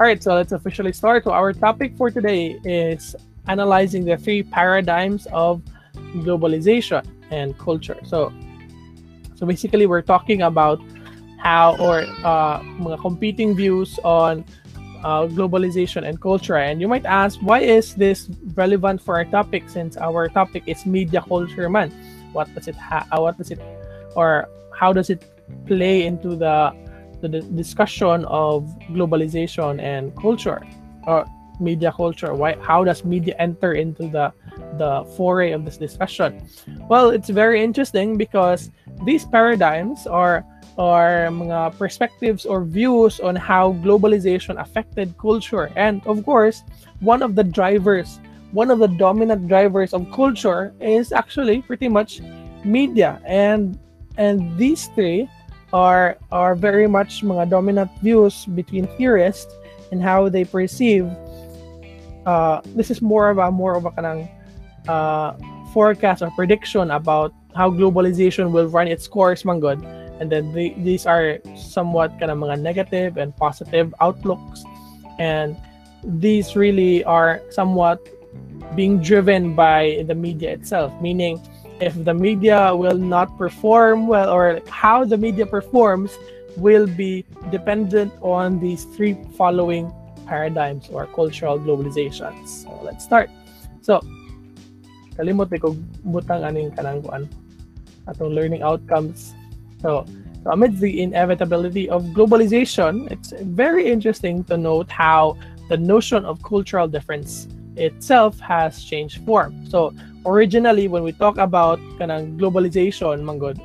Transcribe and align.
All 0.00 0.06
right, 0.06 0.22
so 0.22 0.34
let's 0.34 0.52
officially 0.52 0.94
start. 0.94 1.24
So 1.24 1.32
our 1.32 1.52
topic 1.52 1.94
for 1.94 2.10
today 2.10 2.58
is 2.64 3.14
analyzing 3.48 4.06
the 4.06 4.16
three 4.16 4.42
paradigms 4.42 5.26
of 5.30 5.60
globalization 6.24 7.04
and 7.30 7.52
culture. 7.58 7.98
So, 8.06 8.32
so 9.34 9.44
basically, 9.44 9.84
we're 9.84 10.00
talking 10.00 10.40
about 10.40 10.80
how 11.36 11.76
or 11.76 12.00
uh, 12.24 12.60
mga 12.80 12.98
competing 13.02 13.54
views 13.54 14.00
on 14.02 14.42
uh, 15.04 15.28
globalization 15.28 16.08
and 16.08 16.18
culture. 16.18 16.56
And 16.56 16.80
you 16.80 16.88
might 16.88 17.04
ask, 17.04 17.38
why 17.42 17.60
is 17.60 17.94
this 17.94 18.30
relevant 18.54 19.02
for 19.02 19.16
our 19.16 19.26
topic? 19.26 19.68
Since 19.68 19.98
our 19.98 20.28
topic 20.28 20.62
is 20.64 20.86
media 20.86 21.20
culture, 21.20 21.68
man, 21.68 21.92
what 22.32 22.48
does 22.54 22.68
it 22.68 22.76
ha- 22.76 23.06
uh, 23.12 23.20
what 23.20 23.36
does 23.36 23.50
it 23.50 23.60
or 24.16 24.48
how 24.72 24.94
does 24.94 25.10
it 25.10 25.28
play 25.66 26.06
into 26.06 26.36
the 26.36 26.72
the 27.20 27.28
discussion 27.28 28.24
of 28.26 28.64
globalization 28.90 29.80
and 29.80 30.14
culture 30.16 30.60
or 31.06 31.26
media 31.60 31.92
culture? 31.92 32.34
Why 32.34 32.56
how 32.60 32.84
does 32.84 33.04
media 33.04 33.34
enter 33.38 33.72
into 33.72 34.08
the 34.08 34.32
the 34.78 35.04
foray 35.16 35.52
of 35.52 35.64
this 35.64 35.76
discussion? 35.76 36.42
Well, 36.88 37.10
it's 37.10 37.28
very 37.28 37.62
interesting 37.62 38.16
because 38.16 38.70
these 39.04 39.24
paradigms 39.24 40.06
are 40.06 40.44
or 40.76 41.28
perspectives 41.78 42.46
or 42.46 42.64
views 42.64 43.20
on 43.20 43.36
how 43.36 43.74
globalization 43.84 44.60
affected 44.60 45.16
culture. 45.18 45.70
And 45.76 46.00
of 46.06 46.24
course, 46.24 46.64
one 47.00 47.22
of 47.22 47.34
the 47.34 47.44
drivers, 47.44 48.18
one 48.52 48.70
of 48.70 48.78
the 48.78 48.88
dominant 48.88 49.46
drivers 49.46 49.92
of 49.92 50.10
culture 50.10 50.72
is 50.80 51.12
actually 51.12 51.60
pretty 51.62 51.88
much 51.88 52.22
media. 52.64 53.20
And 53.26 53.78
and 54.16 54.56
these 54.56 54.88
three 54.96 55.28
are 55.72 56.18
are 56.32 56.54
very 56.54 56.86
much 56.86 57.22
mga 57.22 57.50
dominant 57.50 57.90
views 58.02 58.46
between 58.54 58.86
theorists 58.98 59.54
and 59.92 60.02
how 60.02 60.28
they 60.28 60.44
perceive 60.44 61.06
uh, 62.26 62.60
this 62.74 62.90
is 62.90 63.00
more 63.00 63.30
of 63.30 63.38
a 63.38 63.50
more 63.50 63.76
of 63.76 63.84
a 63.86 63.90
kanang 63.90 64.28
uh, 64.88 65.32
forecast 65.72 66.22
or 66.22 66.30
prediction 66.32 66.90
about 66.90 67.32
how 67.54 67.70
globalization 67.70 68.50
will 68.50 68.66
run 68.66 68.88
its 68.88 69.06
course 69.06 69.44
man 69.44 69.60
good 69.60 69.78
and 70.20 70.30
then 70.30 70.52
the, 70.52 70.74
these 70.84 71.06
are 71.06 71.40
somewhat 71.56 72.12
kind 72.20 72.30
of 72.30 72.38
mga 72.38 72.60
negative 72.60 73.16
and 73.16 73.34
positive 73.36 73.92
outlooks. 74.00 74.62
And 75.18 75.56
these 76.04 76.54
really 76.54 77.02
are 77.04 77.40
somewhat 77.50 78.06
being 78.76 79.00
driven 79.00 79.56
by 79.56 80.04
the 80.06 80.14
media 80.14 80.52
itself 80.52 80.92
meaning 81.02 81.42
if 81.80 81.96
the 82.04 82.14
media 82.14 82.74
will 82.76 82.98
not 82.98 83.36
perform 83.36 84.06
well 84.06 84.30
or 84.30 84.60
how 84.68 85.04
the 85.04 85.16
media 85.16 85.46
performs 85.46 86.12
will 86.56 86.86
be 86.86 87.24
dependent 87.50 88.12
on 88.20 88.60
these 88.60 88.84
three 88.96 89.16
following 89.36 89.90
paradigms 90.26 90.88
or 90.92 91.06
cultural 91.06 91.58
globalizations. 91.58 92.64
So 92.64 92.78
let's 92.82 93.04
start. 93.04 93.30
So 93.80 94.00
kalimot 95.16 95.50
ko 95.60 95.74
butang 96.04 96.44
aning 96.44 96.70
kanang 96.76 97.02
kuan 97.02 97.28
atong 98.06 98.32
learning 98.36 98.62
outcomes. 98.62 99.34
So, 99.80 100.04
so 100.44 100.50
amidst 100.52 100.80
the 100.80 101.00
inevitability 101.00 101.88
of 101.88 102.04
globalization, 102.12 103.10
it's 103.10 103.32
very 103.40 103.90
interesting 103.90 104.44
to 104.44 104.56
note 104.56 104.90
how 104.90 105.36
the 105.68 105.76
notion 105.76 106.24
of 106.24 106.42
cultural 106.42 106.88
difference 106.88 107.48
itself 107.76 108.38
has 108.40 108.84
changed 108.84 109.24
form. 109.24 109.64
So 109.66 109.94
originally 110.26 110.88
when 110.88 111.02
we 111.02 111.12
talk 111.12 111.38
about 111.38 111.78
kanang 111.98 112.36
globalization 112.36 113.24
manggod 113.24 113.56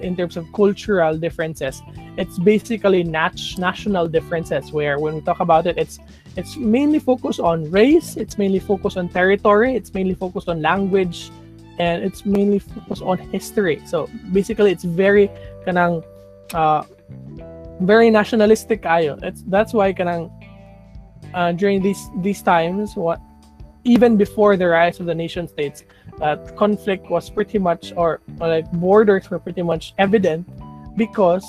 in 0.00 0.16
terms 0.16 0.36
of 0.36 0.44
cultural 0.52 1.16
differences 1.16 1.80
it's 2.18 2.38
basically 2.38 3.02
nat- 3.02 3.56
national 3.56 4.06
differences 4.06 4.72
where 4.72 4.98
when 4.98 5.14
we 5.14 5.20
talk 5.22 5.40
about 5.40 5.66
it 5.66 5.78
it's 5.78 5.98
it's 6.36 6.56
mainly 6.56 6.98
focused 6.98 7.40
on 7.40 7.64
race 7.70 8.16
it's 8.16 8.36
mainly 8.36 8.60
focused 8.60 8.96
on 8.96 9.08
territory 9.08 9.74
it's 9.74 9.94
mainly 9.94 10.14
focused 10.14 10.48
on 10.48 10.60
language 10.60 11.30
and 11.78 12.04
it's 12.04 12.26
mainly 12.26 12.58
focused 12.58 13.02
on 13.02 13.16
history 13.32 13.80
so 13.86 14.08
basically 14.32 14.70
it's 14.70 14.84
very 14.84 15.30
kanang 15.64 16.04
uh, 16.52 16.84
very 17.80 18.10
nationalistic 18.10 18.82
ayo. 18.82 19.18
It's 19.22 19.42
that's 19.46 19.72
why 19.72 19.92
kanang 19.92 20.30
uh, 21.34 21.52
during 21.52 21.82
these 21.82 22.10
these 22.22 22.42
times 22.42 22.94
what 22.96 23.20
even 23.84 24.16
before 24.16 24.56
the 24.56 24.68
rise 24.68 25.00
of 25.00 25.06
the 25.06 25.14
nation 25.14 25.48
states 25.48 25.84
that 26.18 26.56
conflict 26.56 27.10
was 27.10 27.30
pretty 27.30 27.58
much 27.58 27.92
or, 27.96 28.20
or 28.40 28.48
like 28.48 28.70
borders 28.72 29.30
were 29.30 29.38
pretty 29.38 29.62
much 29.62 29.94
evident 29.98 30.48
because 30.96 31.44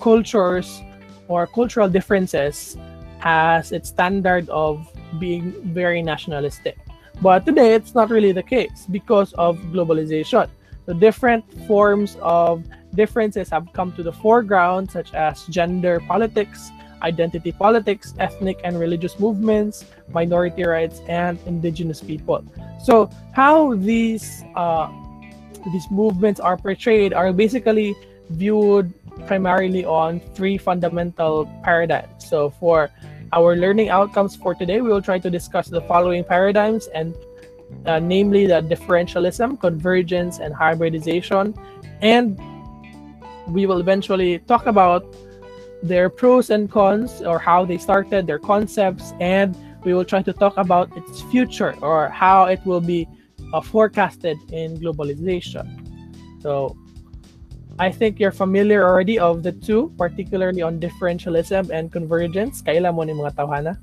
cultures 0.00 0.82
or 1.28 1.46
cultural 1.46 1.88
differences 1.88 2.76
has 3.18 3.72
its 3.72 3.88
standard 3.88 4.48
of 4.48 4.86
being 5.18 5.52
very 5.74 6.02
nationalistic. 6.02 6.78
But 7.20 7.44
today 7.44 7.74
it's 7.74 7.94
not 7.94 8.10
really 8.10 8.32
the 8.32 8.42
case 8.42 8.86
because 8.90 9.32
of 9.34 9.58
globalization. 9.72 10.48
The 10.86 10.94
different 10.94 11.44
forms 11.66 12.16
of 12.22 12.64
differences 12.94 13.50
have 13.50 13.72
come 13.72 13.92
to 13.92 14.02
the 14.02 14.12
foreground, 14.12 14.90
such 14.90 15.12
as 15.12 15.44
gender 15.46 16.00
politics, 16.00 16.70
identity 17.02 17.52
politics, 17.52 18.14
ethnic 18.18 18.60
and 18.64 18.78
religious 18.78 19.18
movements, 19.18 19.84
minority 20.12 20.64
rights, 20.64 21.00
and 21.08 21.38
indigenous 21.46 22.00
people. 22.00 22.44
So, 22.82 23.10
how 23.32 23.74
these 23.74 24.44
uh, 24.56 24.90
these 25.72 25.90
movements 25.90 26.40
are 26.40 26.56
portrayed 26.56 27.12
are 27.12 27.32
basically 27.32 27.94
viewed 28.30 28.92
primarily 29.26 29.84
on 29.84 30.20
three 30.34 30.58
fundamental 30.58 31.46
paradigms. 31.62 32.28
So, 32.28 32.50
for 32.50 32.90
our 33.32 33.56
learning 33.56 33.90
outcomes 33.90 34.36
for 34.36 34.54
today, 34.54 34.80
we 34.80 34.88
will 34.88 35.02
try 35.02 35.18
to 35.18 35.30
discuss 35.30 35.68
the 35.68 35.82
following 35.82 36.24
paradigms, 36.24 36.88
and 36.94 37.14
uh, 37.84 37.98
namely 37.98 38.46
the 38.46 38.62
differentialism, 38.62 39.60
convergence, 39.60 40.38
and 40.38 40.54
hybridization, 40.54 41.54
and 42.00 42.38
we 43.48 43.66
will 43.66 43.80
eventually 43.80 44.38
talk 44.40 44.66
about 44.66 45.04
their 45.82 46.10
pros 46.10 46.50
and 46.50 46.70
cons 46.70 47.22
or 47.22 47.38
how 47.38 47.64
they 47.64 47.78
started, 47.78 48.26
their 48.26 48.38
concepts, 48.38 49.12
and 49.20 49.56
we 49.84 49.94
will 49.94 50.04
try 50.04 50.22
to 50.22 50.32
talk 50.32 50.56
about 50.56 50.90
its 50.96 51.22
future 51.30 51.74
or 51.82 52.08
how 52.08 52.44
it 52.44 52.60
will 52.64 52.80
be 52.80 53.06
uh, 53.52 53.60
forecasted 53.60 54.36
in 54.52 54.76
globalization. 54.78 55.66
So, 56.42 56.76
I 57.78 57.92
think 57.92 58.18
you're 58.18 58.34
familiar 58.34 58.82
already 58.82 59.20
of 59.20 59.44
the 59.44 59.52
two, 59.52 59.94
particularly 59.96 60.62
on 60.62 60.80
differentialism 60.80 61.70
and 61.70 61.92
convergence. 61.92 62.60
Kaila 62.60 62.92
mo 62.92 63.06
ni 63.06 63.14
mga 63.14 63.38
tawhana? 63.38 63.78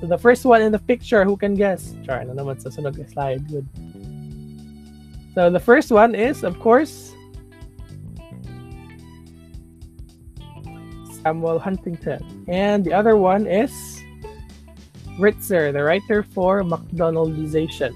So 0.00 0.06
the 0.06 0.18
first 0.18 0.44
one 0.44 0.62
in 0.62 0.70
the 0.70 0.78
picture, 0.78 1.24
who 1.24 1.36
can 1.36 1.54
guess? 1.54 1.94
Char, 2.06 2.22
na 2.24 2.34
naman 2.34 2.62
sa 2.62 2.70
sunog 2.70 2.94
slide. 3.10 3.42
Good. 3.50 3.66
So 5.34 5.50
the 5.50 5.58
first 5.58 5.90
one 5.90 6.14
is, 6.14 6.42
of 6.46 6.58
course, 6.62 7.14
Samuel 11.22 11.58
Huntington. 11.58 12.44
And 12.48 12.84
the 12.84 12.92
other 12.92 13.16
one 13.16 13.46
is 13.46 13.72
Ritzer, 15.18 15.72
the 15.72 15.82
writer 15.82 16.22
for 16.22 16.62
McDonaldization. 16.62 17.92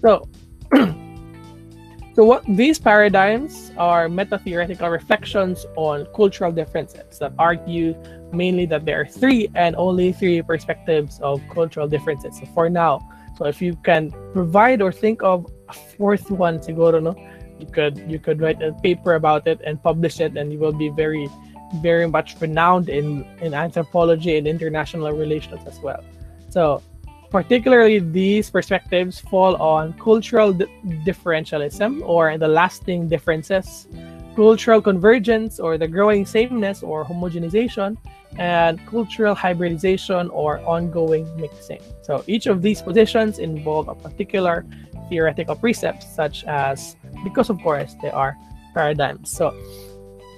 So, 0.00 0.28
so 2.14 2.24
what 2.24 2.44
these 2.48 2.78
paradigms 2.78 3.72
are 3.76 4.08
meta-theoretical 4.08 4.88
reflections 4.88 5.66
on 5.76 6.06
cultural 6.14 6.52
differences 6.52 7.18
that 7.18 7.32
argue 7.38 7.94
mainly 8.32 8.66
that 8.66 8.84
there 8.84 9.00
are 9.00 9.06
three 9.06 9.48
and 9.54 9.76
only 9.76 10.12
three 10.12 10.42
perspectives 10.42 11.20
of 11.20 11.40
cultural 11.48 11.86
differences. 11.86 12.38
So 12.38 12.46
for 12.46 12.68
now, 12.68 13.00
so 13.36 13.44
if 13.44 13.60
you 13.60 13.76
can 13.84 14.12
provide 14.32 14.80
or 14.80 14.90
think 14.90 15.22
of 15.22 15.46
a 15.68 15.72
fourth 15.72 16.30
one, 16.30 16.58
siguro, 16.58 17.02
no, 17.02 17.14
you 17.58 17.66
could 17.66 17.98
you 18.08 18.18
could 18.18 18.40
write 18.40 18.62
a 18.62 18.72
paper 18.80 19.14
about 19.14 19.46
it 19.46 19.60
and 19.64 19.82
publish 19.82 20.20
it, 20.20 20.36
and 20.36 20.52
you 20.52 20.58
will 20.58 20.72
be 20.72 20.88
very 20.88 21.28
very 21.74 22.08
much 22.08 22.40
renowned 22.40 22.88
in, 22.88 23.24
in 23.40 23.54
anthropology 23.54 24.36
and 24.38 24.46
international 24.46 25.12
relations 25.12 25.60
as 25.66 25.78
well. 25.80 26.02
So, 26.48 26.82
particularly 27.30 27.98
these 27.98 28.50
perspectives 28.50 29.18
fall 29.18 29.56
on 29.56 29.92
cultural 29.94 30.52
di- 30.52 30.66
differentialism 31.04 32.00
or 32.06 32.38
the 32.38 32.48
lasting 32.48 33.08
differences, 33.08 33.88
cultural 34.36 34.80
convergence 34.80 35.58
or 35.58 35.76
the 35.76 35.88
growing 35.88 36.24
sameness 36.24 36.82
or 36.82 37.04
homogenization, 37.04 37.96
and 38.38 38.84
cultural 38.86 39.34
hybridization 39.34 40.28
or 40.30 40.60
ongoing 40.60 41.24
mixing. 41.36 41.80
So, 42.02 42.22
each 42.26 42.46
of 42.46 42.62
these 42.62 42.82
positions 42.82 43.38
involve 43.38 43.88
a 43.88 43.94
particular 43.94 44.64
theoretical 45.08 45.56
precepts, 45.56 46.06
such 46.14 46.44
as, 46.44 46.96
because 47.24 47.50
of 47.50 47.60
course, 47.60 47.94
they 48.02 48.10
are 48.10 48.36
paradigms. 48.74 49.30
So, 49.30 49.54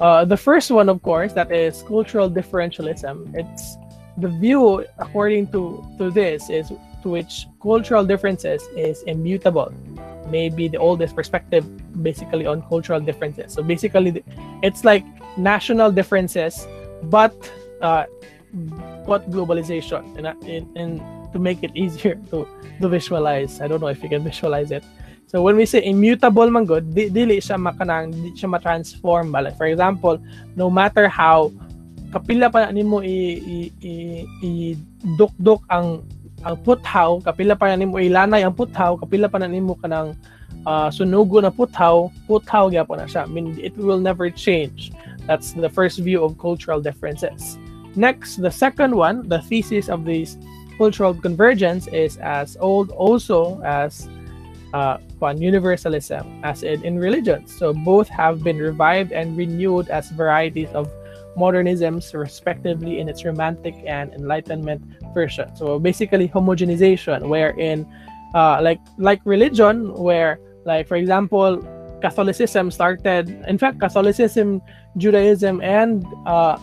uh, 0.00 0.24
the 0.24 0.36
first 0.36 0.70
one, 0.70 0.88
of 0.88 1.02
course, 1.02 1.32
that 1.32 1.50
is 1.52 1.82
cultural 1.82 2.30
differentialism. 2.30 3.34
It's 3.34 3.76
the 4.16 4.28
view, 4.28 4.84
according 4.98 5.50
to, 5.52 5.84
to 5.98 6.10
this, 6.10 6.50
is 6.50 6.72
to 7.02 7.08
which 7.08 7.46
cultural 7.62 8.04
differences 8.04 8.62
is 8.76 9.02
immutable. 9.02 9.72
Maybe 10.28 10.68
the 10.68 10.78
oldest 10.78 11.14
perspective, 11.14 11.64
basically, 12.02 12.46
on 12.46 12.62
cultural 12.62 13.00
differences. 13.00 13.52
So 13.52 13.62
basically, 13.62 14.22
it's 14.62 14.84
like 14.84 15.04
national 15.38 15.90
differences, 15.92 16.66
but 17.04 17.34
uh, 17.80 18.04
what 19.04 19.30
globalization 19.30 20.02
and 20.18 20.26
in, 20.44 20.76
in, 20.76 20.98
to 21.32 21.38
make 21.38 21.62
it 21.62 21.70
easier 21.74 22.14
to 22.30 22.46
to 22.80 22.88
visualize. 22.88 23.60
I 23.60 23.68
don't 23.68 23.80
know 23.80 23.88
if 23.88 24.02
you 24.02 24.08
can 24.08 24.24
visualize 24.24 24.70
it. 24.70 24.84
So 25.28 25.44
when 25.44 25.60
we 25.60 25.68
say 25.68 25.84
immutable 25.84 26.48
man 26.48 26.64
good, 26.64 26.96
di, 26.96 27.12
dili 27.12 27.36
siya 27.36 27.60
makanang 27.60 28.16
di 28.16 28.32
siya 28.32 28.48
ma-transform 28.48 29.28
bala. 29.28 29.52
For 29.60 29.68
example, 29.68 30.16
no 30.56 30.72
matter 30.72 31.04
how 31.04 31.52
kapila 32.08 32.48
pa 32.48 32.72
nimo 32.72 33.04
i, 33.04 33.36
i, 33.36 33.56
i, 33.84 33.92
i 34.40 34.50
dukdok 35.20 35.60
ang 35.68 36.00
ang 36.48 36.56
puthaw, 36.64 37.20
kapila 37.20 37.60
pa 37.60 37.68
nimo 37.76 38.00
ilanay 38.00 38.40
ang 38.40 38.56
puthaw, 38.56 38.96
kapila 38.96 39.28
pa 39.28 39.36
nimo 39.44 39.76
kanang 39.76 40.16
uh, 40.64 40.88
sunugo 40.88 41.44
na 41.44 41.52
puthaw, 41.52 42.08
puthaw 42.24 42.72
gyapon 42.72 43.04
na 43.04 43.06
siya. 43.06 43.26
I 43.26 43.30
mean, 43.30 43.52
it 43.60 43.76
will 43.76 44.00
never 44.00 44.32
change. 44.32 44.96
That's 45.28 45.52
the 45.52 45.68
first 45.68 46.00
view 46.00 46.24
of 46.24 46.40
cultural 46.40 46.80
differences. 46.80 47.60
Next, 47.98 48.40
the 48.40 48.54
second 48.54 48.96
one, 48.96 49.28
the 49.28 49.44
thesis 49.44 49.92
of 49.92 50.08
these 50.08 50.38
cultural 50.78 51.12
convergence 51.12 51.90
is 51.90 52.16
as 52.22 52.56
old 52.62 52.94
also 52.94 53.60
as 53.66 54.08
uh, 54.72 55.02
universalism, 55.20 56.40
as 56.44 56.62
in, 56.62 56.84
in 56.84 56.98
religions. 56.98 57.54
So 57.56 57.72
both 57.72 58.08
have 58.08 58.42
been 58.42 58.58
revived 58.58 59.12
and 59.12 59.36
renewed 59.36 59.88
as 59.88 60.10
varieties 60.10 60.68
of 60.70 60.88
modernisms, 61.36 62.14
respectively, 62.14 62.98
in 62.98 63.08
its 63.08 63.24
Romantic 63.24 63.74
and 63.86 64.12
Enlightenment 64.14 64.82
version. 65.14 65.54
So 65.56 65.78
basically, 65.78 66.28
homogenization, 66.28 67.28
wherein, 67.28 67.86
uh, 68.34 68.60
like 68.62 68.80
like 68.98 69.20
religion, 69.24 69.94
where 69.94 70.38
like 70.64 70.86
for 70.86 70.96
example, 70.96 71.62
Catholicism 72.00 72.70
started. 72.70 73.28
In 73.46 73.58
fact, 73.58 73.80
Catholicism, 73.80 74.62
Judaism, 74.96 75.60
and 75.62 76.04
uh, 76.26 76.58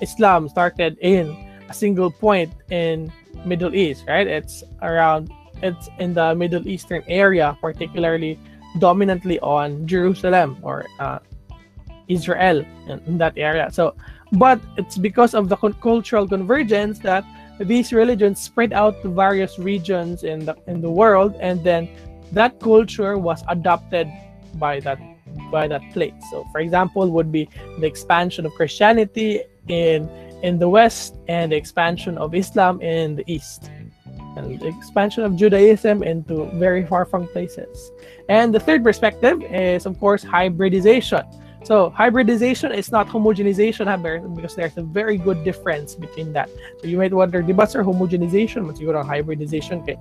Islam 0.00 0.48
started 0.48 0.98
in 1.00 1.30
a 1.68 1.74
single 1.74 2.10
point 2.10 2.52
in 2.70 3.12
Middle 3.44 3.74
East, 3.74 4.04
right? 4.06 4.26
It's 4.26 4.64
around 4.82 5.30
it's 5.62 5.88
in 5.98 6.14
the 6.14 6.34
Middle 6.34 6.66
Eastern 6.66 7.02
area, 7.08 7.56
particularly 7.60 8.38
dominantly 8.78 9.38
on 9.40 9.86
Jerusalem 9.86 10.58
or 10.62 10.86
uh, 10.98 11.18
Israel 12.08 12.64
in, 12.88 13.18
that 13.18 13.34
area. 13.36 13.70
So, 13.72 13.94
but 14.32 14.60
it's 14.76 14.98
because 14.98 15.34
of 15.34 15.48
the 15.48 15.56
cultural 15.56 16.26
convergence 16.26 16.98
that 17.00 17.24
these 17.58 17.92
religions 17.92 18.40
spread 18.40 18.72
out 18.72 19.02
to 19.02 19.08
various 19.08 19.58
regions 19.58 20.24
in 20.24 20.44
the 20.44 20.56
in 20.66 20.80
the 20.80 20.90
world, 20.90 21.34
and 21.40 21.62
then 21.62 21.88
that 22.32 22.58
culture 22.60 23.18
was 23.18 23.42
adopted 23.48 24.08
by 24.54 24.80
that 24.80 24.98
by 25.50 25.68
that 25.68 25.82
place. 25.92 26.14
So, 26.30 26.46
for 26.52 26.60
example, 26.60 27.10
would 27.10 27.30
be 27.30 27.48
the 27.78 27.86
expansion 27.86 28.46
of 28.46 28.52
Christianity 28.54 29.42
in 29.68 30.08
in 30.42 30.58
the 30.58 30.68
West 30.68 31.16
and 31.28 31.52
the 31.52 31.56
expansion 31.56 32.16
of 32.18 32.34
Islam 32.34 32.80
in 32.80 33.16
the 33.16 33.24
East, 33.26 33.70
and 34.36 34.62
expansion 34.62 35.24
of 35.24 35.36
Judaism 35.36 36.02
into 36.02 36.46
very 36.54 36.84
far 36.86 37.04
flung 37.04 37.26
places. 37.28 37.90
And 38.28 38.54
the 38.54 38.60
third 38.60 38.84
perspective 38.84 39.42
is, 39.42 39.86
of 39.86 39.98
course, 39.98 40.22
hybridization. 40.22 41.22
So 41.62 41.90
hybridization 41.90 42.72
is 42.72 42.90
not 42.90 43.08
homogenization 43.08 43.84
because 44.34 44.54
there's 44.54 44.76
a 44.78 44.82
very 44.82 45.18
good 45.18 45.44
difference 45.44 45.94
between 45.94 46.32
that. 46.32 46.48
So 46.80 46.86
you 46.88 46.96
might 46.96 47.12
wonder, 47.12 47.42
di 47.42 47.52
ba 47.52 47.66
sir, 47.66 47.84
homogenization, 47.84 48.64
mas 48.64 48.80
siguro 48.80 49.04
hybridization 49.04 49.84
kay 49.84 49.98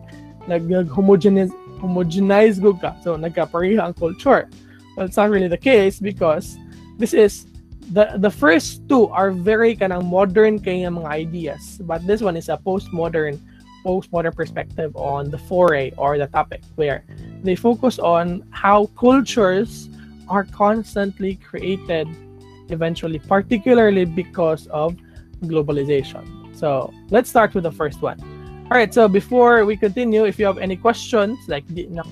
nag-homogenize 0.48 1.52
homogenize 1.80 2.60
ka. 2.80 2.96
So 3.04 3.18
nagkapareha 3.18 3.98
culture. 3.98 4.50
Well, 4.96 5.06
it's 5.06 5.18
not 5.18 5.30
really 5.30 5.48
the 5.48 5.60
case 5.60 6.00
because 6.00 6.58
this 6.98 7.14
is 7.14 7.46
the 7.92 8.16
the 8.18 8.32
first 8.32 8.88
two 8.88 9.08
are 9.10 9.32
very 9.32 9.76
kanang 9.76 10.08
modern 10.08 10.60
kay 10.60 10.88
mga 10.88 11.08
ideas, 11.08 11.80
but 11.84 12.06
this 12.08 12.22
one 12.22 12.38
is 12.38 12.48
a 12.48 12.56
postmodern 12.56 13.40
postmodern 13.86 14.36
perspective 14.36 14.96
on 14.96 15.30
the 15.30 15.38
foray 15.38 15.92
or 15.98 16.18
the 16.18 16.28
topic 16.28 16.62
where 16.76 17.04
they 17.44 17.56
focus 17.56 18.00
on 18.00 18.44
how 18.52 18.88
cultures 19.00 19.90
are 20.28 20.44
constantly 20.46 21.36
created 21.36 22.08
eventually 22.70 23.20
particularly 23.20 24.06
because 24.06 24.68
of 24.68 24.96
globalization. 25.44 26.24
So 26.56 26.94
let's 27.10 27.30
start 27.30 27.54
with 27.56 27.64
the 27.64 27.72
first 27.72 28.02
one. 28.02 28.20
All 28.70 28.78
right 28.78 28.94
so 28.94 29.08
before 29.08 29.66
we 29.66 29.76
continue 29.76 30.26
if 30.26 30.38
you 30.38 30.46
have 30.46 30.60
any 30.60 30.76
questions 30.76 31.40
like 31.48 31.66
di 31.74 31.90
na 31.90 32.04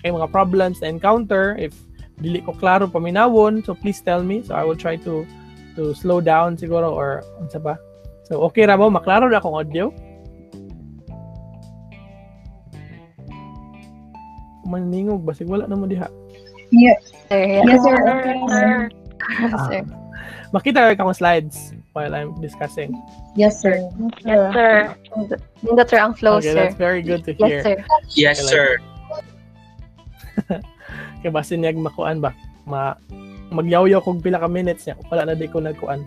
kay 0.00 0.08
mga 0.08 0.32
problems 0.32 0.80
na 0.80 0.88
encounter 0.88 1.52
if 1.60 1.76
dili 2.24 2.40
ko 2.40 2.56
klaro 2.56 2.88
paminawon 2.88 3.60
so 3.60 3.74
please 3.74 4.00
tell 4.00 4.24
me. 4.24 4.40
So 4.40 4.56
I 4.56 4.64
will 4.64 4.78
try 4.78 4.96
to 5.04 5.28
to 5.76 5.92
slow 5.92 6.24
down 6.24 6.56
siguro 6.56 6.88
or 6.88 7.20
unsa 7.36 7.60
ba? 7.60 7.76
So 8.24 8.40
okay 8.48 8.64
ra 8.64 8.80
mo 8.80 8.88
maklaro 8.88 9.28
na 9.28 9.44
akong 9.44 9.60
audio 9.60 9.92
maningog 14.66 15.22
ba? 15.22 15.32
Sig 15.32 15.46
wala 15.48 15.64
na 15.64 15.78
mo 15.78 15.86
diha 15.86 16.10
yes 16.74 16.98
sir. 17.30 17.62
yes 17.62 17.80
sir. 17.82 17.96
Sir. 18.50 18.70
Sir 19.70 19.82
makita 20.54 20.94
ka 20.94 21.02
akong 21.02 21.14
slides 21.16 21.74
while 21.92 22.12
I'm 22.14 22.36
discussing. 22.40 22.94
Yes 23.34 23.58
sir. 23.60 23.76
Yes 24.22 24.40
sir. 24.54 24.94
Nindot 25.64 25.88
sir 25.90 25.98
ang 26.00 26.14
flow 26.14 26.38
okay 26.38 26.52
sir. 26.52 26.56
that's 26.56 26.78
very 26.78 27.02
good 27.02 27.24
to 27.26 27.32
yes 27.36 27.48
hear. 27.50 27.60
sir. 27.62 27.76
Yes, 28.14 28.36
Okay, 28.40 28.50
sir. 28.52 28.68
kay 31.24 31.30
basin 31.32 31.64
niyag 31.64 31.76
makuan 31.80 32.20
ba? 32.22 32.30
Ma 32.68 32.94
magyaw-yaw 33.50 34.02
kog 34.02 34.22
pila 34.22 34.42
ka 34.42 34.48
minutes 34.50 34.86
niya. 34.86 34.96
Wala 35.10 35.32
na 35.32 35.34
di 35.38 35.46
ko 35.50 35.58
nagkuan 35.62 36.02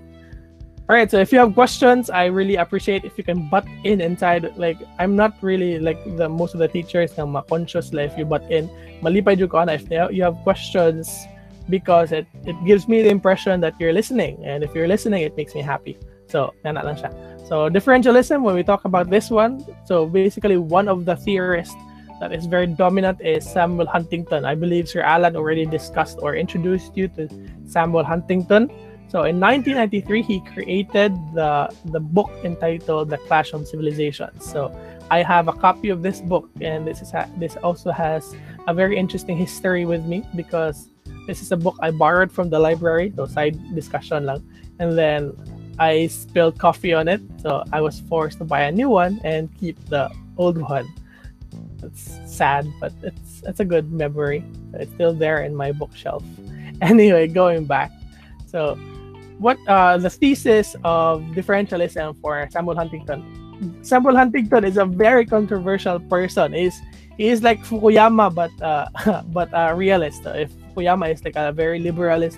Alright, 0.89 1.11
so 1.11 1.19
if 1.19 1.31
you 1.31 1.37
have 1.37 1.53
questions, 1.53 2.09
I 2.09 2.25
really 2.25 2.55
appreciate 2.55 3.05
if 3.05 3.15
you 3.15 3.23
can 3.23 3.47
butt 3.47 3.63
in 3.83 4.01
inside. 4.01 4.57
Like, 4.57 4.79
I'm 4.97 5.15
not 5.15 5.37
really 5.41 5.77
like 5.77 6.03
the 6.17 6.27
most 6.27 6.55
of 6.55 6.59
the 6.59 6.67
teachers 6.67 7.15
na 7.15 7.27
ma-conscious 7.27 7.93
like 7.93 8.09
if 8.09 8.17
you 8.17 8.25
butt 8.25 8.49
in. 8.49 8.67
Malipay 9.05 9.37
jud 9.37 9.51
ko 9.51 9.61
if 9.69 9.85
you 10.11 10.23
have 10.23 10.35
questions 10.41 11.27
because 11.69 12.11
it, 12.11 12.25
it 12.47 12.55
gives 12.65 12.87
me 12.87 13.03
the 13.03 13.09
impression 13.09 13.61
that 13.61 13.75
you're 13.79 13.93
listening. 13.93 14.41
And 14.43 14.63
if 14.63 14.73
you're 14.73 14.87
listening, 14.87 15.21
it 15.21 15.37
makes 15.37 15.53
me 15.53 15.61
happy. 15.61 15.95
So, 16.25 16.55
nana 16.65 16.81
lang 16.83 16.95
siya. 16.95 17.13
So, 17.47 17.69
differentialism, 17.69 18.41
when 18.41 18.55
we 18.55 18.63
talk 18.63 18.85
about 18.85 19.11
this 19.11 19.29
one, 19.29 19.63
so 19.85 20.07
basically 20.07 20.57
one 20.57 20.89
of 20.89 21.05
the 21.05 21.15
theorists 21.17 21.77
that 22.19 22.33
is 22.33 22.47
very 22.47 22.65
dominant 22.65 23.21
is 23.21 23.45
Samuel 23.45 23.85
Huntington. 23.85 24.43
I 24.43 24.55
believe 24.55 24.89
Sir 24.89 25.01
Alan 25.01 25.35
already 25.35 25.67
discussed 25.67 26.17
or 26.23 26.35
introduced 26.35 26.97
you 26.97 27.09
to 27.09 27.29
Samuel 27.67 28.03
Huntington. 28.03 28.71
So 29.09 29.23
in 29.23 29.39
1993, 29.39 30.21
he 30.21 30.39
created 30.53 31.11
the 31.33 31.73
the 31.85 31.99
book 31.99 32.29
entitled 32.43 33.09
The 33.09 33.17
Clash 33.17 33.53
of 33.53 33.67
Civilizations. 33.67 34.45
So 34.45 34.69
I 35.09 35.23
have 35.23 35.47
a 35.47 35.53
copy 35.53 35.89
of 35.89 36.03
this 36.03 36.21
book, 36.21 36.47
and 36.61 36.85
this 36.85 37.01
is 37.01 37.11
this 37.37 37.57
also 37.57 37.89
has 37.89 38.35
a 38.67 38.73
very 38.73 38.97
interesting 38.97 39.35
history 39.35 39.85
with 39.85 40.05
me 40.05 40.21
because 40.35 40.89
this 41.25 41.41
is 41.41 41.51
a 41.51 41.57
book 41.57 41.75
I 41.81 41.89
borrowed 41.89 42.31
from 42.31 42.51
the 42.51 42.59
library. 42.59 43.11
So 43.15 43.25
side 43.25 43.57
discussion 43.73 44.27
lang, 44.27 44.45
and 44.77 44.95
then 44.95 45.33
I 45.79 46.05
spilled 46.05 46.59
coffee 46.59 46.93
on 46.93 47.07
it, 47.07 47.21
so 47.41 47.63
I 47.73 47.81
was 47.81 48.01
forced 48.01 48.37
to 48.37 48.45
buy 48.45 48.61
a 48.69 48.71
new 48.71 48.89
one 48.89 49.19
and 49.23 49.49
keep 49.57 49.83
the 49.89 50.11
old 50.37 50.61
one. 50.61 50.85
It's 51.81 52.19
sad, 52.29 52.69
but 52.79 52.93
it's 53.01 53.41
it's 53.41 53.59
a 53.59 53.65
good 53.65 53.91
memory. 53.91 54.45
It's 54.73 54.93
still 54.93 55.13
there 55.17 55.41
in 55.41 55.55
my 55.55 55.71
bookshelf. 55.71 56.23
Anyway, 56.81 57.27
going 57.27 57.65
back, 57.65 57.91
so 58.47 58.79
what 59.39 59.57
uh, 59.67 59.97
the 59.97 60.09
thesis 60.09 60.75
of 60.83 61.23
differentialism 61.33 62.19
for 62.21 62.47
Samuel 62.51 62.75
Huntington. 62.75 63.23
Samuel 63.81 64.15
Huntington 64.15 64.63
is 64.63 64.77
a 64.77 64.85
very 64.85 65.25
controversial 65.25 65.99
person. 65.99 66.53
Is 66.53 66.79
he 67.17 67.27
is 67.27 67.43
like 67.43 67.63
Fukuyama 67.63 68.31
but 68.35 68.51
uh, 68.61 68.87
but 69.33 69.49
a 69.53 69.73
realist. 69.73 70.23
If 70.25 70.51
Fukuyama 70.75 71.11
is 71.11 71.23
like 71.23 71.35
a 71.35 71.51
very 71.51 71.79
liberalist 71.79 72.37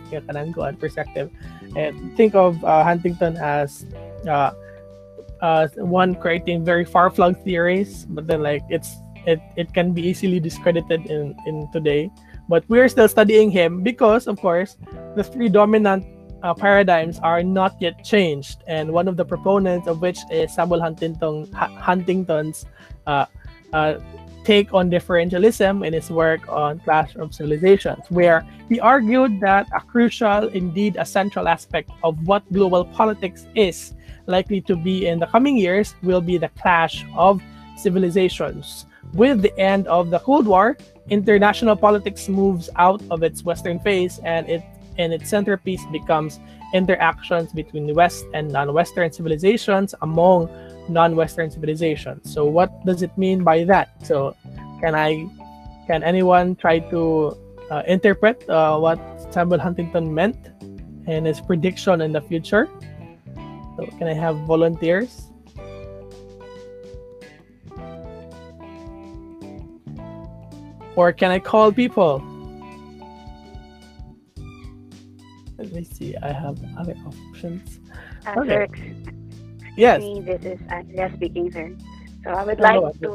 perspective, 0.79 1.29
and 1.75 2.15
think 2.15 2.35
of 2.35 2.63
uh, 2.63 2.83
Huntington 2.83 3.37
as 3.37 3.85
uh, 4.27 4.51
uh, 5.41 5.67
one 5.77 6.15
creating 6.15 6.63
very 6.63 6.85
far-flung 6.85 7.35
theories, 7.35 8.05
but 8.09 8.27
then 8.27 8.41
like 8.41 8.63
it's 8.69 8.93
it, 9.25 9.41
it 9.55 9.73
can 9.73 9.93
be 9.93 10.01
easily 10.01 10.39
discredited 10.39 11.05
in 11.09 11.35
in 11.45 11.69
today. 11.73 12.09
But 12.49 12.65
we're 12.67 12.89
still 12.89 13.07
studying 13.07 13.49
him 13.49 13.81
because, 13.81 14.27
of 14.27 14.41
course, 14.41 14.75
the 15.15 15.23
three 15.23 15.47
dominant 15.47 16.03
uh, 16.43 16.53
paradigms 16.53 17.19
are 17.19 17.43
not 17.43 17.75
yet 17.79 18.03
changed, 18.03 18.63
and 18.67 18.91
one 18.91 19.07
of 19.07 19.17
the 19.17 19.25
proponents 19.25 19.87
of 19.87 20.01
which 20.01 20.19
is 20.31 20.53
Samuel 20.53 20.81
Huntington, 20.81 21.51
Huntington's 21.53 22.65
uh, 23.07 23.25
uh, 23.73 23.95
take 24.43 24.73
on 24.73 24.89
differentialism 24.89 25.85
in 25.85 25.93
his 25.93 26.09
work 26.09 26.47
on 26.49 26.79
Clash 26.79 27.15
of 27.15 27.33
Civilizations, 27.33 28.03
where 28.09 28.45
he 28.69 28.79
argued 28.79 29.39
that 29.39 29.67
a 29.75 29.79
crucial, 29.81 30.47
indeed 30.49 30.95
a 30.97 31.05
central 31.05 31.47
aspect 31.47 31.91
of 32.03 32.17
what 32.25 32.41
global 32.51 32.85
politics 32.85 33.45
is 33.55 33.93
likely 34.27 34.61
to 34.61 34.75
be 34.75 35.07
in 35.07 35.19
the 35.19 35.27
coming 35.27 35.57
years 35.57 35.95
will 36.03 36.21
be 36.21 36.37
the 36.37 36.49
clash 36.49 37.05
of 37.15 37.41
civilizations. 37.77 38.85
With 39.13 39.41
the 39.41 39.57
end 39.59 39.87
of 39.87 40.09
the 40.09 40.19
Cold 40.19 40.47
War, 40.47 40.77
international 41.09 41.75
politics 41.75 42.29
moves 42.29 42.69
out 42.77 43.01
of 43.09 43.23
its 43.23 43.43
Western 43.43 43.79
phase 43.79 44.19
and 44.23 44.47
it 44.49 44.63
and 44.97 45.13
its 45.13 45.29
centerpiece 45.29 45.85
becomes 45.91 46.39
interactions 46.73 47.51
between 47.53 47.93
West 47.93 48.25
and 48.33 48.51
non-Western 48.51 49.11
civilizations 49.11 49.93
among 50.01 50.49
non-Western 50.89 51.51
civilizations. 51.51 52.31
So 52.31 52.45
what 52.45 52.85
does 52.85 53.01
it 53.01 53.15
mean 53.17 53.43
by 53.43 53.63
that? 53.65 53.89
So 54.05 54.35
can 54.79 54.95
I, 54.95 55.27
can 55.87 56.03
anyone 56.03 56.55
try 56.55 56.79
to 56.79 57.37
uh, 57.69 57.83
interpret 57.87 58.47
uh, 58.49 58.77
what 58.79 58.99
Samuel 59.33 59.59
Huntington 59.59 60.13
meant 60.13 60.37
and 61.07 61.25
his 61.25 61.41
prediction 61.41 62.01
in 62.01 62.11
the 62.11 62.21
future? 62.21 62.69
So 63.77 63.85
can 63.97 64.07
I 64.07 64.13
have 64.13 64.37
volunteers? 64.47 65.27
Or 70.95 71.13
can 71.13 71.31
I 71.31 71.39
call 71.39 71.71
people? 71.71 72.21
I 76.21 76.31
have 76.31 76.57
other 76.77 76.95
options. 77.05 77.79
Uh, 78.25 78.35
Okay. 78.41 78.65
Sir, 78.67 78.67
Yes. 79.77 79.99
me, 80.01 80.21
this 80.21 80.43
is 80.43 80.59
Andrea 80.69 81.11
speaking, 81.15 81.51
sir. 81.51 81.71
So 82.23 82.31
I 82.31 82.43
would 82.43 82.59
Hello, 82.59 82.81
like 82.91 83.01
to 83.01 83.11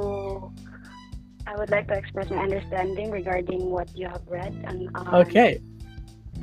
I 1.46 1.54
would 1.56 1.70
like 1.70 1.86
to 1.88 1.94
express 1.94 2.28
my 2.30 2.42
understanding 2.42 3.10
regarding 3.10 3.70
what 3.70 3.88
you 3.94 4.08
have 4.08 4.22
read 4.26 4.52
and 4.66 4.88
um, 4.96 5.14
Okay. 5.14 5.60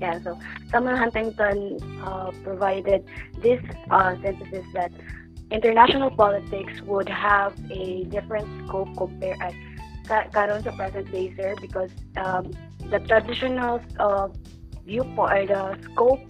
yeah, 0.00 0.18
so 0.24 0.36
Samuel 0.70 0.96
Huntington 0.96 1.78
uh, 2.02 2.32
provided 2.42 3.04
this 3.40 3.62
uh, 3.90 4.16
synthesis 4.20 4.66
that 4.74 4.90
international 5.50 6.10
politics 6.10 6.80
would 6.82 7.08
have 7.08 7.54
a 7.70 8.04
different 8.04 8.48
scope 8.66 8.88
compared 8.96 9.36
uh, 9.40 9.52
ka- 10.08 10.28
karon 10.34 10.62
sa 10.64 10.72
present 10.72 11.06
day, 11.12 11.32
sir, 11.36 11.54
because 11.60 11.90
um, 12.16 12.50
the 12.90 12.98
traditional 13.06 13.80
uh, 14.00 14.28
viewpoint, 14.84 15.32
or 15.32 15.46
the 15.46 15.78
scope, 15.92 16.20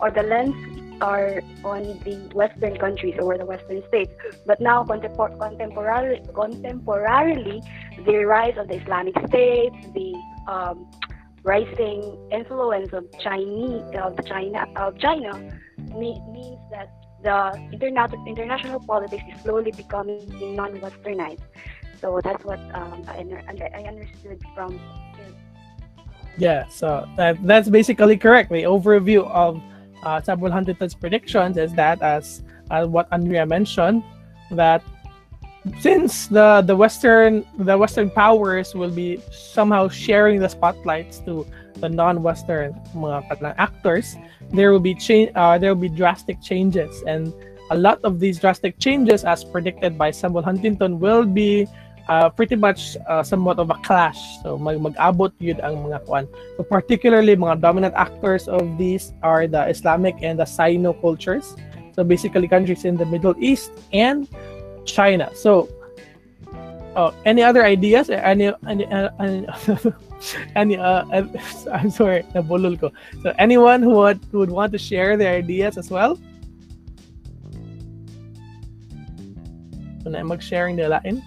or 0.00 0.10
the 0.10 0.22
lens 0.22 0.54
are 1.00 1.40
on 1.64 1.82
the 2.04 2.16
Western 2.34 2.76
countries 2.76 3.14
or 3.20 3.38
the 3.38 3.44
Western 3.44 3.86
states. 3.88 4.10
But 4.46 4.60
now, 4.60 4.84
contempor- 4.84 5.36
contemporarily, 5.38 6.26
contemporarily, 6.32 7.62
the 8.04 8.24
rise 8.24 8.56
of 8.58 8.68
the 8.68 8.74
Islamic 8.82 9.14
State, 9.28 9.72
the 9.94 10.14
um, 10.50 10.90
rising 11.44 12.02
influence 12.32 12.92
of 12.92 13.04
Chinese 13.20 13.84
of 13.94 14.12
China 14.26 14.66
of 14.76 14.98
China 14.98 15.32
me- 15.94 16.20
means 16.32 16.58
that 16.70 16.90
the 17.22 17.38
interna- 17.72 18.26
international 18.26 18.80
politics 18.80 19.22
is 19.32 19.40
slowly 19.42 19.70
becoming 19.72 20.20
non-westernized. 20.56 21.42
So 22.00 22.20
that's 22.22 22.44
what 22.44 22.60
um, 22.74 23.04
I, 23.08 23.24
I 23.74 23.82
understood 23.82 24.40
from 24.54 24.78
his 25.16 25.34
Yeah, 26.38 26.68
so 26.68 27.08
that, 27.16 27.42
that's 27.44 27.68
basically 27.68 28.16
correct. 28.16 28.50
The 28.50 28.62
overview 28.62 29.28
of 29.30 29.60
uh, 30.04 30.22
Samuel 30.22 30.52
Huntington's 30.52 30.94
predictions 30.94 31.56
is 31.56 31.72
that, 31.74 32.00
as 32.00 32.42
uh, 32.70 32.86
what 32.86 33.08
Andrea 33.10 33.44
mentioned, 33.44 34.04
that 34.52 34.82
since 35.80 36.28
the 36.28 36.62
the 36.64 36.74
Western 36.74 37.44
the 37.58 37.76
Western 37.76 38.08
powers 38.08 38.74
will 38.74 38.90
be 38.90 39.20
somehow 39.30 39.88
sharing 39.88 40.40
the 40.40 40.48
spotlights 40.48 41.18
to 41.26 41.44
the 41.74 41.88
non-Western 41.88 42.72
actors, 43.58 44.16
there 44.52 44.72
will 44.72 44.80
be 44.80 44.94
change. 44.94 45.30
Uh, 45.34 45.58
there 45.58 45.74
will 45.74 45.82
be 45.82 45.90
drastic 45.90 46.40
changes, 46.40 47.02
and 47.06 47.34
a 47.70 47.76
lot 47.76 47.98
of 48.04 48.20
these 48.20 48.38
drastic 48.38 48.78
changes, 48.78 49.24
as 49.24 49.44
predicted 49.44 49.98
by 49.98 50.10
Samuel 50.10 50.42
Huntington, 50.42 51.00
will 51.00 51.26
be 51.26 51.66
uh, 52.08 52.28
pretty 52.28 52.56
much 52.56 52.96
uh, 53.06 53.22
somewhat 53.22 53.58
of 53.58 53.70
a 53.70 53.78
clash. 53.84 54.18
So 54.42 54.58
mag 54.58 54.80
mag-abot 54.80 55.32
yun 55.38 55.60
ang 55.60 55.84
mga 55.84 56.04
kwan. 56.08 56.26
So 56.56 56.64
particularly 56.64 57.36
mga 57.36 57.60
dominant 57.60 57.94
actors 57.94 58.48
of 58.48 58.64
these 58.80 59.12
are 59.22 59.46
the 59.46 59.68
Islamic 59.68 60.16
and 60.24 60.40
the 60.40 60.48
Sino 60.48 60.92
cultures. 60.92 61.54
So 61.92 62.02
basically 62.02 62.48
countries 62.48 62.84
in 62.84 62.96
the 62.96 63.06
Middle 63.06 63.36
East 63.38 63.70
and 63.92 64.26
China. 64.88 65.30
So 65.36 65.68
oh, 66.96 67.14
any 67.24 67.42
other 67.44 67.62
ideas? 67.62 68.10
Any 68.10 68.50
any 68.66 68.84
uh, 68.88 69.10
any, 69.20 69.46
any 70.56 70.76
uh, 70.76 71.04
uh, 71.12 71.26
I'm 71.72 71.90
sorry, 71.92 72.24
nabulol 72.34 72.80
ko. 72.80 72.90
So 73.22 73.34
anyone 73.38 73.82
who 73.82 73.94
would, 74.02 74.20
who 74.32 74.40
would 74.40 74.50
want 74.50 74.72
to 74.72 74.80
share 74.80 75.16
their 75.16 75.36
ideas 75.36 75.76
as 75.76 75.90
well? 75.90 76.16
So 80.02 80.10
na 80.10 80.24
mag-sharing 80.24 80.76
nila 80.76 81.04
in. 81.04 81.20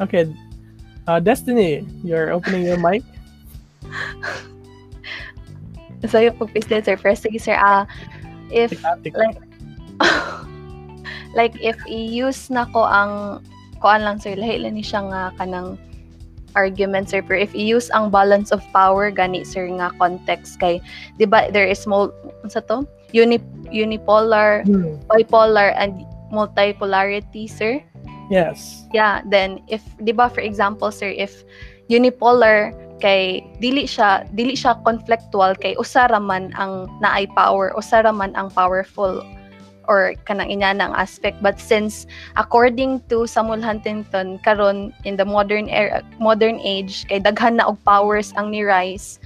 Okay. 0.00 0.28
Uh, 1.06 1.20
Destiny, 1.20 1.86
you're 2.02 2.32
opening 2.32 2.66
your 2.66 2.78
mic. 2.78 3.02
So 6.06 6.20
yung 6.20 6.36
pag-face 6.36 6.84
sir, 6.84 6.96
first 6.96 7.22
sige 7.24 7.40
sir, 7.40 7.56
ah, 7.56 7.86
if, 8.52 8.70
like, 8.84 9.38
like 11.38 11.54
if 11.58 11.78
i-use 11.88 12.50
na 12.50 12.68
ko 12.70 12.84
ang, 12.84 13.42
kuan 13.80 14.04
lang 14.04 14.20
sir, 14.20 14.36
lahi 14.36 14.60
lang 14.60 14.76
ni 14.76 14.84
siya 14.84 15.02
nga 15.08 15.22
kanang 15.40 15.78
argument 16.56 17.08
sir, 17.08 17.20
pero 17.20 17.40
if 17.40 17.52
i-use 17.54 17.88
ang 17.92 18.10
balance 18.10 18.52
of 18.52 18.60
power, 18.72 19.10
gani 19.10 19.44
sir 19.44 19.68
nga 19.68 19.92
context 19.96 20.60
kay, 20.60 20.80
di 21.16 21.24
ba, 21.24 21.48
there 21.50 21.66
is 21.66 21.86
mul, 21.86 22.12
ano 22.44 22.50
sa 22.50 22.60
to? 22.64 22.84
Uni, 23.12 23.38
unipolar, 23.72 24.66
Hmm. 24.66 24.98
bipolar, 25.08 25.72
and 25.78 26.04
multipolarity 26.28 27.48
sir. 27.48 27.80
Yes. 28.30 28.86
Yeah, 28.90 29.22
then 29.26 29.62
if 29.70 29.82
'di 30.02 30.14
ba 30.14 30.26
for 30.30 30.42
example 30.42 30.90
sir 30.90 31.10
if 31.14 31.46
unipolar 31.86 32.74
kay 32.98 33.44
dili 33.60 33.84
siya 33.84 34.24
dili 34.32 34.56
siya 34.56 34.80
conflictual 34.82 35.54
kay 35.60 35.76
usara 35.76 36.16
man 36.16 36.50
ang 36.56 36.88
naay 37.04 37.28
power 37.36 37.70
usara 37.76 38.08
man 38.10 38.32
ang 38.34 38.48
powerful 38.50 39.20
or 39.86 40.18
kanang 40.26 40.50
inana 40.50 40.90
ang 40.90 40.94
aspect 40.98 41.38
but 41.44 41.60
since 41.60 42.08
according 42.34 42.98
to 43.06 43.28
Samuel 43.28 43.62
Huntington 43.62 44.42
karon 44.42 44.90
in 45.06 45.14
the 45.14 45.28
modern 45.28 45.70
era 45.70 46.02
modern 46.18 46.58
age 46.58 47.06
kay 47.06 47.22
daghan 47.22 47.60
na 47.62 47.70
og 47.70 47.78
powers 47.86 48.34
ang 48.34 48.50
ni 48.50 48.66
rise 48.66 49.22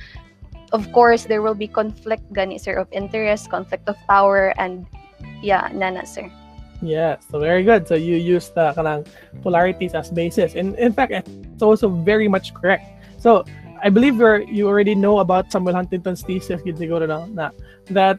of 0.76 0.84
course 0.92 1.24
there 1.24 1.40
will 1.40 1.56
be 1.56 1.70
conflict 1.70 2.26
gani 2.34 2.58
sir 2.58 2.76
of 2.76 2.90
interest 2.92 3.48
conflict 3.48 3.88
of 3.88 3.96
power 4.04 4.52
and 4.60 4.84
yeah 5.40 5.70
nana 5.72 6.04
sir 6.04 6.26
Yeah, 6.82 7.16
so 7.30 7.38
very 7.38 7.62
good. 7.62 7.86
So 7.86 7.94
you 7.94 8.16
use 8.16 8.48
the 8.48 8.72
kanang 8.72 9.06
polarities 9.42 9.94
as 9.94 10.10
basis. 10.10 10.54
And 10.54 10.74
in 10.76 10.92
fact, 10.92 11.12
it's 11.12 11.62
also 11.62 11.88
very 11.88 12.28
much 12.28 12.54
correct. 12.54 12.84
So 13.18 13.44
I 13.82 13.90
believe 13.90 14.16
you're, 14.16 14.40
you 14.42 14.66
already 14.66 14.94
know 14.94 15.18
about 15.18 15.52
Samuel 15.52 15.74
Huntington's 15.74 16.22
thesis, 16.22 16.62
na 16.64 17.50
that 17.90 18.18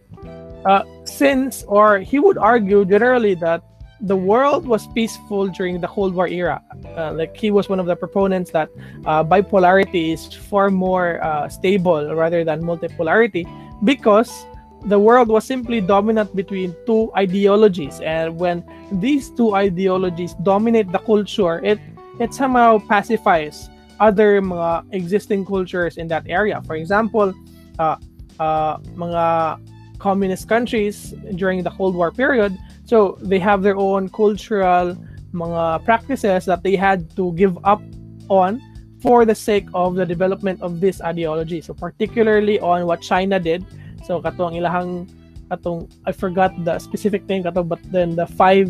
uh, 0.65 0.83
since, 1.05 1.63
or 1.63 1.99
he 1.99 2.19
would 2.19 2.37
argue 2.37 2.85
generally 2.85 3.33
that 3.35 3.63
the 4.01 4.15
world 4.15 4.65
was 4.65 4.87
peaceful 4.87 5.47
during 5.47 5.79
the 5.79 5.87
Cold 5.87 6.13
War 6.15 6.27
era. 6.27 6.61
Uh, 6.97 7.13
like 7.13 7.37
he 7.37 7.51
was 7.51 7.69
one 7.69 7.79
of 7.79 7.85
the 7.85 7.95
proponents 7.95 8.51
that 8.51 8.69
uh, 9.05 9.23
bipolarity 9.23 10.13
is 10.13 10.33
far 10.33 10.69
more 10.69 11.23
uh, 11.23 11.47
stable 11.49 12.13
rather 12.15 12.43
than 12.43 12.61
multipolarity 12.61 13.45
because 13.83 14.45
the 14.85 14.99
world 14.99 15.27
was 15.27 15.45
simply 15.45 15.79
dominant 15.81 16.35
between 16.35 16.75
two 16.85 17.11
ideologies. 17.15 17.99
And 18.01 18.37
when 18.37 18.63
these 18.91 19.29
two 19.29 19.53
ideologies 19.55 20.33
dominate 20.43 20.91
the 20.91 20.99
culture 20.99 21.63
it 21.63 21.79
it 22.19 22.33
somehow 22.33 22.79
pacifies 22.79 23.69
other 23.99 24.41
mga 24.41 24.85
existing 24.91 25.45
cultures 25.45 25.97
in 25.97 26.07
that 26.07 26.25
area. 26.27 26.61
For 26.65 26.75
example 26.75 27.33
uh, 27.79 27.97
uh, 28.39 28.77
mga 28.97 29.61
communist 29.99 30.49
countries 30.49 31.13
during 31.35 31.61
the 31.63 31.69
cold 31.71 31.95
war 31.95 32.11
period. 32.11 32.57
So 32.85 33.17
they 33.21 33.39
have 33.39 33.61
their 33.61 33.77
own 33.77 34.09
cultural 34.09 34.97
mga 35.33 35.85
practices 35.85 36.45
that 36.45 36.63
they 36.63 36.75
had 36.75 37.15
to 37.15 37.31
give 37.33 37.57
up 37.63 37.81
on 38.27 38.59
for 39.01 39.25
the 39.25 39.33
sake 39.33 39.67
of 39.73 39.95
the 39.95 40.05
development 40.05 40.61
of 40.61 40.81
this 40.81 41.01
ideology. 41.01 41.61
So 41.61 41.73
particularly 41.73 42.59
on 42.59 42.85
what 42.85 43.01
china 43.01 43.39
did 43.39 43.65
So 44.11 44.19
katong 44.19 44.59
ilahang 44.59 45.07
katong 45.47 45.87
I 46.03 46.11
forgot 46.11 46.51
the 46.67 46.83
specific 46.83 47.23
name 47.31 47.47
katong 47.47 47.71
but 47.71 47.79
then 47.95 48.19
the 48.19 48.27
five 48.27 48.67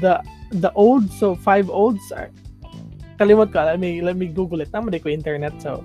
the 0.00 0.24
the 0.56 0.72
old 0.72 1.04
so 1.12 1.36
five 1.36 1.68
olds 1.68 2.00
are 2.16 2.32
kalimot 3.20 3.52
ka 3.52 3.68
let 3.68 3.76
me 3.76 4.00
let 4.00 4.16
me 4.16 4.24
google 4.24 4.64
it. 4.64 4.72
Tama 4.72 4.88
di 4.88 5.04
ko 5.04 5.12
internet 5.12 5.52
so 5.60 5.84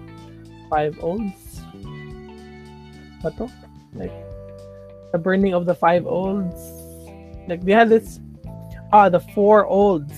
five 0.71 0.95
olds. 1.03 1.59
What 3.19 3.35
to? 3.35 3.51
Like 3.91 4.15
the 5.11 5.19
burning 5.19 5.51
of 5.51 5.67
the 5.67 5.75
five 5.75 6.07
olds. 6.07 6.55
Like 7.51 7.67
they 7.67 7.75
had 7.75 7.91
this 7.91 8.23
ah 8.95 9.11
the 9.11 9.19
four 9.35 9.67
olds. 9.67 10.15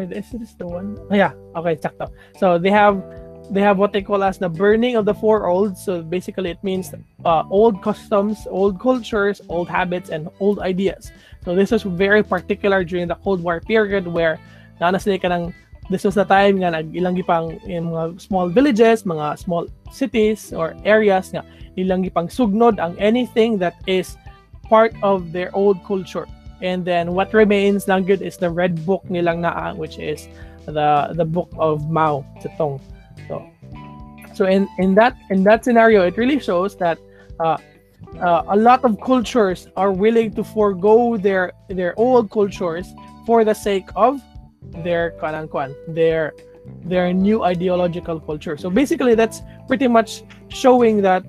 Wait 0.00 0.16
is 0.16 0.32
this 0.32 0.56
the 0.56 0.64
one? 0.64 0.96
Oh, 1.12 1.16
yeah. 1.20 1.36
Okay 1.60 1.76
sakto 1.76 2.08
so 2.40 2.56
they 2.56 2.72
have 2.72 3.04
they 3.52 3.60
have 3.60 3.76
what 3.76 3.92
they 3.92 4.00
call 4.00 4.24
as 4.24 4.38
the 4.38 4.48
burning 4.48 4.96
of 4.96 5.04
the 5.04 5.12
four 5.12 5.46
olds. 5.46 5.84
So 5.84 6.00
basically, 6.00 6.50
it 6.50 6.64
means 6.64 6.90
uh, 7.24 7.44
old 7.50 7.82
customs, 7.82 8.48
old 8.48 8.80
cultures, 8.80 9.40
old 9.48 9.68
habits, 9.68 10.08
and 10.08 10.28
old 10.40 10.58
ideas. 10.58 11.12
So 11.44 11.54
this 11.54 11.70
was 11.70 11.82
very 11.82 12.22
particular 12.24 12.82
during 12.82 13.08
the 13.08 13.16
Cold 13.20 13.44
War 13.44 13.60
period 13.60 14.08
where 14.08 14.40
na 14.80 14.96
sila 14.98 15.18
ka 15.20 15.28
ng 15.28 15.54
this 15.90 16.02
was 16.02 16.16
the 16.16 16.24
time 16.24 16.58
nga 16.58 16.72
nag 16.72 16.90
ilang 16.96 17.14
gipang 17.14 17.60
yung 17.68 17.92
mga 17.92 18.18
small 18.18 18.48
villages, 18.48 19.04
mga 19.04 19.38
small 19.38 19.68
cities 19.92 20.50
or 20.56 20.74
areas 20.88 21.30
nga 21.30 21.44
ilang 21.76 22.02
gipang 22.02 22.32
sugnod 22.32 22.80
ang 22.80 22.96
anything 22.96 23.60
that 23.60 23.76
is 23.84 24.16
part 24.66 24.96
of 25.04 25.30
their 25.30 25.52
old 25.54 25.76
culture. 25.84 26.24
And 26.62 26.86
then 26.86 27.12
what 27.12 27.34
remains 27.34 27.84
lang 27.84 28.08
good 28.08 28.22
is 28.22 28.40
the 28.40 28.48
red 28.48 28.86
book 28.86 29.04
nilang 29.12 29.44
naa 29.44 29.76
which 29.76 29.98
is 30.00 30.24
the 30.64 31.12
the 31.18 31.26
book 31.26 31.50
of 31.58 31.90
Mao 31.90 32.24
Zedong. 32.40 32.80
So 33.28 33.48
so 34.34 34.46
in 34.46 34.68
in 34.78 34.94
that 34.94 35.16
in 35.30 35.44
that 35.44 35.64
scenario 35.64 36.06
it 36.06 36.16
really 36.16 36.40
shows 36.40 36.76
that 36.76 36.98
uh, 37.40 37.58
uh, 38.20 38.42
a 38.48 38.56
lot 38.56 38.84
of 38.84 39.00
cultures 39.00 39.68
are 39.76 39.92
willing 39.92 40.32
to 40.34 40.44
forego 40.44 41.16
their 41.16 41.52
their 41.68 41.98
old 41.98 42.30
cultures 42.30 42.92
for 43.26 43.44
the 43.44 43.54
sake 43.54 43.88
of 43.96 44.20
their 44.84 45.12
kwan 45.20 45.74
their 45.88 46.32
their 46.84 47.12
new 47.12 47.42
ideological 47.42 48.20
culture. 48.20 48.56
So 48.56 48.70
basically, 48.70 49.14
that's 49.14 49.42
pretty 49.66 49.88
much 49.88 50.22
showing 50.48 51.02
that 51.02 51.24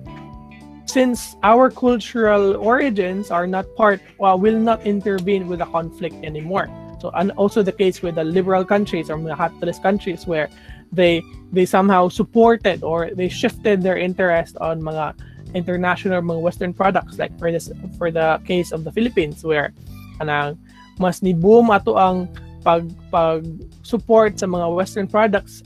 since 0.86 1.36
our 1.42 1.70
cultural 1.70 2.56
origins 2.56 3.30
are 3.30 3.46
not 3.46 3.66
part, 3.74 4.00
well, 4.18 4.38
will 4.38 4.58
not 4.58 4.86
intervene 4.86 5.48
with 5.48 5.58
the 5.58 5.66
conflict 5.66 6.16
anymore. 6.24 6.68
So, 7.00 7.10
and 7.14 7.32
also 7.32 7.62
the 7.62 7.72
case 7.72 8.00
with 8.00 8.14
the 8.14 8.24
liberal 8.24 8.64
countries 8.64 9.10
or 9.10 9.18
capitalist 9.36 9.82
countries 9.82 10.26
where 10.26 10.48
they 10.94 11.22
they 11.52 11.66
somehow 11.66 12.08
supported 12.08 12.82
or 12.82 13.10
they 13.14 13.28
shifted 13.28 13.82
their 13.82 13.96
interest 13.96 14.56
on 14.58 14.80
mga 14.80 15.14
international 15.54 16.22
mga 16.22 16.40
Western 16.40 16.72
products 16.74 17.18
like 17.18 17.36
for 17.38 17.52
this 17.52 17.70
for 17.98 18.10
the 18.10 18.40
case 18.44 18.72
of 18.72 18.82
the 18.82 18.90
Philippines 18.90 19.44
where 19.44 19.70
anang 20.18 20.58
mas 20.98 21.22
ni 21.22 21.32
boom 21.34 21.70
ato 21.70 21.94
ang 21.94 22.26
pag 22.62 22.90
pag 23.10 23.44
support 23.82 24.38
sa 24.38 24.46
mga 24.46 24.66
Western 24.74 25.06
products 25.06 25.62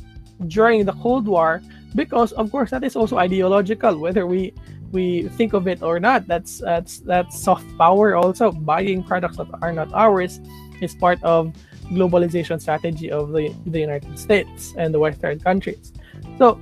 during 0.49 0.85
the 0.85 0.97
Cold 1.01 1.25
War 1.25 1.61
because 1.97 2.33
of 2.37 2.53
course 2.53 2.71
that 2.71 2.85
is 2.85 2.97
also 2.97 3.17
ideological 3.17 3.97
whether 3.97 4.29
we 4.29 4.53
we 4.93 5.29
think 5.37 5.53
of 5.53 5.69
it 5.69 5.83
or 5.83 6.01
not. 6.01 6.27
That's 6.27 6.59
that's 6.59 7.01
that's 7.01 7.39
soft 7.39 7.67
power 7.77 8.17
also. 8.17 8.53
Buying 8.53 9.03
products 9.03 9.37
that 9.37 9.49
are 9.61 9.73
not 9.73 9.93
ours 9.93 10.41
is 10.81 10.95
part 10.95 11.23
of 11.23 11.53
globalization 11.92 12.61
strategy 12.61 13.11
of 13.11 13.33
the, 13.33 13.54
the 13.66 13.80
united 13.80 14.18
states 14.18 14.75
and 14.76 14.92
the 14.92 14.99
western 14.99 15.38
countries. 15.40 15.92
So 16.38 16.61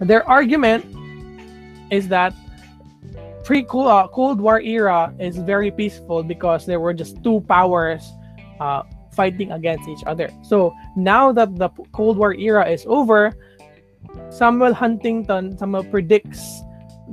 their 0.00 0.28
argument 0.28 0.84
is 1.90 2.08
that 2.08 2.34
pre 3.44 3.66
uh, 3.68 4.08
cold 4.08 4.40
war 4.40 4.60
era 4.60 5.14
is 5.18 5.38
very 5.38 5.70
peaceful 5.70 6.22
because 6.22 6.66
there 6.66 6.80
were 6.80 6.94
just 6.94 7.22
two 7.24 7.40
powers 7.48 8.12
uh, 8.60 8.82
fighting 9.12 9.50
against 9.52 9.88
each 9.88 10.04
other. 10.06 10.30
So 10.42 10.74
now 10.94 11.32
that 11.32 11.56
the 11.56 11.70
cold 11.92 12.16
war 12.16 12.34
era 12.34 12.68
is 12.68 12.84
over 12.86 13.34
samuel 14.30 14.74
huntington 14.74 15.56
somehow 15.58 15.82
predicts 15.90 16.62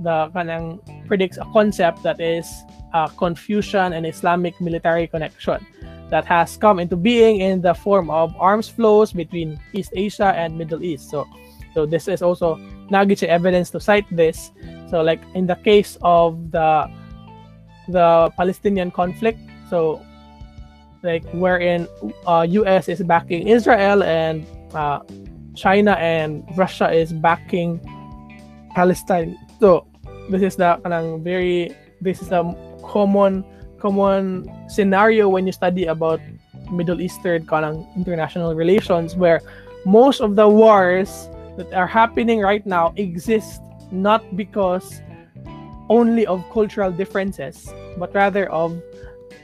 the 0.03 0.29
kanang 0.35 0.79
predicts 1.07 1.37
a 1.37 1.45
concept 1.53 2.03
that 2.03 2.19
is 2.19 2.47
uh, 2.93 3.07
Confucian 3.17 3.93
and 3.93 4.05
Islamic 4.05 4.59
military 4.59 5.07
connection 5.07 5.65
that 6.09 6.25
has 6.25 6.57
come 6.57 6.79
into 6.79 6.95
being 6.95 7.41
in 7.41 7.61
the 7.61 7.73
form 7.73 8.09
of 8.09 8.35
arms 8.39 8.69
flows 8.69 9.11
between 9.11 9.59
East 9.73 9.91
Asia 9.95 10.33
and 10.35 10.57
Middle 10.57 10.83
East. 10.83 11.09
So, 11.09 11.27
so 11.73 11.85
this 11.85 12.07
is 12.07 12.21
also 12.21 12.57
nagiche 12.91 13.23
evidence 13.23 13.69
to 13.71 13.79
cite 13.79 14.05
this. 14.11 14.51
So, 14.89 15.01
like 15.01 15.21
in 15.33 15.47
the 15.47 15.55
case 15.55 15.97
of 16.01 16.51
the 16.51 16.89
the 17.87 18.31
Palestinian 18.37 18.91
conflict, 18.91 19.39
so 19.69 20.01
like 21.03 21.23
wherein 21.33 21.87
uh, 22.25 22.45
U.S. 22.49 22.89
is 22.89 23.01
backing 23.03 23.47
Israel 23.47 24.03
and 24.03 24.45
uh, 24.73 24.99
China 25.55 25.93
and 25.93 26.43
Russia 26.57 26.91
is 26.91 27.13
backing 27.13 27.79
Palestine. 28.75 29.37
So 29.59 29.87
this 30.29 30.41
is 30.41 30.55
the 30.57 30.81
very 31.23 31.73
this 32.01 32.21
is 32.21 32.31
a 32.31 32.43
common 32.83 33.45
common 33.79 34.49
scenario 34.69 35.29
when 35.29 35.45
you 35.45 35.51
study 35.51 35.85
about 35.85 36.19
Middle 36.71 37.01
Eastern 37.01 37.45
kanang 37.45 37.85
international 37.95 38.55
relations 38.55 39.15
where 39.15 39.41
most 39.85 40.19
of 40.21 40.35
the 40.35 40.47
wars 40.47 41.29
that 41.57 41.71
are 41.73 41.87
happening 41.87 42.41
right 42.41 42.65
now 42.65 42.93
exist 42.97 43.61
not 43.91 44.23
because 44.35 45.01
only 45.89 46.25
of 46.25 46.43
cultural 46.51 46.91
differences 46.91 47.69
but 47.97 48.13
rather 48.13 48.49
of 48.51 48.81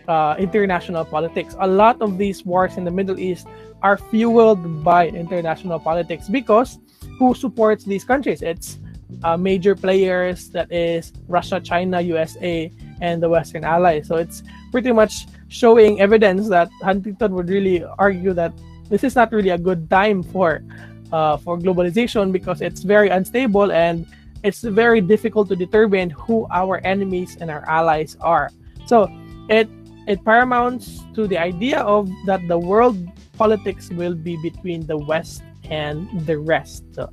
uh, 0.08 0.36
international 0.40 1.06
politics. 1.06 1.56
A 1.60 1.68
lot 1.68 2.02
of 2.02 2.18
these 2.18 2.46
wars 2.46 2.78
in 2.78 2.84
the 2.84 2.92
Middle 2.92 3.20
East 3.20 3.48
are 3.82 3.98
fueled 3.98 4.84
by 4.84 5.08
international 5.08 5.80
politics 5.80 6.28
because 6.28 6.80
who 7.18 7.34
supports 7.34 7.84
these 7.84 8.04
countries? 8.04 8.42
It's 8.42 8.80
uh, 9.24 9.38
major 9.38 9.76
players 9.76 10.50
that 10.50 10.72
is 10.72 11.14
Russia, 11.28 11.60
China, 11.60 12.02
USA, 12.02 12.72
and 13.02 13.22
the 13.22 13.30
Western 13.30 13.64
allies. 13.64 14.08
So 14.08 14.16
it's 14.16 14.44
pretty 14.72 14.92
much 14.92 15.28
showing 15.50 16.00
evidence 16.00 16.48
that 16.50 16.70
Huntington 16.82 17.34
would 17.36 17.50
really 17.50 17.84
argue 18.00 18.34
that 18.34 18.54
this 18.90 19.04
is 19.04 19.16
not 19.16 19.32
really 19.32 19.50
a 19.50 19.58
good 19.58 19.90
time 19.90 20.24
for 20.24 20.64
uh, 21.12 21.36
for 21.38 21.58
globalization 21.58 22.32
because 22.32 22.62
it's 22.62 22.84
very 22.84 23.10
unstable 23.10 23.72
and 23.72 24.08
it's 24.44 24.62
very 24.62 25.02
difficult 25.02 25.50
to 25.50 25.56
determine 25.56 26.10
who 26.12 26.48
our 26.52 26.80
enemies 26.86 27.38
and 27.40 27.52
our 27.52 27.68
allies 27.68 28.18
are. 28.22 28.50
So 28.86 29.12
it 29.50 29.70
it 30.08 30.24
paramounts 30.26 31.04
to 31.14 31.28
the 31.28 31.38
idea 31.38 31.80
of 31.82 32.10
that 32.26 32.48
the 32.48 32.58
world 32.58 32.98
politics 33.38 33.90
will 33.90 34.16
be 34.16 34.38
between 34.42 34.86
the 34.86 34.98
West 34.98 35.44
and 35.70 36.08
the 36.26 36.38
rest. 36.38 36.84
So 36.94 37.10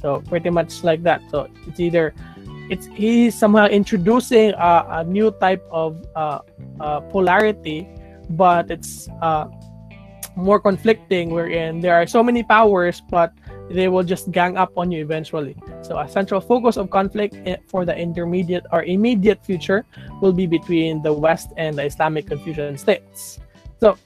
so 0.00 0.20
pretty 0.26 0.50
much 0.50 0.82
like 0.82 1.02
that. 1.04 1.22
So 1.30 1.48
it's 1.66 1.78
either 1.78 2.12
it's 2.70 2.86
he's 2.86 3.34
somehow 3.38 3.66
introducing 3.66 4.52
a, 4.54 4.86
a 4.88 5.04
new 5.04 5.30
type 5.40 5.64
of 5.70 6.04
uh, 6.14 6.40
uh, 6.80 7.00
polarity, 7.00 7.88
but 8.30 8.70
it's 8.70 9.08
uh, 9.20 9.46
more 10.36 10.60
conflicting. 10.60 11.30
Wherein 11.30 11.80
there 11.80 11.94
are 11.94 12.06
so 12.06 12.22
many 12.22 12.42
powers, 12.42 13.02
but 13.10 13.32
they 13.70 13.88
will 13.88 14.04
just 14.04 14.30
gang 14.30 14.56
up 14.56 14.72
on 14.76 14.90
you 14.90 15.02
eventually. 15.02 15.56
So 15.82 15.98
a 15.98 16.08
central 16.08 16.40
focus 16.40 16.76
of 16.76 16.90
conflict 16.90 17.36
eh, 17.46 17.56
for 17.68 17.84
the 17.84 17.96
intermediate 17.96 18.64
or 18.72 18.84
immediate 18.84 19.44
future 19.44 19.84
will 20.20 20.32
be 20.32 20.46
between 20.46 21.02
the 21.02 21.12
West 21.12 21.48
and 21.56 21.76
the 21.76 21.84
Islamic 21.84 22.26
Confucian 22.26 22.76
states. 22.78 23.38
So 23.80 23.96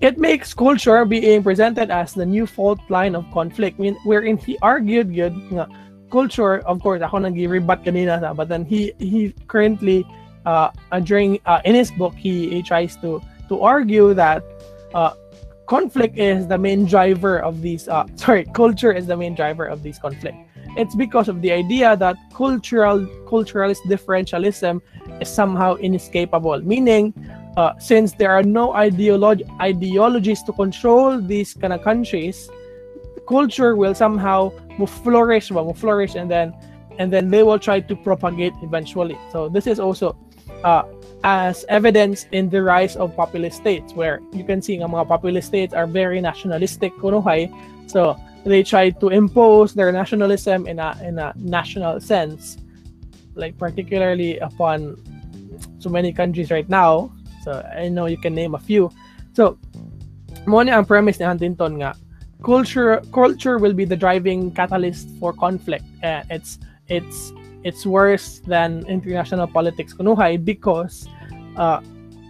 it 0.00 0.18
makes 0.18 0.54
culture 0.54 1.04
being 1.04 1.42
presented 1.42 1.90
as 1.90 2.14
the 2.14 2.24
new 2.24 2.46
fault 2.46 2.78
line 2.88 3.16
of 3.16 3.26
conflict 3.32 3.80
wherein 4.04 4.36
he 4.36 4.56
argued 4.62 5.14
good 5.14 5.34
culture 6.10 6.60
of 6.64 6.80
course 6.80 7.02
ako 7.02 7.18
nang 7.18 7.34
rebut 7.34 7.84
kanina 7.84 8.20
sa 8.20 8.32
but 8.32 8.48
then 8.48 8.64
he 8.64 8.92
he 8.98 9.32
currently 9.46 10.04
uh, 10.46 10.70
uh 10.92 11.00
during 11.00 11.38
uh, 11.46 11.60
in 11.64 11.74
his 11.74 11.90
book 11.94 12.14
he, 12.16 12.48
he 12.48 12.62
tries 12.62 12.96
to 12.96 13.20
to 13.48 13.60
argue 13.60 14.14
that 14.14 14.42
uh, 14.94 15.12
conflict 15.68 16.16
is 16.16 16.48
the 16.48 16.56
main 16.56 16.86
driver 16.86 17.38
of 17.38 17.60
these 17.60 17.88
uh, 17.88 18.04
sorry 18.16 18.44
culture 18.56 18.92
is 18.92 19.06
the 19.06 19.16
main 19.16 19.34
driver 19.34 19.66
of 19.66 19.82
these 19.82 19.98
conflict. 19.98 20.36
It's 20.76 20.94
because 20.94 21.28
of 21.28 21.42
the 21.42 21.50
idea 21.50 21.96
that 21.96 22.16
cultural 22.34 23.00
culturalist 23.26 23.82
differentialism 23.88 24.80
is 25.20 25.28
somehow 25.28 25.74
inescapable. 25.76 26.60
Meaning 26.60 27.12
uh, 27.56 27.72
since 27.78 28.12
there 28.12 28.30
are 28.30 28.42
no 28.42 28.72
ideolo- 28.72 29.42
ideologies 29.60 30.42
to 30.44 30.52
control 30.52 31.20
these 31.20 31.54
kind 31.54 31.72
of 31.72 31.82
countries, 31.82 32.48
culture 33.28 33.76
will 33.76 33.94
somehow 33.94 34.50
flourish, 34.86 35.50
will 35.50 35.74
flourish, 35.74 36.14
and 36.14 36.30
then 36.30 36.54
and 36.98 37.12
then 37.12 37.30
they 37.30 37.42
will 37.42 37.58
try 37.58 37.80
to 37.80 37.94
propagate 37.94 38.54
eventually. 38.62 39.16
So 39.30 39.48
this 39.48 39.66
is 39.66 39.78
also 39.78 40.16
uh, 40.64 40.82
as 41.22 41.64
evidence 41.68 42.26
in 42.32 42.48
the 42.48 42.62
rise 42.62 42.96
of 42.96 43.14
populist 43.14 43.58
states, 43.58 43.92
where 43.92 44.20
you 44.32 44.42
can 44.42 44.62
see 44.62 44.76
nga 44.78 44.88
mga 44.88 45.06
populist 45.06 45.48
states 45.48 45.74
are 45.74 45.86
very 45.86 46.20
nationalistic. 46.20 46.92
So 47.86 48.16
they 48.44 48.62
try 48.62 48.90
to 48.90 49.08
impose 49.08 49.74
their 49.74 49.92
nationalism 49.92 50.66
in 50.66 50.78
a 50.80 50.96
in 51.04 51.18
a 51.18 51.36
national 51.36 52.00
sense, 52.00 52.56
like 53.36 53.58
particularly 53.58 54.38
upon 54.38 54.96
so 55.78 55.90
many 55.90 56.12
countries 56.12 56.50
right 56.50 56.68
now 56.68 57.10
So 57.48 57.64
I 57.64 57.88
know 57.88 58.04
you 58.04 58.18
can 58.18 58.34
name 58.34 58.54
a 58.54 58.60
few. 58.60 58.92
So 59.32 59.56
mo 60.44 60.60
ang 60.60 60.84
premise 60.84 61.16
ni 61.16 61.24
Huntington 61.24 61.80
nga 61.80 61.96
culture 62.42 63.00
culture 63.12 63.58
will 63.58 63.72
be 63.74 63.84
the 63.84 63.96
driving 63.96 64.50
catalyst 64.52 65.08
for 65.18 65.32
conflict. 65.32 65.84
Uh, 66.02 66.22
it's 66.30 66.58
it's 66.88 67.32
it's 67.64 67.84
worse 67.84 68.40
than 68.46 68.86
international 68.86 69.46
politics 69.46 69.92
kunuhay 69.94 70.42
because 70.42 71.08
uh, 71.56 71.80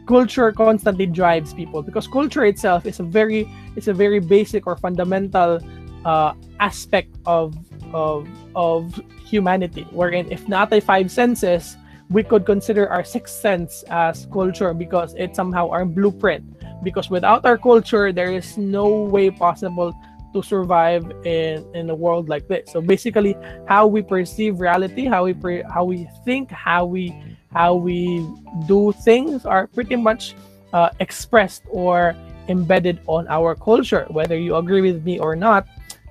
culture 0.09 0.51
constantly 0.53 1.07
drives 1.07 1.53
people 1.53 1.83
because 1.83 2.09
culture 2.09 2.45
itself 2.45 2.87
is 2.87 2.99
a 2.99 3.03
very 3.03 3.45
it's 3.77 3.89
a 3.89 3.93
very 3.93 4.19
basic 4.19 4.67
or 4.67 4.77
fundamental 4.77 5.61
uh, 6.05 6.33
aspect 6.61 7.13
of 7.27 7.55
of 7.93 8.27
of 8.57 8.99
humanity 9.21 9.87
wherein 9.93 10.25
if 10.33 10.47
natay 10.47 10.83
five 10.83 11.13
senses 11.13 11.77
we 12.09 12.25
could 12.25 12.47
consider 12.47 12.89
our 12.89 13.05
sixth 13.05 13.37
sense 13.37 13.85
as 13.91 14.27
culture 14.33 14.73
because 14.73 15.13
it's 15.21 15.37
somehow 15.37 15.69
our 15.69 15.85
blueprint 15.85 16.43
because 16.83 17.11
without 17.11 17.45
our 17.45 17.59
culture 17.59 18.13
there 18.13 18.33
is 18.33 18.57
no 18.59 18.89
way 18.89 19.31
possible 19.31 19.95
to 20.33 20.43
survive 20.43 21.05
in 21.25 21.65
in 21.75 21.91
a 21.91 21.95
world 21.95 22.29
like 22.29 22.47
this. 22.49 22.71
So 22.71 22.81
basically 22.81 23.37
how 23.67 23.87
we 23.87 24.03
perceive 24.03 24.61
reality 24.61 25.07
how 25.07 25.25
we 25.25 25.33
pre- 25.33 25.65
how 25.65 25.85
we 25.85 26.09
think 26.25 26.51
how 26.51 26.85
we 26.85 27.15
how 27.53 27.75
we 27.75 28.27
do 28.67 28.93
things 29.05 29.47
are 29.47 29.67
pretty 29.67 29.97
much 29.97 30.37
uh, 30.73 30.91
expressed 31.01 31.65
or 31.73 32.15
embedded 32.49 33.01
on 33.07 33.27
our 33.29 33.55
culture. 33.55 34.05
Whether 34.09 34.37
you 34.37 34.57
agree 34.57 34.81
with 34.81 35.05
me 35.05 35.19
or 35.19 35.35
not 35.35 35.67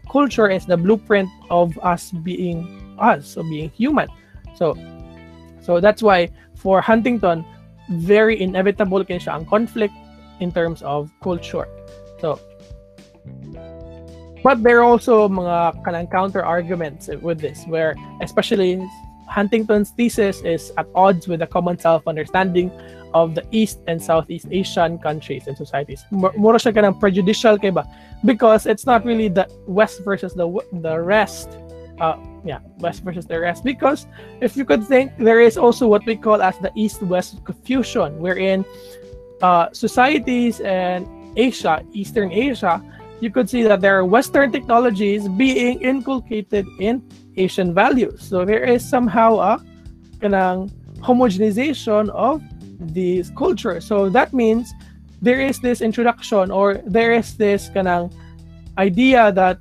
culture 0.10 0.49
is 0.49 0.65
the 0.65 0.77
blueprint 0.77 1.30
of 1.49 1.77
us 1.84 2.12
being 2.23 2.65
us 2.97 3.27
so 3.27 3.43
being 3.43 3.69
human. 3.69 4.10
So 4.56 4.73
so 5.62 5.80
that's 5.80 6.01
why 6.01 6.32
for 6.56 6.82
huntington 6.82 7.45
very 8.01 8.41
inevitable 8.41 9.03
siya 9.06 9.39
ang 9.39 9.45
conflict 9.45 9.93
in 10.39 10.52
terms 10.52 10.82
of 10.82 11.12
culture 11.21 11.67
so 12.19 12.39
but 14.43 14.63
there 14.63 14.80
are 14.80 14.88
also 14.88 15.28
mga 15.28 15.84
kanang 15.84 16.10
counter 16.12 16.45
arguments 16.45 17.10
with 17.21 17.39
this 17.39 17.65
where 17.67 17.95
especially 18.21 18.80
huntington's 19.28 19.91
thesis 19.91 20.41
is 20.41 20.71
at 20.78 20.88
odds 20.95 21.28
with 21.28 21.39
the 21.39 21.47
common 21.47 21.78
self-understanding 21.78 22.71
of 23.13 23.36
the 23.36 23.43
East 23.52 23.80
and 23.88 24.02
Southeast 24.02 24.47
Asian 24.52 24.97
countries 25.00 25.47
and 25.47 25.56
societies. 25.58 26.04
Mura 26.12 26.60
siya 26.60 26.73
kanang 26.73 27.00
prejudicial 27.00 27.58
kay 27.58 27.69
ba? 27.69 27.84
Because 28.26 28.65
it's 28.65 28.86
not 28.86 29.06
really 29.06 29.28
the 29.28 29.47
West 29.67 30.04
versus 30.04 30.34
the 30.34 30.47
the 30.84 31.00
rest. 31.00 31.58
Uh, 31.97 32.13
yeah, 32.45 32.62
West 32.78 33.02
versus 33.02 33.26
the 33.26 33.39
rest. 33.39 33.63
Because 33.63 34.06
if 34.39 34.56
you 34.56 34.65
could 34.65 34.86
think, 34.86 35.12
there 35.17 35.41
is 35.41 35.58
also 35.58 35.88
what 35.88 36.06
we 36.06 36.13
call 36.13 36.45
as 36.45 36.54
the 36.62 36.69
East-West 36.78 37.41
confusion, 37.41 38.21
wherein 38.21 38.62
uh, 39.41 39.69
societies 39.71 40.60
and 40.62 41.08
Asia, 41.38 41.84
Eastern 41.93 42.32
Asia, 42.32 42.82
you 43.19 43.32
could 43.32 43.50
see 43.50 43.63
that 43.63 43.82
there 43.82 43.97
are 43.97 44.06
Western 44.06 44.52
technologies 44.52 45.28
being 45.28 45.82
inculcated 45.82 46.65
in 46.80 47.02
Asian 47.36 47.73
values. 47.73 48.21
So 48.21 48.45
there 48.45 48.63
is 48.63 48.88
somehow 48.88 49.38
a 49.38 49.63
kanang 50.19 50.71
homogenization 51.00 52.10
of 52.10 52.41
this 52.80 53.30
culture. 53.38 53.82
So 53.82 54.10
that 54.10 54.34
means 54.34 54.71
there 55.21 55.41
is 55.41 55.60
this 55.60 55.82
introduction 55.82 56.52
or 56.52 56.82
there 56.86 57.13
is 57.13 57.38
this 57.38 57.69
kanang 57.69 58.13
idea 58.78 59.32
that 59.32 59.60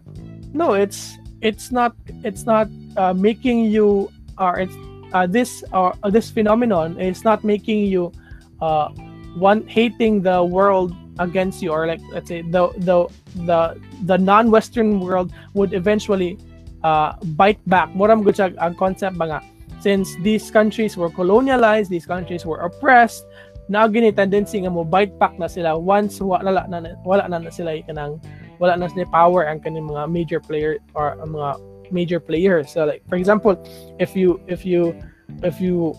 no, 0.52 0.72
it's 0.72 1.18
it's 1.40 1.70
not 1.70 1.94
it's 2.24 2.44
not 2.44 2.68
uh, 2.96 3.12
making 3.12 3.66
you 3.66 4.10
or 4.38 4.58
it's 4.60 4.76
uh, 5.12 5.26
this 5.26 5.64
or 5.72 5.94
uh, 6.02 6.10
this 6.10 6.30
phenomenon 6.30 7.00
is 7.00 7.24
not 7.24 7.44
making 7.44 7.84
you 7.86 8.12
uh, 8.60 8.88
one 9.36 9.66
hating 9.68 10.22
the 10.22 10.42
world 10.42 10.96
against 11.18 11.62
you 11.62 11.70
or 11.70 11.86
like 11.86 12.00
let's 12.12 12.28
say 12.28 12.42
the 12.42 12.68
the 12.84 13.08
the 13.48 13.76
the 14.04 14.16
non-western 14.16 15.00
world 15.00 15.32
would 15.54 15.72
eventually 15.72 16.36
uh, 16.84 17.16
bite 17.36 17.60
back 17.68 17.88
mo 17.94 18.04
ram 18.06 18.24
ang 18.60 18.74
concept 18.76 19.16
ba 19.16 19.24
nga 19.28 19.40
since 19.80 20.16
these 20.22 20.50
countries 20.50 20.96
were 20.96 21.10
colonialized, 21.10 21.88
these 21.88 22.06
countries 22.06 22.44
were 22.44 22.58
oppressed, 22.64 23.22
na 23.68 23.86
gini 23.90 24.14
tendency 24.14 24.62
nga 24.62 24.70
mo 24.70 24.86
bite 24.86 25.14
back 25.18 25.34
na 25.38 25.50
sila 25.50 25.74
once 25.74 26.22
wala 26.22 26.66
na 26.70 26.94
wala 27.02 27.26
na, 27.26 27.42
na 27.42 27.50
sila 27.50 27.74
kanang 27.82 28.22
wala 28.62 28.78
na 28.78 28.86
sila 28.86 29.06
power 29.10 29.50
ang 29.50 29.58
kaning 29.58 29.86
mga 29.86 30.06
major 30.06 30.40
player 30.40 30.78
or 30.94 31.18
mga 31.26 31.58
major 31.90 32.20
players. 32.22 32.70
So 32.70 32.86
like 32.86 33.02
for 33.10 33.18
example, 33.18 33.58
if 33.98 34.14
you 34.14 34.38
if 34.46 34.62
you 34.62 34.94
if 35.42 35.58
you 35.58 35.98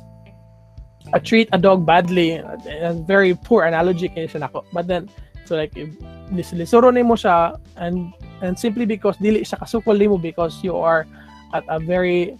uh, 1.13 1.20
treat 1.20 1.50
a 1.54 1.58
dog 1.58 1.86
badly, 1.86 2.38
a 2.38 2.93
very 3.08 3.36
poor 3.36 3.63
analogy 3.63 4.10
kay 4.10 4.28
siya 4.28 4.48
nako. 4.48 4.65
But 4.74 4.88
then 4.88 5.10
so 5.46 5.56
like 5.56 5.76
if 5.76 5.89
lisoro 6.32 6.91
nimo 6.91 7.15
siya 7.15 7.60
and 7.78 8.12
and 8.41 8.60
simply 8.60 8.86
because 8.86 9.17
dili 9.17 9.41
siya 9.48 9.60
kasukol 9.60 9.96
nimo 9.96 10.20
because 10.20 10.63
you 10.63 10.76
are 10.76 11.08
at 11.54 11.63
a 11.70 11.80
very 11.80 12.38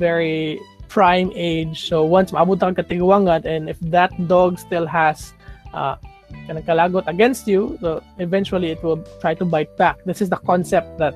very 0.00 0.58
prime 0.88 1.30
age. 1.34 1.88
So 1.88 2.04
once 2.04 2.32
maabot 2.32 2.62
ang 2.62 2.74
katiguangan 2.74 3.44
and 3.44 3.68
if 3.68 3.78
that 3.92 4.12
dog 4.28 4.58
still 4.58 4.86
has 4.86 5.32
uh, 5.74 5.96
kalagot 6.48 7.06
against 7.06 7.46
you, 7.46 7.76
so 7.80 8.02
eventually 8.18 8.70
it 8.70 8.82
will 8.82 9.02
try 9.20 9.34
to 9.34 9.44
bite 9.44 9.70
back. 9.76 10.00
This 10.06 10.22
is 10.22 10.30
the 10.30 10.40
concept 10.40 10.98
that 10.98 11.14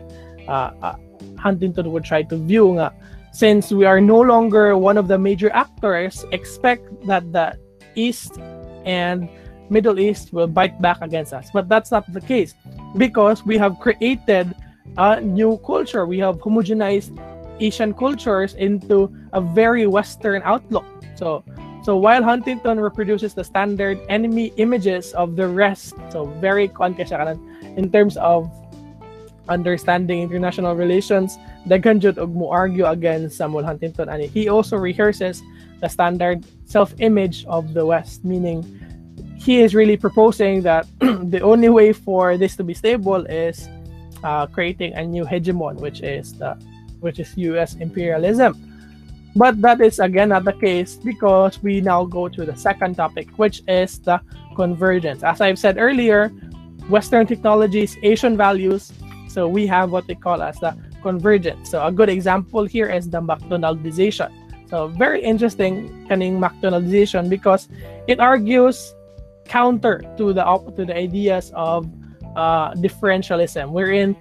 uh, 0.48 0.70
uh, 0.82 0.96
Huntington 1.38 1.90
would 1.92 2.04
try 2.04 2.22
to 2.22 2.36
view 2.36 2.76
nga. 2.76 2.92
Since 3.32 3.70
we 3.70 3.84
are 3.84 4.00
no 4.00 4.20
longer 4.20 4.76
one 4.76 4.98
of 4.98 5.06
the 5.08 5.18
major 5.18 5.50
actors, 5.54 6.24
expect 6.32 6.82
that 7.06 7.32
the 7.32 7.56
East 7.94 8.38
and 8.84 9.28
Middle 9.70 10.00
East 10.00 10.32
will 10.32 10.48
bite 10.48 10.80
back 10.82 10.98
against 11.00 11.32
us. 11.32 11.48
But 11.52 11.68
that's 11.68 11.90
not 11.90 12.10
the 12.12 12.20
case 12.20 12.54
because 12.96 13.46
we 13.46 13.56
have 13.56 13.78
created 13.78 14.54
a 14.98 15.20
new 15.20 15.58
culture. 15.64 16.06
We 16.06 16.18
have 16.18 16.38
homogenized 16.38 17.14
Asian 17.60 17.94
cultures 17.94 18.54
into 18.54 19.14
a 19.32 19.40
very 19.40 19.86
Western 19.86 20.42
outlook. 20.44 20.84
So, 21.14 21.44
so 21.84 21.96
while 21.96 22.22
Huntington 22.24 22.80
reproduces 22.80 23.34
the 23.34 23.44
standard 23.44 23.98
enemy 24.08 24.52
images 24.56 25.12
of 25.12 25.36
the 25.36 25.46
rest, 25.46 25.94
so 26.10 26.26
very 26.40 26.68
siya 26.68 27.38
in 27.76 27.92
terms 27.92 28.16
of 28.16 28.50
understanding 29.50 30.22
international 30.22 30.74
relations, 30.74 31.36
daghan 31.68 32.00
jud 32.00 32.18
og 32.18 32.30
argue 32.50 32.86
against 32.86 33.36
Samuel 33.36 33.64
Huntington 33.64 34.08
and 34.08 34.22
he 34.22 34.48
also 34.48 34.76
rehearses 34.76 35.42
the 35.80 35.88
standard 35.88 36.44
self-image 36.64 37.44
of 37.46 37.74
the 37.74 37.84
West, 37.84 38.24
meaning 38.24 38.64
he 39.36 39.60
is 39.60 39.74
really 39.74 39.96
proposing 39.96 40.62
that 40.62 40.86
the 41.00 41.40
only 41.40 41.68
way 41.68 41.92
for 41.92 42.36
this 42.36 42.56
to 42.56 42.64
be 42.64 42.74
stable 42.74 43.24
is 43.26 43.68
uh, 44.22 44.46
creating 44.46 44.92
a 44.94 45.04
new 45.04 45.24
hegemon, 45.24 45.80
which 45.80 46.00
is 46.02 46.34
the 46.34 46.56
which 47.00 47.18
is 47.18 47.32
US 47.36 47.76
imperialism. 47.76 48.54
But 49.34 49.60
that 49.62 49.80
is 49.80 49.98
again 49.98 50.28
not 50.30 50.44
the 50.44 50.52
case 50.52 50.96
because 50.96 51.62
we 51.62 51.80
now 51.80 52.04
go 52.04 52.28
to 52.28 52.44
the 52.44 52.56
second 52.56 52.96
topic, 52.96 53.28
which 53.36 53.62
is 53.66 53.98
the 54.00 54.20
convergence. 54.56 55.22
As 55.22 55.40
I've 55.40 55.58
said 55.58 55.78
earlier, 55.78 56.28
Western 56.90 57.26
technologies, 57.26 57.96
Asian 58.02 58.36
values, 58.36 58.92
so 59.30 59.48
we 59.48 59.66
have 59.66 59.92
what 59.92 60.06
they 60.06 60.14
call 60.14 60.42
as 60.42 60.58
the 60.58 60.76
convergence. 61.02 61.70
So 61.70 61.86
a 61.86 61.92
good 61.92 62.08
example 62.08 62.64
here 62.64 62.90
is 62.90 63.08
the 63.08 63.20
McDonaldization. 63.20 64.30
So 64.68 64.88
very 64.88 65.22
interesting 65.22 66.06
kaning 66.08 66.38
McDonaldization 66.38 67.28
because 67.28 67.68
it 68.06 68.20
argues 68.20 68.94
counter 69.46 70.02
to 70.16 70.32
the 70.32 70.44
to 70.76 70.84
the 70.84 70.94
ideas 70.94 71.52
of 71.54 71.86
uh, 72.36 72.74
differentialism, 72.74 73.70
wherein 73.70 74.14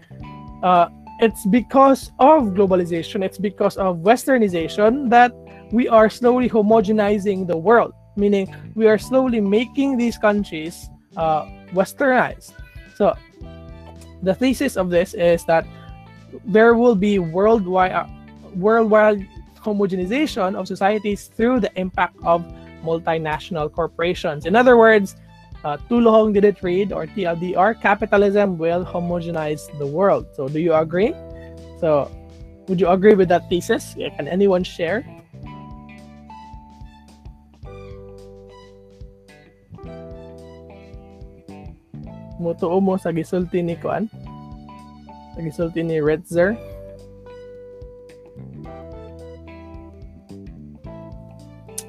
uh, 0.63 0.89
it's 1.19 1.45
because 1.45 2.11
of 2.19 2.57
globalization, 2.57 3.23
it's 3.23 3.37
because 3.37 3.77
of 3.77 3.97
westernization 3.97 5.09
that 5.09 5.33
we 5.71 5.87
are 5.87 6.09
slowly 6.09 6.49
homogenizing 6.49 7.45
the 7.45 7.57
world, 7.57 7.93
meaning 8.15 8.49
we 8.73 8.87
are 8.87 8.97
slowly 8.97 9.39
making 9.41 9.97
these 9.97 10.17
countries 10.17 10.89
uh, 11.17 11.45
westernized. 11.73 12.53
So 12.95 13.13
the 14.21 14.33
thesis 14.33 14.77
of 14.77 14.89
this 14.89 15.13
is 15.13 15.45
that 15.45 15.65
there 16.45 16.75
will 16.75 16.95
be 16.95 17.19
worldwide 17.19 17.91
uh, 17.91 18.07
worldwide 18.55 19.27
homogenization 19.57 20.55
of 20.55 20.67
societies 20.67 21.27
through 21.27 21.59
the 21.59 21.71
impact 21.79 22.15
of 22.23 22.43
multinational 22.83 23.71
corporations. 23.71 24.45
In 24.45 24.55
other 24.55 24.77
words, 24.77 25.15
uh, 25.63 25.77
Tulohong 25.89 26.33
did 26.33 26.45
it 26.45 26.63
read 26.63 26.93
or 26.93 27.05
TLDR, 27.05 27.79
capitalism 27.81 28.57
will 28.57 28.85
homogenize 28.85 29.67
the 29.77 29.85
world. 29.85 30.27
So 30.33 30.47
do 30.47 30.59
you 30.59 30.73
agree? 30.73 31.13
So 31.79 32.09
would 32.67 32.79
you 32.79 32.87
agree 32.87 33.15
with 33.15 33.27
that 33.29 33.49
thesis? 33.49 33.95
Can 34.15 34.27
anyone 34.27 34.63
share? 34.63 35.03
Mutuo 42.39 42.79
mo 42.79 42.95
sa 42.95 43.11
gisulti 43.11 43.59
ni 43.59 43.75
Kuan? 43.75 44.07
Sa 45.35 45.39
gisulti 45.43 45.83
ni 45.83 45.99
Ritzer? 45.99 46.55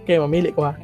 Okay, 0.02 0.18
mamili 0.18 0.50
ko 0.50 0.70
ha. 0.70 0.74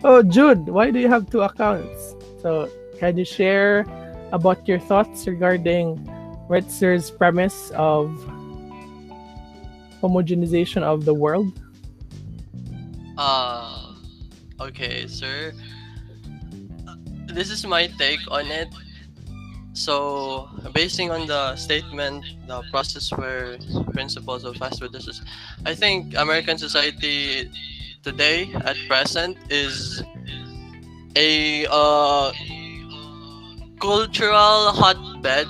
Oh, 0.00 0.24
Jude, 0.24 0.64
why 0.72 0.88
do 0.88 0.96
you 0.96 1.12
have 1.12 1.28
two 1.28 1.44
accounts? 1.44 2.16
So, 2.40 2.72
can 2.96 3.20
you 3.20 3.24
share 3.28 3.84
about 4.32 4.64
your 4.64 4.80
thoughts 4.80 5.28
regarding 5.28 6.00
Ritzer's 6.48 7.12
premise 7.12 7.70
of 7.76 8.08
homogenization 10.00 10.82
of 10.82 11.04
the 11.04 11.12
world? 11.12 11.52
Uh, 13.18 13.92
okay, 14.58 15.06
sir. 15.06 15.52
This 17.32 17.50
is 17.50 17.66
my 17.66 17.86
take 17.98 18.20
on 18.30 18.46
it. 18.50 18.68
So, 19.72 20.48
basing 20.74 21.10
on 21.10 21.26
the 21.26 21.54
statement, 21.54 22.24
the 22.46 22.62
process 22.70 23.10
where 23.12 23.56
principles 23.92 24.44
of 24.44 24.56
fast 24.56 24.80
food 24.80 24.96
I 25.64 25.74
think 25.74 26.14
American 26.18 26.58
society 26.58 27.50
today 28.02 28.50
at 28.64 28.76
present 28.88 29.38
is 29.48 30.02
a 31.14 31.66
uh, 31.70 32.32
cultural 33.80 34.74
hotbed 34.74 35.46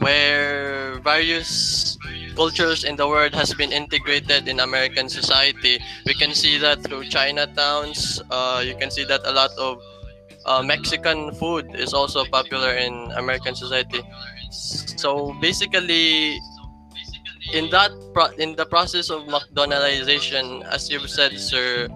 where 0.00 0.98
various 1.00 1.96
cultures 2.34 2.84
in 2.84 2.96
the 2.96 3.06
world 3.08 3.34
has 3.34 3.54
been 3.54 3.72
integrated 3.72 4.48
in 4.48 4.60
American 4.60 5.08
society. 5.08 5.78
We 6.04 6.14
can 6.14 6.34
see 6.34 6.58
that 6.58 6.82
through 6.82 7.04
Chinatowns. 7.08 8.20
Uh, 8.30 8.60
you 8.60 8.76
can 8.76 8.90
see 8.90 9.04
that 9.04 9.22
a 9.24 9.32
lot 9.32 9.50
of 9.56 9.80
uh, 10.46 10.62
Mexican 10.62 11.34
food 11.34 11.74
is 11.74 11.92
also 11.92 12.24
popular 12.24 12.74
in 12.74 13.10
American 13.12 13.54
society. 13.54 14.00
So 14.50 15.34
basically, 15.40 16.38
in 17.52 17.68
that 17.70 17.90
pro- 18.14 18.34
in 18.38 18.56
the 18.56 18.66
process 18.66 19.10
of 19.10 19.26
McDonaldization, 19.26 20.64
as 20.70 20.90
you've 20.90 21.10
said, 21.10 21.38
sir, 21.38 21.88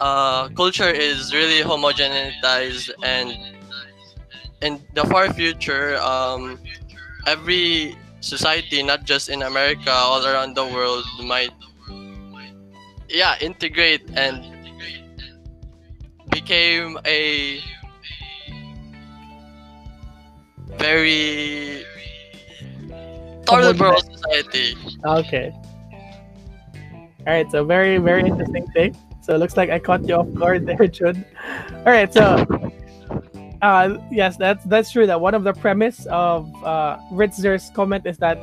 uh, 0.00 0.48
culture 0.50 0.90
is 0.90 1.34
really 1.34 1.62
homogenized 1.62 2.90
and 3.02 3.36
in 4.62 4.80
the 4.94 5.04
far 5.04 5.32
future, 5.32 5.96
um, 5.98 6.58
every 7.26 7.94
society, 8.20 8.82
not 8.82 9.04
just 9.04 9.28
in 9.28 9.42
America, 9.42 9.90
all 9.90 10.24
around 10.24 10.56
the 10.56 10.64
world, 10.64 11.04
might 11.22 11.52
yeah 13.08 13.36
integrate 13.40 14.02
and 14.18 14.55
became 16.40 16.98
a 17.06 17.62
very 20.76 21.82
bowl 23.46 23.72
society. 24.00 24.76
Okay. 25.04 25.52
All 27.26 27.32
right. 27.32 27.50
So 27.50 27.64
very 27.64 27.96
very 27.96 28.24
interesting 28.26 28.66
thing. 28.74 28.96
So 29.22 29.34
it 29.34 29.38
looks 29.38 29.56
like 29.56 29.70
I 29.70 29.78
caught 29.78 30.06
you 30.06 30.14
off 30.14 30.32
guard 30.34 30.66
there, 30.66 30.86
Jun. 30.98 31.24
All 31.86 31.92
right. 31.98 32.12
So 32.12 32.22
uh, 33.62 33.96
yes, 34.10 34.36
that's 34.36 34.64
that's 34.66 34.90
true. 34.92 35.06
That 35.06 35.20
one 35.20 35.34
of 35.34 35.42
the 35.42 35.54
premise 35.54 36.04
of 36.06 36.52
uh, 36.62 36.98
Ritzer's 37.12 37.70
comment 37.74 38.04
is 38.06 38.18
that 38.18 38.38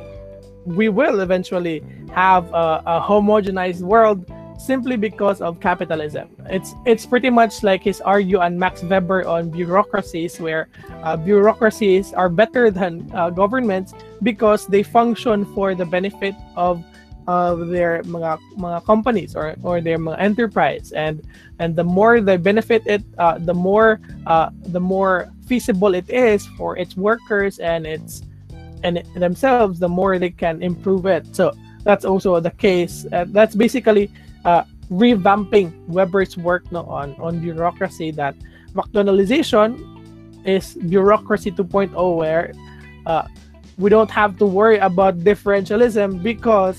we 0.66 0.88
will 0.88 1.20
eventually 1.20 1.84
have 2.12 2.44
a, 2.52 2.82
a 2.86 3.00
homogenized 3.00 3.82
world 3.82 4.26
simply 4.58 4.96
because 4.96 5.40
of 5.40 5.60
capitalism. 5.60 6.28
It's 6.50 6.74
it's 6.86 7.06
pretty 7.06 7.30
much 7.30 7.62
like 7.62 7.82
his 7.82 8.00
argue 8.00 8.38
on 8.38 8.58
Max 8.58 8.82
Weber 8.82 9.26
on 9.26 9.50
bureaucracies, 9.50 10.40
where 10.40 10.68
uh, 11.02 11.16
bureaucracies 11.16 12.12
are 12.12 12.28
better 12.28 12.70
than 12.70 13.10
uh, 13.14 13.30
governments 13.30 13.94
because 14.22 14.66
they 14.66 14.82
function 14.82 15.44
for 15.54 15.74
the 15.74 15.84
benefit 15.84 16.34
of 16.56 16.84
of 17.26 17.68
their 17.68 18.02
mga, 18.02 18.38
mga 18.58 18.84
companies 18.84 19.34
or, 19.34 19.56
or 19.62 19.80
their 19.80 19.98
mga 19.98 20.20
enterprise. 20.20 20.92
And 20.92 21.22
and 21.58 21.76
the 21.76 21.84
more 21.84 22.20
they 22.20 22.36
benefit 22.36 22.82
it 22.86 23.02
uh, 23.18 23.38
the 23.38 23.54
more 23.54 24.00
uh, 24.26 24.50
the 24.66 24.80
more 24.80 25.30
feasible 25.46 25.94
it 25.94 26.08
is 26.08 26.46
for 26.56 26.76
its 26.76 26.96
workers 26.96 27.58
and 27.58 27.86
its 27.86 28.22
and 28.82 29.02
themselves 29.16 29.78
the 29.80 29.88
more 29.88 30.18
they 30.18 30.30
can 30.30 30.62
improve 30.62 31.06
it. 31.06 31.34
So 31.34 31.54
that's 31.84 32.04
also 32.04 32.40
the 32.40 32.50
case. 32.50 33.06
Uh, 33.12 33.24
that's 33.28 33.54
basically 33.54 34.10
uh, 34.44 34.64
revamping 34.90 35.72
Weber's 35.86 36.36
work 36.36 36.70
no, 36.70 36.82
on 36.84 37.14
on 37.20 37.40
bureaucracy 37.40 38.10
that 38.12 38.34
McDonaldization 38.74 39.78
is 40.46 40.74
bureaucracy 40.74 41.50
2.0 41.50 42.16
where 42.16 42.52
uh, 43.06 43.26
we 43.78 43.90
don't 43.90 44.10
have 44.10 44.38
to 44.38 44.46
worry 44.46 44.78
about 44.78 45.18
differentialism 45.20 46.22
because 46.22 46.78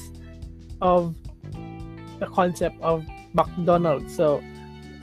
of 0.82 1.16
the 2.20 2.28
concept 2.28 2.80
of 2.82 3.06
McDonald's. 3.34 4.16
So, 4.16 4.42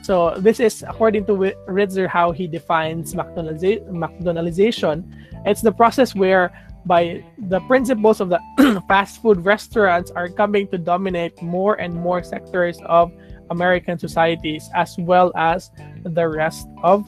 so 0.01 0.35
this 0.37 0.59
is 0.59 0.83
according 0.87 1.25
to 1.25 1.33
Ritzer 1.67 2.07
how 2.07 2.31
he 2.31 2.47
defines 2.47 3.13
McDonaldization. 3.13 5.03
It's 5.45 5.61
the 5.61 5.71
process 5.71 6.15
where 6.15 6.51
by 6.85 7.23
the 7.37 7.59
principles 7.61 8.19
of 8.19 8.29
the 8.29 8.39
fast 8.87 9.21
food 9.21 9.45
restaurants 9.45 10.11
are 10.11 10.27
coming 10.27 10.67
to 10.69 10.77
dominate 10.77 11.41
more 11.41 11.75
and 11.79 11.93
more 11.93 12.23
sectors 12.23 12.79
of 12.85 13.11
American 13.49 13.97
societies 13.97 14.69
as 14.75 14.95
well 14.97 15.31
as 15.35 15.71
the 16.03 16.27
rest 16.27 16.67
of 16.83 17.05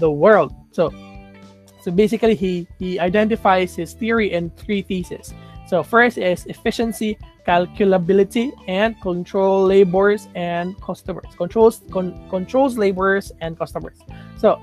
the 0.00 0.10
world. 0.10 0.54
So, 0.72 0.92
so 1.82 1.90
basically, 1.90 2.34
he 2.34 2.66
he 2.78 2.98
identifies 3.00 3.74
his 3.74 3.94
theory 3.94 4.32
in 4.32 4.50
three 4.50 4.82
theses. 4.82 5.34
So 5.68 5.82
first 5.82 6.16
is 6.16 6.46
efficiency, 6.46 7.18
calculability, 7.46 8.52
and 8.66 8.98
control 9.02 9.64
laborers 9.64 10.28
and 10.34 10.80
customers. 10.80 11.28
Controls 11.36 11.82
con- 11.90 12.16
controls 12.30 12.78
laborers 12.78 13.32
and 13.40 13.58
customers. 13.58 13.98
So 14.38 14.60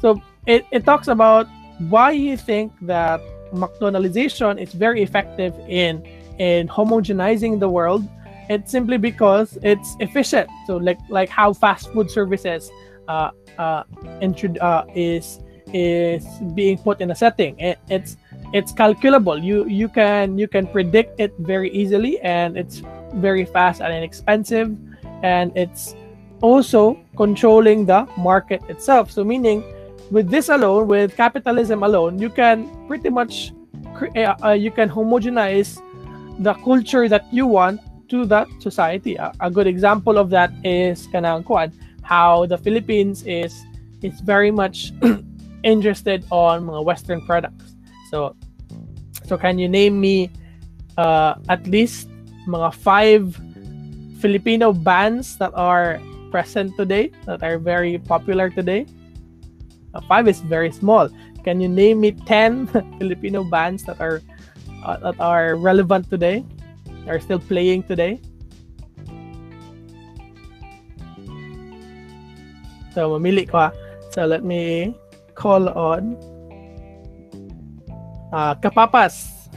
so 0.00 0.20
it, 0.46 0.66
it 0.70 0.84
talks 0.84 1.08
about 1.08 1.46
why 1.88 2.12
you 2.12 2.36
think 2.36 2.72
that 2.82 3.20
McDonaldization 3.52 4.60
is 4.60 4.72
very 4.72 5.02
effective 5.02 5.54
in 5.68 6.02
in 6.38 6.68
homogenizing 6.68 7.60
the 7.60 7.68
world. 7.68 8.06
It's 8.48 8.70
simply 8.70 8.96
because 8.96 9.58
it's 9.62 9.96
efficient. 10.00 10.48
So 10.66 10.76
like 10.76 10.98
like 11.08 11.28
how 11.28 11.52
fast 11.52 11.92
food 11.92 12.10
services 12.10 12.70
uh, 13.08 13.30
uh, 13.58 13.84
uh, 14.60 14.84
is 14.94 15.40
is 15.72 16.26
being 16.54 16.78
put 16.78 17.00
in 17.00 17.10
a 17.10 17.14
setting. 17.14 17.58
It, 17.58 17.78
it's 17.88 18.16
it's 18.52 18.72
calculable 18.72 19.38
you 19.38 19.66
you 19.68 19.88
can 19.88 20.36
you 20.36 20.48
can 20.48 20.66
predict 20.66 21.20
it 21.20 21.32
very 21.38 21.70
easily 21.70 22.18
and 22.20 22.56
it's 22.56 22.82
very 23.14 23.44
fast 23.44 23.80
and 23.80 23.92
inexpensive 23.94 24.76
and 25.22 25.52
it's 25.56 25.94
also 26.40 26.98
controlling 27.16 27.86
the 27.86 28.06
market 28.18 28.60
itself 28.68 29.10
so 29.10 29.22
meaning 29.22 29.62
with 30.10 30.28
this 30.30 30.48
alone 30.48 30.86
with 30.86 31.16
capitalism 31.16 31.82
alone 31.82 32.18
you 32.18 32.28
can 32.28 32.68
pretty 32.86 33.08
much 33.08 33.52
uh, 34.16 34.34
uh, 34.44 34.50
you 34.50 34.70
can 34.70 34.88
homogenize 34.88 35.80
the 36.40 36.54
culture 36.64 37.08
that 37.08 37.26
you 37.32 37.46
want 37.46 37.80
to 38.08 38.24
that 38.24 38.48
society 38.58 39.14
a, 39.16 39.32
a 39.40 39.50
good 39.50 39.66
example 39.66 40.18
of 40.18 40.30
that 40.30 40.50
is 40.64 41.06
kanang 41.08 41.44
how 42.02 42.46
the 42.46 42.58
philippines 42.58 43.22
is 43.26 43.64
is 44.02 44.20
very 44.20 44.50
much 44.50 44.92
interested 45.62 46.24
on 46.30 46.66
western 46.84 47.20
products 47.26 47.76
so, 48.10 48.34
so 49.24 49.38
can 49.38 49.58
you 49.58 49.68
name 49.68 50.00
me 50.00 50.30
uh, 50.98 51.38
at 51.48 51.64
least 51.66 52.10
mga 52.50 52.74
five 52.74 53.38
Filipino 54.18 54.74
bands 54.74 55.38
that 55.38 55.54
are 55.54 56.02
present 56.34 56.74
today, 56.76 57.14
that 57.24 57.42
are 57.42 57.56
very 57.56 57.98
popular 57.98 58.50
today? 58.50 58.84
Uh, 59.94 60.00
five 60.06 60.28
is 60.28 60.40
very 60.40 60.70
small. 60.70 61.08
Can 61.44 61.60
you 61.60 61.68
name 61.68 62.00
me 62.00 62.12
10 62.12 62.66
Filipino 62.98 63.44
bands 63.44 63.84
that 63.84 64.00
are 64.00 64.22
uh, 64.84 64.96
that 64.98 65.18
are 65.20 65.56
relevant 65.56 66.08
today? 66.10 66.44
Are 67.08 67.18
still 67.18 67.40
playing 67.40 67.84
today? 67.84 68.20
So, 72.92 73.14
mamili 73.14 73.46
ko 73.46 73.70
So, 74.10 74.26
let 74.26 74.42
me 74.42 74.94
call 75.38 75.70
on 75.70 76.18
Uh, 78.30 78.54
Kapapas. 78.54 79.50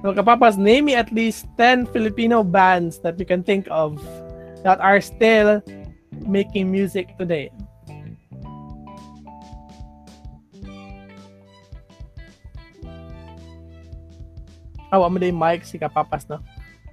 So, 0.00 0.12
Kapapas, 0.16 0.56
name 0.56 0.88
me 0.88 0.94
at 0.96 1.12
least 1.12 1.44
10 1.56 1.86
Filipino 1.92 2.42
bands 2.42 2.98
that 3.00 3.20
you 3.20 3.26
can 3.28 3.44
think 3.44 3.68
of 3.70 4.00
that 4.64 4.80
are 4.80 5.00
still 5.00 5.60
making 6.24 6.72
music 6.72 7.12
today. 7.20 7.52
Oh, 14.94 15.02
I'm 15.02 15.10
gonna 15.10 15.34
mic 15.34 15.66
si 15.66 15.74
Kapapas, 15.74 16.30
no? 16.30 16.38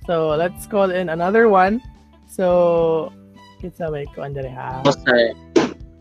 So, 0.09 0.33
let's 0.33 0.65
call 0.65 0.89
in 0.89 1.13
another 1.13 1.53
one. 1.53 1.77
So, 2.25 3.13
it's 3.61 3.77
a 3.77 3.93
way 3.93 4.09
ko 4.09 4.25
andare 4.25 4.49
ha. 4.49 4.81
Okay. 4.81 5.37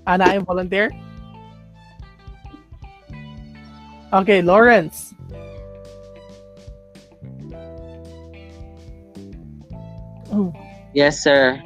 Ana, 0.09 0.33
I'm 0.33 0.49
volunteer. 0.49 0.89
Okay, 4.17 4.41
Lawrence. 4.41 5.13
Oh. 10.33 10.49
Yes, 10.97 11.21
sir. 11.21 11.61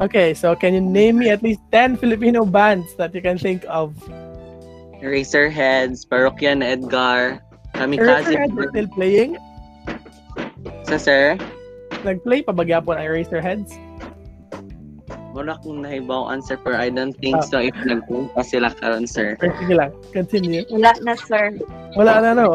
Okay, 0.00 0.32
so 0.32 0.56
can 0.56 0.72
you 0.72 0.80
name 0.80 1.20
me 1.20 1.28
at 1.28 1.42
least 1.44 1.60
10 1.70 2.00
Filipino 2.00 2.48
bands 2.48 2.96
that 2.96 3.14
you 3.14 3.20
can 3.20 3.36
think 3.36 3.68
of? 3.68 3.92
Eraserheads, 5.04 6.08
Parokya 6.08 6.56
ni 6.56 6.64
Edgar, 6.64 7.44
Kamikazee. 7.76 8.40
Eraserheads 8.40 8.56
are 8.56 8.68
still 8.72 8.88
playing? 8.88 9.36
Sa 10.86 10.96
sir? 10.98 11.34
Nag-play 12.06 12.42
pa 12.42 12.54
ba 12.54 12.62
gyapon 12.62 12.98
ang 12.98 13.06
Eraserheads? 13.10 13.74
Wala 15.36 15.60
akong 15.60 15.84
nahibaw 15.84 16.32
answer 16.32 16.56
pero 16.56 16.80
I 16.80 16.88
don't 16.88 17.12
think 17.20 17.36
Ah. 17.36 17.44
so 17.44 17.60
if 17.60 17.76
nagpunta 17.84 18.40
sila 18.40 18.72
karon 18.72 19.04
sir. 19.04 19.36
Sige 19.36 19.74
lang, 19.76 19.92
continue. 20.08 20.64
Wala 20.72 20.96
na, 21.04 21.12
sir. 21.12 21.52
Wala 21.92 22.24
na, 22.24 22.30
no? 22.32 22.48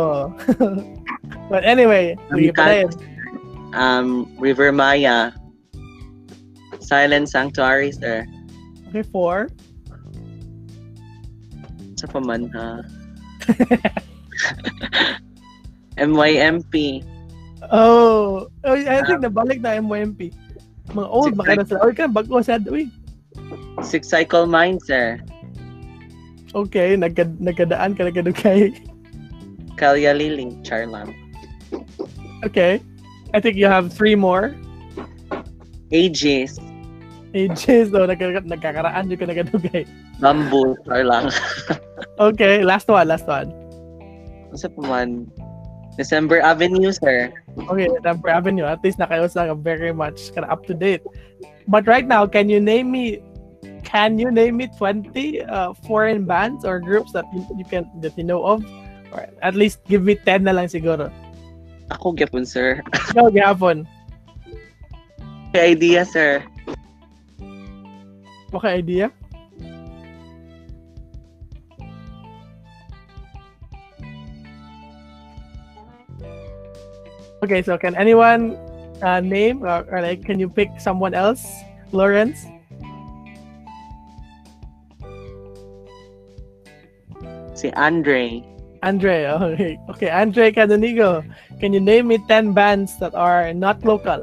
But 1.51 1.61
anyway, 1.61 2.17
pa 2.57 2.65
rin. 2.65 2.89
Um, 3.77 4.25
River 4.41 4.73
Maya, 4.73 5.29
Silent 6.81 7.29
Sanctuary, 7.29 7.93
sir. 7.93 8.25
Okay, 8.89 9.05
four. 9.05 9.53
Sa 12.01 12.09
paman 12.09 12.49
ha. 12.57 12.81
MYMP. 16.01 17.05
Oh, 17.69 18.49
I 18.65 19.05
think 19.05 19.21
nabalik 19.21 19.61
na 19.61 19.77
MYMP. 19.77 20.33
Mga 20.97 21.07
old, 21.13 21.37
baka 21.37 21.61
na 21.61 21.63
sila. 21.63 21.85
Uy, 21.85 21.93
ka, 21.93 22.09
bago 22.09 22.41
sad. 22.41 22.65
Uy, 22.65 22.89
Six 23.85 24.09
Cycle 24.09 24.49
Mind, 24.49 24.81
sir. 24.81 25.21
okay, 26.51 26.97
nagka, 26.97 27.29
nagkadaan 27.39 27.93
ka, 27.95 28.09
nagkadugay. 28.09 28.73
Kalya 29.79 30.11
Liling, 30.17 30.59
Charlam. 30.65 31.13
Okay. 32.43 32.81
I 33.33 33.39
think 33.39 33.55
you 33.55 33.69
have 33.69 33.93
three 33.93 34.15
more. 34.17 34.51
Aegis, 35.91 36.59
Ages, 37.31 37.95
no, 37.95 38.03
nagka, 38.03 38.43
nagkakaraan 38.43 39.07
yung 39.07 39.19
ka 39.19 39.27
nagkadugay. 39.27 39.87
Bamboo, 40.19 40.75
Charlang. 40.83 41.31
Okay, 42.19 42.61
last 42.67 42.91
one, 42.91 43.07
last 43.07 43.23
one. 43.23 43.49
Sa 44.51 44.67
paman. 44.67 45.31
December 45.97 46.39
Avenue, 46.39 46.91
sir. 46.91 47.33
Okay, 47.67 47.87
Number 48.03 48.29
Avenue. 48.29 48.63
At 48.65 48.83
least 48.83 48.97
nakayos 48.97 49.35
lang 49.35 49.51
very 49.61 49.91
much 49.91 50.33
kind 50.33 50.45
of 50.45 50.51
up 50.51 50.65
to 50.67 50.73
date. 50.73 51.03
But 51.67 51.87
right 51.87 52.07
now, 52.07 52.25
can 52.25 52.49
you 52.49 52.59
name 52.59 52.91
me 52.91 53.19
can 53.83 54.17
you 54.17 54.31
name 54.31 54.57
me 54.57 54.71
20 54.77 55.43
uh, 55.43 55.73
foreign 55.83 56.23
bands 56.23 56.63
or 56.63 56.79
groups 56.79 57.11
that 57.11 57.25
you, 57.35 57.43
you 57.57 57.65
can 57.65 57.89
that 57.99 58.17
you 58.17 58.23
know 58.23 58.43
of? 58.45 58.63
Or 59.11 59.27
at 59.43 59.55
least 59.55 59.83
give 59.85 60.07
me 60.07 60.15
10 60.15 60.47
na 60.47 60.55
lang 60.55 60.71
siguro. 60.71 61.11
Ako 61.91 62.15
gyapon, 62.15 62.47
sir. 62.47 62.79
Go, 63.13 63.27
gihapon. 63.27 63.83
May 65.51 65.75
idea, 65.75 66.07
sir. 66.07 66.39
Okay, 68.55 68.79
idea? 68.79 69.11
Okay, 77.41 77.65
so 77.65 77.73
can 77.77 77.97
anyone 77.97 78.53
uh, 79.01 79.19
name 79.19 79.65
or, 79.65 79.81
or 79.89 80.01
like 80.01 80.21
can 80.23 80.37
you 80.37 80.47
pick 80.47 80.69
someone 80.77 81.13
else? 81.17 81.41
Lawrence? 81.91 82.45
Si 87.57 87.73
Andre. 87.73 88.45
Andre, 88.85 89.25
okay. 89.53 89.77
Okay, 89.89 90.09
Andre 90.09 90.51
Canonigo. 90.53 91.25
Can 91.59 91.73
you 91.73 91.81
name 91.81 92.09
me 92.09 92.17
10 92.29 92.53
bands 92.53 92.97
that 92.97 93.13
are 93.13 93.53
not 93.53 93.83
local? 93.85 94.21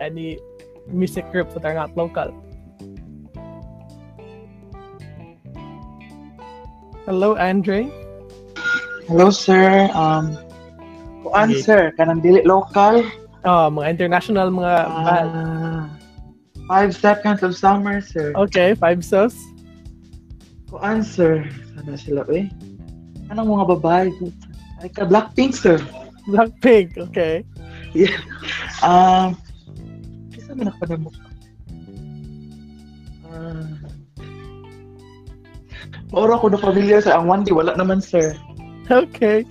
Any 0.00 0.38
music 0.86 1.30
groups 1.30 1.54
that 1.54 1.64
are 1.64 1.74
not 1.74 1.96
local? 1.96 2.30
Hello, 7.06 7.36
Andre. 7.36 7.90
Hello, 9.06 9.30
sir. 9.30 9.90
Um, 9.92 10.38
kuan, 11.24 11.48
Okay. 11.50 11.64
sir. 11.64 11.82
Kanang 11.96 12.20
dili 12.20 12.44
local. 12.44 13.00
Oh, 13.48 13.72
mga 13.72 13.96
international 13.96 14.52
mga. 14.52 14.74
Ah, 14.88 15.88
five 16.68 16.92
seconds 16.92 17.40
of 17.40 17.56
summer, 17.56 18.04
sir. 18.04 18.36
Okay, 18.36 18.76
five 18.76 19.00
sos. 19.00 19.36
Kuan, 20.68 21.00
sir. 21.00 21.48
Sana 21.76 21.96
sila, 21.96 22.22
eh. 22.32 22.48
Anong 23.32 23.56
mga 23.56 23.66
babae? 23.80 24.12
Ay 24.84 24.88
ka, 24.92 25.08
Blackpink, 25.08 25.56
sir. 25.56 25.80
Blackpink, 26.28 26.96
okay. 27.00 27.44
Um, 28.82 29.36
isa 30.34 30.52
man 30.52 30.72
ako 30.72 30.82
na 30.88 30.96
mo. 30.98 31.10
Ah. 33.30 33.68
Oro 36.14 36.34
ko 36.38 36.46
na 36.48 36.58
familiar 36.58 37.02
sa 37.02 37.18
ang 37.18 37.26
one 37.28 37.42
day, 37.46 37.54
wala 37.54 37.74
naman, 37.76 37.98
sir. 38.00 38.34
Okay. 38.90 39.44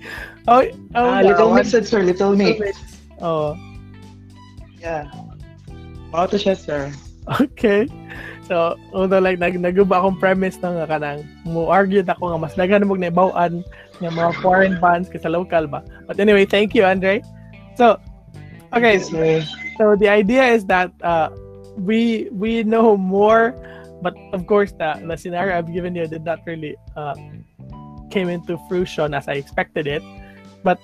Oh, 0.46 0.60
oh 0.60 1.08
Ah, 1.08 1.20
Little 1.24 1.54
Mix, 1.54 1.70
sir. 1.72 2.02
Little 2.02 2.36
Mix. 2.36 2.60
Oh, 3.20 3.56
Yeah. 4.80 5.08
Mga 6.12 6.26
to 6.30 6.36
siya, 6.36 6.54
sir. 6.60 6.92
okay. 7.40 7.88
So, 8.44 8.76
although 8.92 9.24
like 9.24 9.40
nag 9.40 9.56
naguba 9.56 9.96
akong 10.04 10.20
premise 10.20 10.60
ng 10.60 10.76
kanang 10.84 11.24
mo 11.48 11.72
argue 11.72 12.04
ako 12.04 12.36
nga 12.36 12.38
mas 12.44 12.52
daghan 12.52 12.84
mo 12.84 12.92
naibawaan 12.92 13.64
ng 14.04 14.12
mga 14.12 14.30
foreign 14.44 14.76
bands 14.76 15.08
kaysa 15.08 15.32
local 15.32 15.64
ba. 15.64 15.80
But 16.04 16.20
anyway, 16.20 16.44
thank 16.44 16.76
you, 16.76 16.84
Andre. 16.84 17.24
So, 17.80 17.96
okay, 18.76 19.00
Yes, 19.00 19.48
so 19.80 19.96
the 19.96 20.12
idea 20.12 20.44
is 20.52 20.68
that 20.68 20.92
uh, 21.00 21.32
we 21.80 22.28
we 22.36 22.60
know 22.68 23.00
more, 23.00 23.56
but 24.04 24.12
of 24.36 24.44
course 24.44 24.76
the 24.76 25.00
the 25.08 25.16
scenario 25.16 25.56
I've 25.56 25.72
given 25.72 25.96
you 25.96 26.04
did 26.04 26.28
not 26.28 26.44
really 26.44 26.76
uh, 27.00 27.16
came 28.12 28.28
into 28.28 28.60
fruition 28.68 29.16
as 29.16 29.24
I 29.24 29.40
expected 29.40 29.88
it. 29.88 30.04
But 30.64 30.80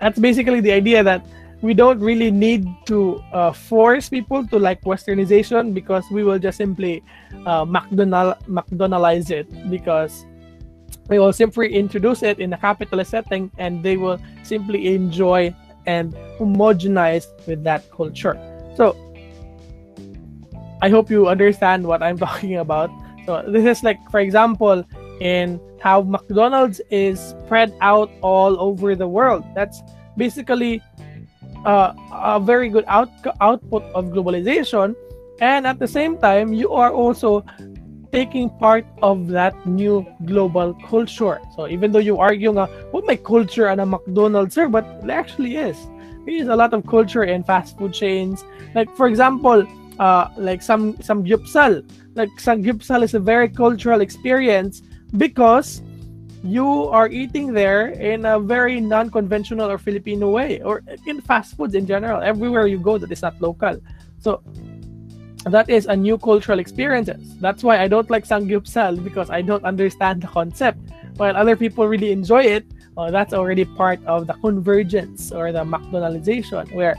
that's 0.00 0.18
basically 0.18 0.60
the 0.60 0.70
idea 0.70 1.02
that 1.02 1.26
we 1.64 1.72
don't 1.72 1.98
really 1.98 2.30
need 2.30 2.68
to 2.84 3.24
uh, 3.32 3.50
force 3.50 4.10
people 4.10 4.46
to 4.48 4.58
like 4.58 4.82
westernization 4.82 5.72
because 5.72 6.04
we 6.10 6.22
will 6.22 6.38
just 6.38 6.58
simply 6.58 7.02
uh, 7.46 7.64
McDonald 7.64 8.36
McDonaldize 8.46 9.30
it 9.30 9.48
because 9.70 10.26
we 11.08 11.18
will 11.18 11.32
simply 11.32 11.74
introduce 11.74 12.22
it 12.22 12.38
in 12.38 12.52
a 12.52 12.58
capitalist 12.58 13.10
setting 13.10 13.50
and 13.56 13.82
they 13.82 13.96
will 13.96 14.20
simply 14.42 14.94
enjoy 14.94 15.54
and 15.86 16.12
homogenize 16.38 17.26
with 17.46 17.64
that 17.64 17.90
culture. 17.90 18.36
So 18.76 18.96
I 20.82 20.90
hope 20.90 21.10
you 21.10 21.28
understand 21.28 21.86
what 21.86 22.02
I'm 22.02 22.18
talking 22.28 22.56
about. 22.56 22.90
So 23.24 23.42
this 23.48 23.64
is 23.64 23.82
like, 23.82 23.98
for 24.10 24.20
example, 24.20 24.84
in 25.24 25.58
how 25.80 26.02
McDonald's 26.02 26.80
is 26.90 27.18
spread 27.18 27.72
out 27.80 28.10
all 28.20 28.60
over 28.60 28.94
the 28.94 29.08
world. 29.08 29.42
That's 29.54 29.82
basically 30.16 30.82
uh, 31.64 31.92
a 32.12 32.38
very 32.38 32.68
good 32.68 32.84
out- 32.86 33.10
output 33.40 33.82
of 33.94 34.12
globalization. 34.12 34.94
And 35.40 35.66
at 35.66 35.80
the 35.80 35.88
same 35.88 36.18
time, 36.18 36.52
you 36.52 36.72
are 36.72 36.92
also 36.92 37.44
taking 38.12 38.48
part 38.60 38.86
of 39.02 39.26
that 39.28 39.54
new 39.66 40.06
global 40.24 40.74
culture. 40.86 41.40
So 41.56 41.66
even 41.66 41.90
though 41.90 42.04
you 42.04 42.18
argue 42.18 42.52
nga, 42.52 42.66
what 42.92 43.04
my 43.06 43.16
culture 43.16 43.66
and 43.66 43.80
a 43.80 43.86
McDonald's, 43.86 44.54
sir, 44.54 44.68
but 44.68 44.84
it 45.02 45.10
actually 45.10 45.56
is. 45.56 45.76
There 46.24 46.36
is 46.36 46.48
a 46.48 46.54
lot 46.54 46.72
of 46.72 46.86
culture 46.86 47.24
in 47.24 47.42
fast 47.42 47.76
food 47.76 47.92
chains. 47.92 48.44
Like 48.74 48.94
for 48.94 49.08
example, 49.08 49.66
uh, 49.98 50.28
like 50.36 50.62
some 50.62 50.94
samgyupsal. 50.94 51.82
Like 52.14 52.30
samgyupsal 52.38 53.02
is 53.02 53.14
a 53.14 53.20
very 53.20 53.48
cultural 53.48 54.00
experience 54.00 54.82
because 55.16 55.82
you 56.42 56.88
are 56.88 57.08
eating 57.08 57.54
there 57.54 57.88
in 57.88 58.26
a 58.26 58.38
very 58.38 58.80
non-conventional 58.80 59.70
or 59.70 59.78
Filipino 59.78 60.30
way, 60.30 60.60
or 60.62 60.82
in 61.06 61.20
fast 61.22 61.56
foods 61.56 61.74
in 61.74 61.86
general. 61.86 62.20
Everywhere 62.20 62.66
you 62.66 62.78
go, 62.78 62.98
that 62.98 63.10
is 63.10 63.22
not 63.22 63.40
local. 63.40 63.80
So 64.18 64.42
that 65.44 65.70
is 65.70 65.86
a 65.86 65.96
new 65.96 66.18
cultural 66.18 66.58
experiences. 66.58 67.36
That's 67.40 67.62
why 67.62 67.78
I 67.80 67.88
don't 67.88 68.10
like 68.10 68.26
samgyupsal 68.26 69.02
because 69.02 69.30
I 69.30 69.40
don't 69.42 69.64
understand 69.64 70.22
the 70.22 70.26
concept. 70.26 70.78
While 71.16 71.36
other 71.36 71.56
people 71.56 71.86
really 71.86 72.12
enjoy 72.12 72.44
it, 72.44 72.66
uh, 72.96 73.10
that's 73.10 73.32
already 73.32 73.64
part 73.64 74.04
of 74.04 74.26
the 74.26 74.34
convergence 74.34 75.32
or 75.32 75.52
the 75.52 75.64
McDonaldization, 75.64 76.74
where 76.74 76.96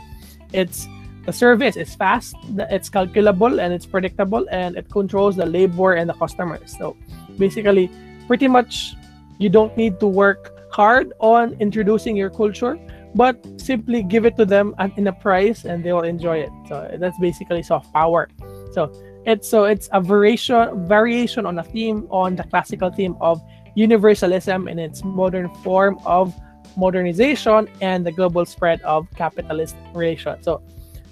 it's 0.53 0.87
the 1.25 1.33
service 1.33 1.75
is 1.75 1.95
fast, 1.95 2.35
it's 2.69 2.89
calculable, 2.89 3.59
and 3.59 3.73
it's 3.73 3.85
predictable, 3.85 4.45
and 4.51 4.77
it 4.77 4.89
controls 4.89 5.35
the 5.35 5.45
labor 5.45 5.93
and 5.93 6.09
the 6.09 6.13
customers. 6.13 6.75
So 6.77 6.95
basically, 7.37 7.89
pretty 8.27 8.47
much, 8.47 8.95
you 9.39 9.49
don't 9.49 9.75
need 9.75 9.99
to 9.99 10.07
work 10.07 10.53
hard 10.71 11.13
on 11.19 11.53
introducing 11.59 12.15
your 12.15 12.29
culture, 12.29 12.77
but 13.15 13.35
simply 13.59 14.03
give 14.03 14.25
it 14.25 14.37
to 14.37 14.45
them 14.45 14.75
at, 14.77 14.95
in 14.97 15.07
a 15.07 15.13
price, 15.13 15.65
and 15.65 15.83
they 15.83 15.93
will 15.93 16.03
enjoy 16.03 16.39
it. 16.39 16.49
So 16.67 16.95
that's 16.99 17.17
basically 17.19 17.63
soft 17.63 17.91
power. 17.93 18.29
So 18.71 18.91
it's 19.25 19.49
so 19.49 19.63
it's 19.63 19.89
a 19.91 20.01
variation 20.01 20.87
variation 20.87 21.45
on 21.45 21.57
a 21.57 21.63
theme 21.63 22.07
on 22.11 22.35
the 22.35 22.43
classical 22.43 22.91
theme 22.91 23.15
of 23.19 23.41
universalism 23.73 24.67
in 24.67 24.77
its 24.77 25.03
modern 25.03 25.53
form 25.63 25.97
of 26.05 26.33
modernization 26.77 27.67
and 27.81 28.05
the 28.05 28.11
global 28.11 28.45
spread 28.45 28.81
of 28.81 29.07
capitalist 29.15 29.75
relations. 29.93 30.45
So 30.45 30.61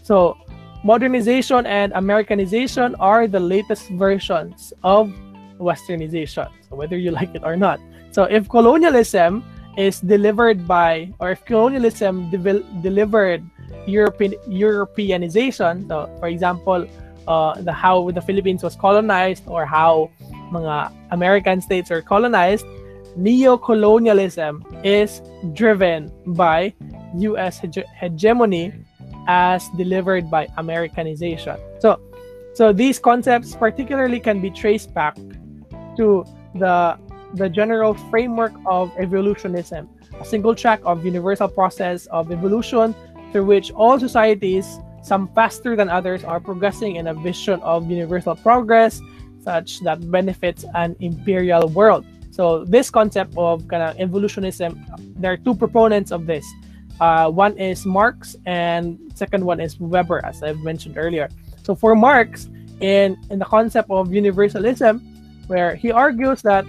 so 0.03 0.37
modernization 0.83 1.65
and 1.65 1.91
Americanization 1.95 2.93
are 2.99 3.25
the 3.25 3.39
latest 3.39 3.89
versions 3.91 4.73
of 4.83 5.09
westernization. 5.57 6.51
So 6.69 6.75
whether 6.75 6.97
you 6.97 7.11
like 7.19 7.33
it 7.33 7.43
or 7.43 7.55
not. 7.55 7.79
So 8.11 8.23
if 8.23 8.47
colonialism 8.49 9.43
is 9.77 9.99
delivered 9.99 10.67
by 10.67 11.09
or 11.19 11.31
if 11.31 11.43
colonialism 11.45 12.29
devel- 12.29 12.63
delivered 12.83 13.41
European 13.87 14.35
Europeanization, 14.47 15.87
so 15.87 16.11
for 16.19 16.27
example, 16.27 16.85
uh, 17.27 17.55
the 17.61 17.71
how 17.71 18.11
the 18.11 18.21
Philippines 18.21 18.61
was 18.61 18.75
colonized 18.75 19.43
or 19.47 19.65
how 19.65 20.11
mga 20.51 20.91
American 21.11 21.61
states 21.61 21.89
are 21.89 22.01
colonized, 22.01 22.65
neo-colonialism 23.15 24.63
is 24.83 25.21
driven 25.53 26.11
by 26.35 26.73
U.S. 27.15 27.59
hege- 27.59 27.87
hegemony 27.95 28.73
as 29.27 29.69
delivered 29.77 30.29
by 30.29 30.47
Americanization. 30.57 31.57
So, 31.79 31.99
so 32.53 32.73
these 32.73 32.99
concepts 32.99 33.55
particularly 33.55 34.19
can 34.19 34.41
be 34.41 34.51
traced 34.51 34.93
back 34.93 35.15
to 35.97 36.25
the 36.55 36.97
the 37.33 37.49
general 37.49 37.95
framework 38.11 38.53
of 38.65 38.91
evolutionism, 38.97 39.89
a 40.19 40.25
single 40.25 40.53
track 40.53 40.79
of 40.85 41.03
universal 41.03 41.47
process 41.47 42.05
of 42.07 42.31
evolution 42.31 42.93
through 43.31 43.45
which 43.45 43.71
all 43.71 43.99
societies, 43.99 44.79
some 45.01 45.27
faster 45.33 45.75
than 45.75 45.89
others, 45.89 46.23
are 46.23 46.39
progressing 46.39 46.97
in 46.97 47.07
a 47.07 47.13
vision 47.13 47.59
of 47.61 47.89
universal 47.89 48.35
progress 48.35 49.01
such 49.43 49.79
that 49.81 49.99
benefits 50.11 50.63
an 50.75 50.95
imperial 50.99 51.67
world. 51.69 52.05
So 52.31 52.63
this 52.65 52.89
concept 52.89 53.33
of 53.35 53.67
kind 53.67 53.83
of 53.83 53.99
evolutionism, 53.99 54.85
there 55.17 55.33
are 55.33 55.37
two 55.37 55.55
proponents 55.55 56.11
of 56.11 56.25
this. 56.25 56.45
Uh, 56.99 57.29
one 57.29 57.57
is 57.57 57.85
Marx, 57.85 58.35
and 58.45 58.99
second 59.15 59.43
one 59.45 59.59
is 59.59 59.79
Weber, 59.79 60.23
as 60.25 60.43
I've 60.43 60.59
mentioned 60.59 60.97
earlier. 60.97 61.29
So 61.63 61.75
for 61.75 61.95
Marx, 61.95 62.49
in 62.81 63.17
in 63.29 63.39
the 63.39 63.45
concept 63.45 63.89
of 63.89 64.09
universalism, 64.09 65.01
where 65.47 65.75
he 65.75 65.91
argues 65.91 66.41
that 66.43 66.65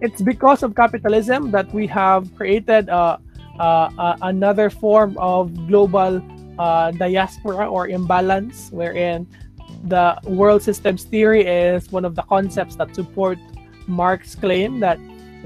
it's 0.00 0.20
because 0.20 0.62
of 0.62 0.74
capitalism 0.74 1.50
that 1.52 1.72
we 1.72 1.86
have 1.86 2.34
created 2.34 2.88
uh, 2.88 3.18
uh, 3.58 3.90
uh, 3.98 4.16
another 4.22 4.68
form 4.68 5.16
of 5.18 5.54
global 5.68 6.20
uh, 6.58 6.90
diaspora 6.92 7.68
or 7.68 7.88
imbalance, 7.88 8.68
wherein 8.72 9.26
the 9.84 10.18
world 10.24 10.62
systems 10.62 11.04
theory 11.04 11.46
is 11.46 11.90
one 11.90 12.04
of 12.04 12.14
the 12.14 12.22
concepts 12.22 12.76
that 12.76 12.94
support 12.94 13.38
Marx's 13.86 14.34
claim 14.34 14.80
that 14.80 14.98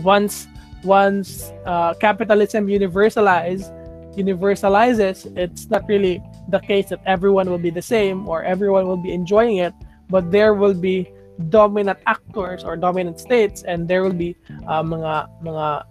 once 0.03 0.47
once 0.85 1.53
uh, 1.65 1.95
capitalism 1.95 2.67
universalize 2.67 3.73
universalizes, 4.17 5.27
it's 5.37 5.69
not 5.69 5.87
really 5.89 6.23
the 6.49 6.59
case 6.61 6.89
that 6.89 7.01
everyone 7.07 7.51
will 7.51 7.59
be 7.59 7.71
the 7.71 7.83
same 7.83 8.29
or 8.29 8.43
everyone 8.43 8.87
will 8.87 8.97
be 8.97 9.13
enjoying 9.13 9.59
it, 9.59 9.75
but 10.09 10.31
there 10.31 10.55
will 10.55 10.75
be 10.75 11.09
dominant 11.49 11.99
actors 12.07 12.65
or 12.65 12.77
dominant 12.77 13.21
states 13.21 13.63
and 13.63 13.87
there 13.87 14.03
will 14.03 14.15
be 14.17 14.35
uh, 14.67 14.83
mga 14.83 15.29
mga 15.45 15.85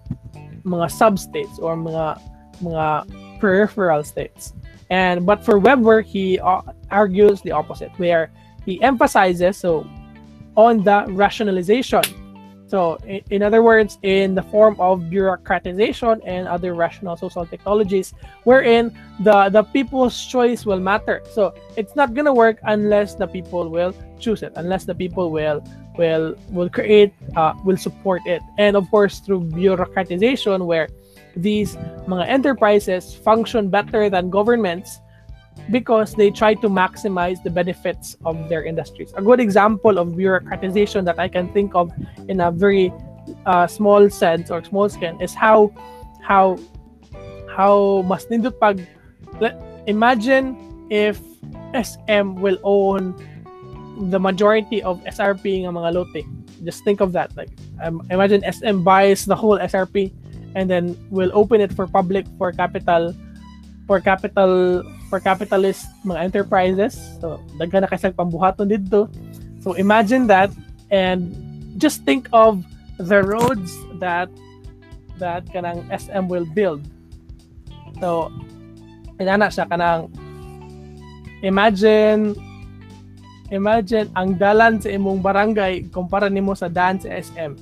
mga 0.65 0.91
sub-states 0.91 1.59
or 1.59 1.75
mga 1.77 2.19
mga 2.61 2.85
peripheral 3.39 4.03
states. 4.03 4.53
And 4.89 5.25
but 5.25 5.43
for 5.43 5.57
Weber, 5.59 6.01
he 6.01 6.39
uh, 6.39 6.61
argues 6.91 7.41
the 7.41 7.51
opposite, 7.51 7.91
where 7.97 8.31
he 8.65 8.81
emphasizes 8.81 9.57
so 9.57 9.87
on 10.55 10.83
the 10.83 11.05
rationalization 11.09 12.03
so, 12.75 12.99
in, 13.31 13.41
other 13.41 13.63
words, 13.63 13.97
in 14.03 14.35
the 14.35 14.43
form 14.43 14.75
of 14.81 15.07
bureaucratization 15.07 16.19
and 16.25 16.45
other 16.45 16.75
rational 16.75 17.15
social 17.15 17.45
technologies, 17.45 18.13
wherein 18.43 18.91
the, 19.21 19.47
the 19.47 19.63
people's 19.63 20.25
choice 20.25 20.65
will 20.65 20.81
matter. 20.81 21.23
So, 21.31 21.53
it's 21.77 21.95
not 21.95 22.13
gonna 22.13 22.33
work 22.33 22.59
unless 22.63 23.15
the 23.15 23.27
people 23.27 23.69
will 23.69 23.95
choose 24.19 24.43
it, 24.43 24.51
unless 24.57 24.83
the 24.83 24.93
people 24.93 25.31
will 25.31 25.63
will 25.97 26.35
will 26.51 26.69
create, 26.69 27.13
uh, 27.37 27.53
will 27.63 27.77
support 27.77 28.21
it, 28.25 28.41
and 28.57 28.75
of 28.75 28.91
course 28.91 29.19
through 29.19 29.45
bureaucratization, 29.55 30.65
where 30.65 30.89
these 31.37 31.77
mga 32.11 32.27
enterprises 32.27 33.15
function 33.15 33.69
better 33.69 34.09
than 34.09 34.29
governments 34.29 34.99
because 35.71 36.13
they 36.13 36.29
try 36.29 36.53
to 36.53 36.69
maximize 36.69 37.41
the 37.43 37.49
benefits 37.49 38.17
of 38.25 38.49
their 38.49 38.63
industries. 38.63 39.13
A 39.17 39.21
good 39.21 39.39
example 39.39 39.97
of 39.97 40.09
bureaucratization 40.09 41.05
that 41.05 41.19
I 41.19 41.27
can 41.27 41.51
think 41.53 41.73
of 41.75 41.91
in 42.27 42.39
a 42.41 42.51
very 42.51 42.93
uh, 43.45 43.67
small 43.67 44.09
sense 44.09 44.51
or 44.51 44.63
small 44.63 44.89
scale 44.89 45.17
is 45.21 45.33
how 45.33 45.73
how 46.21 46.57
how 47.49 48.03
mas 48.05 48.25
pag 48.59 48.85
imagine 49.87 50.57
if 50.89 51.21
SM 51.73 52.35
will 52.39 52.59
own 52.63 53.15
the 54.11 54.19
majority 54.19 54.83
of 54.83 54.99
SRP 55.07 55.63
ng 55.63 55.71
mga 55.71 55.95
lote. 55.95 56.21
Just 56.63 56.83
think 56.83 56.99
of 56.99 57.11
that. 57.13 57.35
Like 57.35 57.51
um, 57.81 58.05
imagine 58.11 58.43
SM 58.43 58.83
buys 58.83 59.25
the 59.25 59.35
whole 59.35 59.57
SRP 59.59 60.11
and 60.55 60.69
then 60.69 60.95
will 61.11 61.31
open 61.33 61.59
it 61.59 61.71
for 61.73 61.87
public 61.87 62.25
for 62.37 62.51
capital 62.51 63.15
for 63.87 63.99
capital 63.99 64.83
for 65.09 65.19
capitalist 65.21 65.85
mga 66.03 66.31
enterprises. 66.31 66.97
So, 67.21 67.41
daghan 67.61 67.85
na 67.85 67.89
kasi 67.89 68.09
pambuhaton 68.11 68.69
dito. 68.69 69.07
So, 69.61 69.73
imagine 69.77 70.27
that 70.27 70.49
and 70.89 71.33
just 71.77 72.05
think 72.05 72.29
of 72.33 72.63
the 72.97 73.21
roads 73.21 73.75
that 73.99 74.31
that 75.19 75.47
kanang 75.51 75.85
SM 75.91 76.27
will 76.27 76.47
build. 76.47 76.83
So, 77.99 78.31
inana 79.19 79.47
siya 79.47 79.67
kanang 79.67 80.11
imagine 81.43 82.35
imagine 83.53 84.09
ang 84.17 84.35
dalan 84.35 84.81
sa 84.81 84.89
imong 84.89 85.21
barangay 85.21 85.87
kumpara 85.93 86.27
nimo 86.27 86.57
sa 86.57 86.67
daan 86.67 86.97
sa 86.97 87.13
SM. 87.13 87.55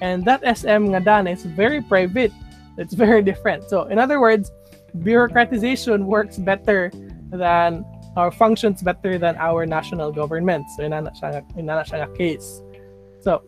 And 0.00 0.24
that 0.28 0.44
SM 0.44 0.92
nga 0.92 1.00
daan 1.00 1.24
is 1.28 1.44
very 1.44 1.80
private. 1.80 2.32
It's 2.76 2.92
very 2.92 3.24
different. 3.24 3.64
So, 3.72 3.88
in 3.88 3.96
other 3.96 4.20
words, 4.20 4.52
bureaucratization 4.98 6.04
works 6.04 6.38
better 6.38 6.90
than 7.30 7.84
or 8.16 8.32
functions 8.32 8.82
better 8.82 9.18
than 9.18 9.36
our 9.36 9.66
national 9.66 10.10
government. 10.10 10.64
So, 10.76 10.84
inana 10.84 11.12
siya, 11.12 12.08
case. 12.16 12.62
So, 13.20 13.44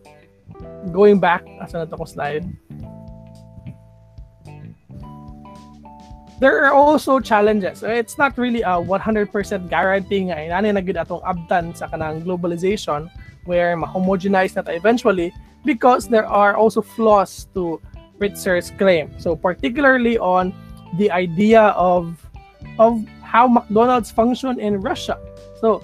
going 0.93 1.21
back, 1.21 1.45
asa 1.61 1.85
na 1.85 1.85
to 1.89 2.07
slide. 2.07 2.45
There 6.39 6.63
are 6.63 6.71
also 6.71 7.19
challenges. 7.19 7.83
It's 7.83 8.17
not 8.17 8.39
really 8.39 8.63
a 8.63 8.79
100% 8.79 9.33
guarantee 9.69 10.31
nga 10.31 10.39
eh. 10.39 10.47
inani 10.47 10.71
na 10.71 10.81
gid 10.81 10.95
atong 10.95 11.25
abtan 11.27 11.75
sa 11.75 11.91
kanang 11.91 12.23
globalization 12.23 13.11
where 13.43 13.75
ma-homogenize 13.75 14.55
na 14.55 14.63
eventually 14.71 15.35
because 15.67 16.07
there 16.07 16.29
are 16.31 16.55
also 16.55 16.79
flaws 16.79 17.51
to 17.59 17.83
Ritzer's 18.23 18.71
claim. 18.79 19.11
So 19.19 19.35
particularly 19.35 20.15
on 20.19 20.55
the 20.97 21.11
idea 21.11 21.75
of 21.77 22.17
of 22.79 23.05
how 23.23 23.47
McDonald's 23.47 24.11
function 24.11 24.59
in 24.61 24.81
Russia. 24.81 25.19
So 25.61 25.83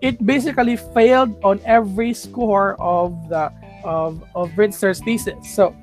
it 0.00 0.20
basically 0.26 0.76
failed 0.76 1.32
on 1.44 1.60
every 1.64 2.12
score 2.12 2.76
of 2.80 3.16
the 3.28 3.48
of 3.84 4.22
of 4.34 4.50
Pritzker's 4.52 5.00
thesis. 5.00 5.38
So 5.54 5.74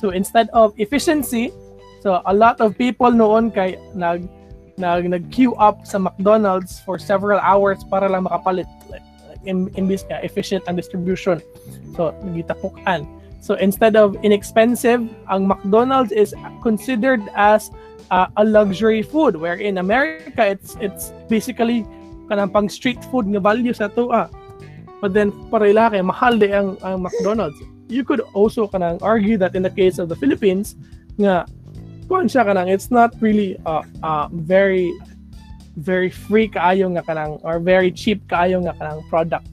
so 0.00 0.10
instead 0.10 0.50
of 0.50 0.74
efficiency, 0.78 1.52
so 2.02 2.22
a 2.26 2.34
lot 2.34 2.60
of 2.60 2.78
people 2.78 3.10
noon 3.10 3.50
kay 3.50 3.78
nag 3.94 4.26
nag 4.78 5.10
nag-queue 5.10 5.54
up 5.58 5.86
sa 5.86 5.98
McDonald's 5.98 6.78
for 6.86 6.98
several 6.98 7.42
hours 7.42 7.82
para 7.90 8.06
lang 8.06 8.30
makapalit 8.30 8.66
like, 8.90 9.02
in 9.42 9.66
in 9.74 9.90
this 9.90 10.06
uh, 10.10 10.22
efficient 10.22 10.62
and 10.70 10.78
distribution. 10.78 11.42
So 11.98 12.14
nagitapukan. 12.22 13.17
So 13.40 13.54
instead 13.54 13.94
of 13.96 14.16
inexpensive, 14.22 15.06
ang 15.30 15.46
McDonald's 15.46 16.12
is 16.12 16.34
considered 16.62 17.22
as 17.36 17.70
uh, 18.10 18.26
a 18.36 18.44
luxury 18.44 19.02
food 19.02 19.36
where 19.36 19.54
in 19.54 19.78
America 19.78 20.42
it's 20.42 20.76
it's 20.80 21.14
basically 21.28 21.86
kanang 22.28 22.52
pang 22.52 22.68
street 22.68 23.00
food 23.08 23.26
nga 23.30 23.40
value 23.40 23.72
sa 23.72 23.88
to 23.94 24.10
ah. 24.12 24.28
But 24.98 25.14
then 25.14 25.30
para 25.48 25.70
kay 25.70 26.02
mahal 26.02 26.36
de 26.36 26.50
ang, 26.50 26.76
ang 26.82 27.06
McDonald's. 27.06 27.56
You 27.88 28.04
could 28.04 28.20
also 28.34 28.66
kanang 28.66 29.00
argue 29.00 29.38
that 29.38 29.54
in 29.54 29.62
the 29.62 29.72
case 29.72 29.96
of 30.02 30.10
the 30.10 30.18
Philippines 30.18 30.76
nga 31.16 31.46
kuan 32.10 32.26
siya 32.26 32.44
kanang 32.44 32.68
it's 32.68 32.90
not 32.90 33.14
really 33.22 33.56
uh, 33.64 33.86
uh, 34.02 34.26
very 34.32 34.90
very 35.78 36.10
free 36.10 36.50
kaayo 36.50 36.90
nga 36.98 37.06
kanang 37.06 37.38
or 37.46 37.62
very 37.62 37.94
cheap 37.94 38.18
kaayo 38.26 38.58
nga 38.66 38.74
kanang 38.76 39.00
product. 39.06 39.46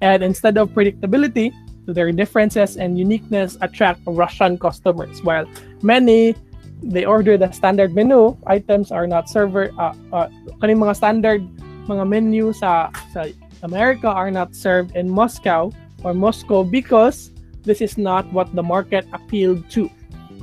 And 0.00 0.24
instead 0.24 0.56
of 0.56 0.72
predictability, 0.72 1.52
their 1.86 2.12
differences 2.12 2.76
and 2.76 2.98
uniqueness 2.98 3.56
attract 3.60 4.00
Russian 4.06 4.58
customers. 4.58 5.22
While 5.22 5.46
many 5.82 6.34
they 6.82 7.04
order 7.04 7.36
the 7.36 7.50
standard 7.52 7.94
menu 7.94 8.36
items 8.46 8.90
are 8.90 9.06
not 9.06 9.28
server 9.28 9.68
uh, 9.76 9.92
uh 10.16 10.28
kaning 10.64 10.80
mga 10.80 10.96
standard 10.96 11.44
mga 11.84 12.08
menu 12.08 12.52
sa 12.56 12.88
sa 13.12 13.28
America 13.62 14.08
are 14.08 14.32
not 14.32 14.56
served 14.56 14.96
in 14.96 15.04
Moscow 15.04 15.68
or 16.00 16.16
Moscow 16.16 16.64
because 16.64 17.32
this 17.68 17.84
is 17.84 18.00
not 18.00 18.24
what 18.32 18.48
the 18.56 18.64
market 18.64 19.04
appealed 19.12 19.68
to. 19.76 19.92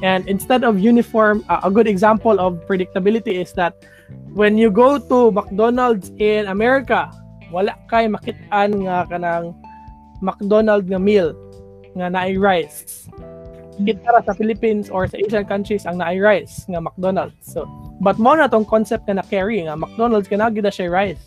And 0.06 0.30
instead 0.30 0.62
of 0.62 0.78
uniform 0.78 1.42
uh, 1.50 1.66
a 1.66 1.72
good 1.74 1.90
example 1.90 2.38
of 2.38 2.62
predictability 2.70 3.42
is 3.42 3.54
that 3.58 3.74
when 4.38 4.58
you 4.62 4.70
go 4.70 5.02
to 5.02 5.32
McDonald's 5.34 6.14
in 6.22 6.46
America 6.46 7.10
wala 7.50 7.74
kay 7.90 8.06
makit-an 8.06 8.86
nga 8.86 9.10
kanang 9.10 9.58
McDonald's 10.22 10.90
nga 10.90 11.00
meal 11.02 11.34
nga 11.98 12.10
naay 12.10 12.38
rice 12.38 13.10
kita 13.86 14.26
sa 14.26 14.34
Philippines 14.34 14.90
or 14.90 15.06
sa 15.06 15.22
Asian 15.22 15.46
countries 15.46 15.86
ang 15.86 16.02
naay 16.02 16.18
rice 16.18 16.66
nga 16.66 16.82
McDonald's. 16.82 17.38
So, 17.46 17.70
but 18.02 18.18
mo 18.18 18.34
na 18.34 18.50
tong 18.50 18.66
concept 18.66 19.06
na 19.06 19.22
na-carry 19.22 19.62
nga 19.70 19.78
McDonald's 19.78 20.26
kana 20.26 20.50
gid 20.50 20.66
siya 20.66 20.90
rice. 20.90 21.22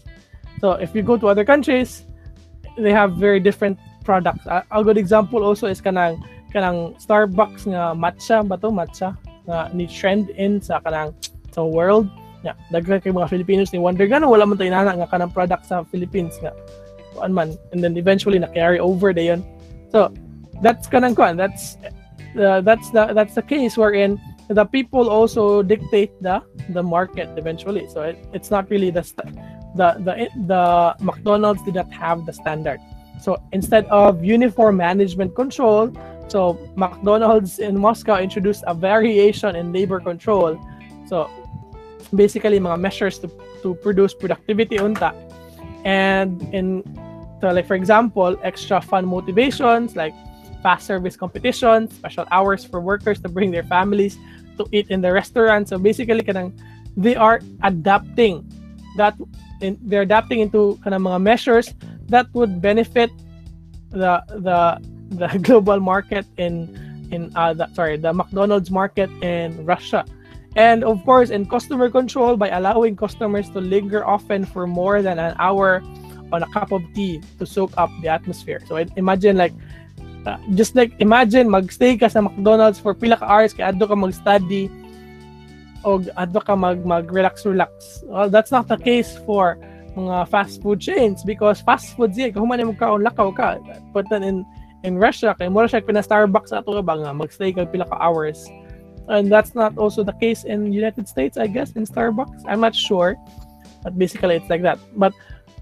So, 0.59 0.75
if 0.83 0.91
you 0.91 1.07
go 1.07 1.15
to 1.15 1.31
other 1.31 1.47
countries, 1.47 2.03
they 2.75 2.91
have 2.91 3.15
very 3.15 3.39
different 3.39 3.79
products. 4.03 4.43
A, 4.51 4.67
a 4.75 4.83
good 4.83 4.99
example 4.99 5.47
also 5.47 5.71
is 5.71 5.79
kanang 5.79 6.19
kanang 6.51 6.99
Starbucks 6.99 7.71
nga 7.71 7.95
matcha 7.95 8.43
ba 8.43 8.59
to 8.59 8.75
matcha 8.75 9.15
nga 9.47 9.71
ni 9.71 9.87
trend 9.87 10.35
in 10.35 10.59
sa 10.59 10.83
kanang 10.83 11.15
sa 11.55 11.63
world. 11.63 12.11
Yeah, 12.41 12.57
daghan 12.73 13.05
kay 13.05 13.13
mga 13.13 13.29
Filipinos 13.29 13.69
ni 13.71 13.79
wonder 13.79 14.09
gano 14.09 14.33
wala 14.33 14.49
man 14.49 14.57
tayo 14.57 14.73
nana 14.73 14.97
nga 14.97 15.13
kanang 15.13 15.29
product 15.29 15.69
sa 15.69 15.85
Philippines 15.93 16.41
nga 16.41 16.57
kuan 17.15 17.35
man 17.35 17.59
and 17.73 17.83
then 17.83 17.97
eventually 17.97 18.39
na 18.39 18.49
carry 18.49 18.79
over 18.79 19.13
dayon. 19.13 19.45
So, 19.91 20.13
that's 20.63 20.87
kanang 20.87 21.17
kuan 21.17 21.37
that's 21.37 21.77
uh, 22.39 22.61
that's 22.61 22.91
the 22.91 23.13
that's 23.13 23.35
the 23.35 23.43
case 23.43 23.77
wherein 23.77 24.21
the 24.49 24.65
people 24.65 25.09
also 25.09 25.63
dictate 25.63 26.11
the 26.23 26.43
the 26.71 26.83
market 26.83 27.29
eventually. 27.37 27.89
So 27.89 28.03
it, 28.03 28.19
it's 28.33 28.51
not 28.51 28.71
really 28.71 28.91
the 28.91 29.03
the 29.75 29.95
the 30.03 30.29
the 30.47 30.63
McDonald's 31.01 31.63
did 31.63 31.75
not 31.75 31.91
have 31.93 32.27
the 32.27 32.33
standard. 32.33 32.81
So 33.21 33.39
instead 33.53 33.87
of 33.87 34.25
uniform 34.25 34.77
management 34.77 35.37
control, 35.37 35.93
so 36.29 36.59
McDonald's 36.75 37.59
in 37.59 37.79
Moscow 37.79 38.19
introduced 38.19 38.65
a 38.67 38.75
variation 38.75 39.57
in 39.57 39.73
labor 39.73 40.01
control. 40.01 40.59
So 41.07 41.31
basically 42.15 42.59
mga 42.59 42.81
measures 42.81 43.19
to, 43.19 43.31
to 43.63 43.75
produce 43.75 44.15
productivity 44.15 44.79
unta. 44.79 45.15
And 45.85 46.43
in 46.55 46.83
so 47.41 47.51
like 47.51 47.67
for 47.67 47.75
example, 47.75 48.37
extra 48.43 48.81
fun 48.81 49.07
motivations 49.07 49.97
like 49.97 50.15
fast 50.63 50.87
service 50.87 51.17
competitions, 51.17 51.95
special 51.95 52.27
hours 52.31 52.65
for 52.65 52.81
workers 52.81 53.21
to 53.21 53.29
bring 53.29 53.51
their 53.51 53.65
families 53.65 54.19
to 54.59 54.67
eat 54.73 54.91
in 54.91 55.01
the 55.01 55.13
restaurant. 55.13 55.69
So 55.69 55.79
basically 55.79 56.21
they 56.97 57.17
are 57.17 57.41
adapting 57.63 58.45
that 58.97 59.17
in, 59.61 59.79
they're 59.83 60.03
adapting 60.03 60.41
into 60.41 60.79
kind 60.83 60.95
of 60.95 61.03
mga 61.03 61.23
measures 61.23 61.73
that 62.09 62.27
would 62.35 62.61
benefit 62.61 63.11
the 63.91 64.23
the 64.29 64.79
the 65.17 65.39
global 65.43 65.81
market 65.81 66.27
in 66.37 66.69
in 67.11 67.33
uh 67.37 67.53
the, 67.53 67.67
sorry 67.75 67.97
the 67.97 68.13
McDonald's 68.13 68.71
market 68.71 69.11
in 69.23 69.65
Russia. 69.65 70.05
And 70.57 70.83
of 70.83 71.05
course, 71.05 71.31
in 71.31 71.47
customer 71.47 71.91
control 71.91 72.37
by 72.37 72.51
allowing 72.51 72.97
customers 72.97 73.49
to 73.51 73.61
linger 73.61 74.03
often 74.07 74.45
for 74.45 74.67
more 74.67 75.03
than 75.03 75.19
an 75.19 75.35
hour 75.39 75.83
on 76.33 76.43
a 76.43 76.51
cup 76.51 76.73
of 76.73 76.83
tea 76.95 77.23
to 77.39 77.47
soak 77.47 77.71
up 77.79 77.91
the 78.03 78.09
atmosphere. 78.09 78.61
So 78.67 78.77
imagine 78.97 79.37
like 79.37 79.55
uh, 80.27 80.39
just 80.55 80.75
like 80.75 80.93
imagine 80.99 81.49
magstay 81.49 81.99
ka 81.99 82.09
sa 82.09 82.21
McDonald's 82.21 82.79
for 82.79 82.95
pila 82.95 83.17
ka 83.17 83.27
hours 83.27 83.55
kay 83.55 83.63
adto 83.63 83.89
ka 83.89 83.95
mag-study 83.95 84.71
o 85.87 85.99
adto 86.19 86.41
ka 86.43 86.55
mag 86.59 86.85
mag-relax 86.85 87.47
relax. 87.47 88.03
Well, 88.07 88.29
that's 88.29 88.51
not 88.51 88.69
the 88.69 88.77
case 88.77 89.19
for 89.27 89.59
mga 89.97 90.29
fast 90.31 90.63
food 90.63 90.79
chains 90.79 91.23
because 91.27 91.63
fast 91.63 91.95
food 91.99 92.15
siya 92.15 92.35
kahuman 92.35 92.63
mo 92.67 92.75
ka 92.75 92.95
on 92.95 93.03
lakaw 93.03 93.35
ka. 93.35 93.59
But 93.95 94.07
then 94.11 94.23
in 94.23 94.47
in 94.83 94.99
Russia 94.99 95.35
kay 95.35 95.51
mo 95.51 95.67
siya 95.67 95.83
pina 95.83 96.03
Starbucks 96.03 96.55
ato 96.55 96.79
ka 96.79 96.83
ba 96.83 96.95
nga 96.99 97.11
magstay 97.15 97.55
ka 97.55 97.67
pila 97.67 97.87
ka 97.87 97.97
hours. 97.99 98.51
And 99.11 99.27
that's 99.27 99.59
not 99.59 99.75
also 99.75 100.07
the 100.07 100.15
case 100.23 100.47
in 100.47 100.73
United 100.73 101.11
States, 101.11 101.37
I 101.37 101.51
guess, 101.51 101.75
in 101.75 101.83
Starbucks. 101.83 102.47
I'm 102.47 102.63
not 102.63 102.79
sure. 102.79 103.19
But 103.83 103.99
basically 103.99 104.39
it's 104.39 104.49
like 104.49 104.63
that. 104.63 104.79
But 104.95 105.13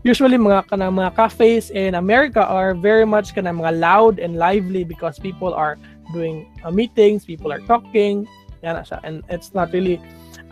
usually 0.05 0.37
mga 0.37 0.69
kana 0.69 0.93
mga 0.93 1.17
cafes 1.17 1.71
in 1.73 1.97
America 1.97 2.45
are 2.45 2.77
very 2.77 3.09
much 3.09 3.33
kana 3.33 3.57
mga 3.57 3.81
loud 3.81 4.21
and 4.21 4.37
lively 4.37 4.85
because 4.85 5.19
people 5.19 5.57
are 5.57 5.81
doing 6.13 6.45
uh, 6.61 6.71
meetings, 6.71 7.25
people 7.25 7.49
are 7.49 7.65
talking, 7.65 8.29
yan 8.61 8.77
siya. 8.85 9.01
And 9.03 9.25
it's 9.33 9.57
not 9.57 9.73
really 9.73 9.97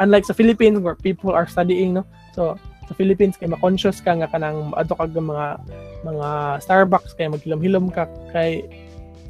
unlike 0.01 0.25
sa 0.25 0.33
Philippines 0.33 0.81
where 0.81 0.97
people 0.97 1.37
are 1.37 1.47
studying, 1.47 2.01
no. 2.01 2.09
So 2.33 2.57
sa 2.87 2.95
Philippines 2.95 3.37
kay 3.37 3.51
ma-conscious 3.51 4.01
ka 4.01 4.15
nga 4.15 4.31
kanang 4.31 4.73
adto 4.79 4.95
kag 4.95 5.13
mga 5.13 5.59
mga 6.07 6.29
Starbucks 6.63 7.13
kay 7.19 7.27
maghilom-hilom 7.29 7.91
ka 7.91 8.07
kay 8.31 8.63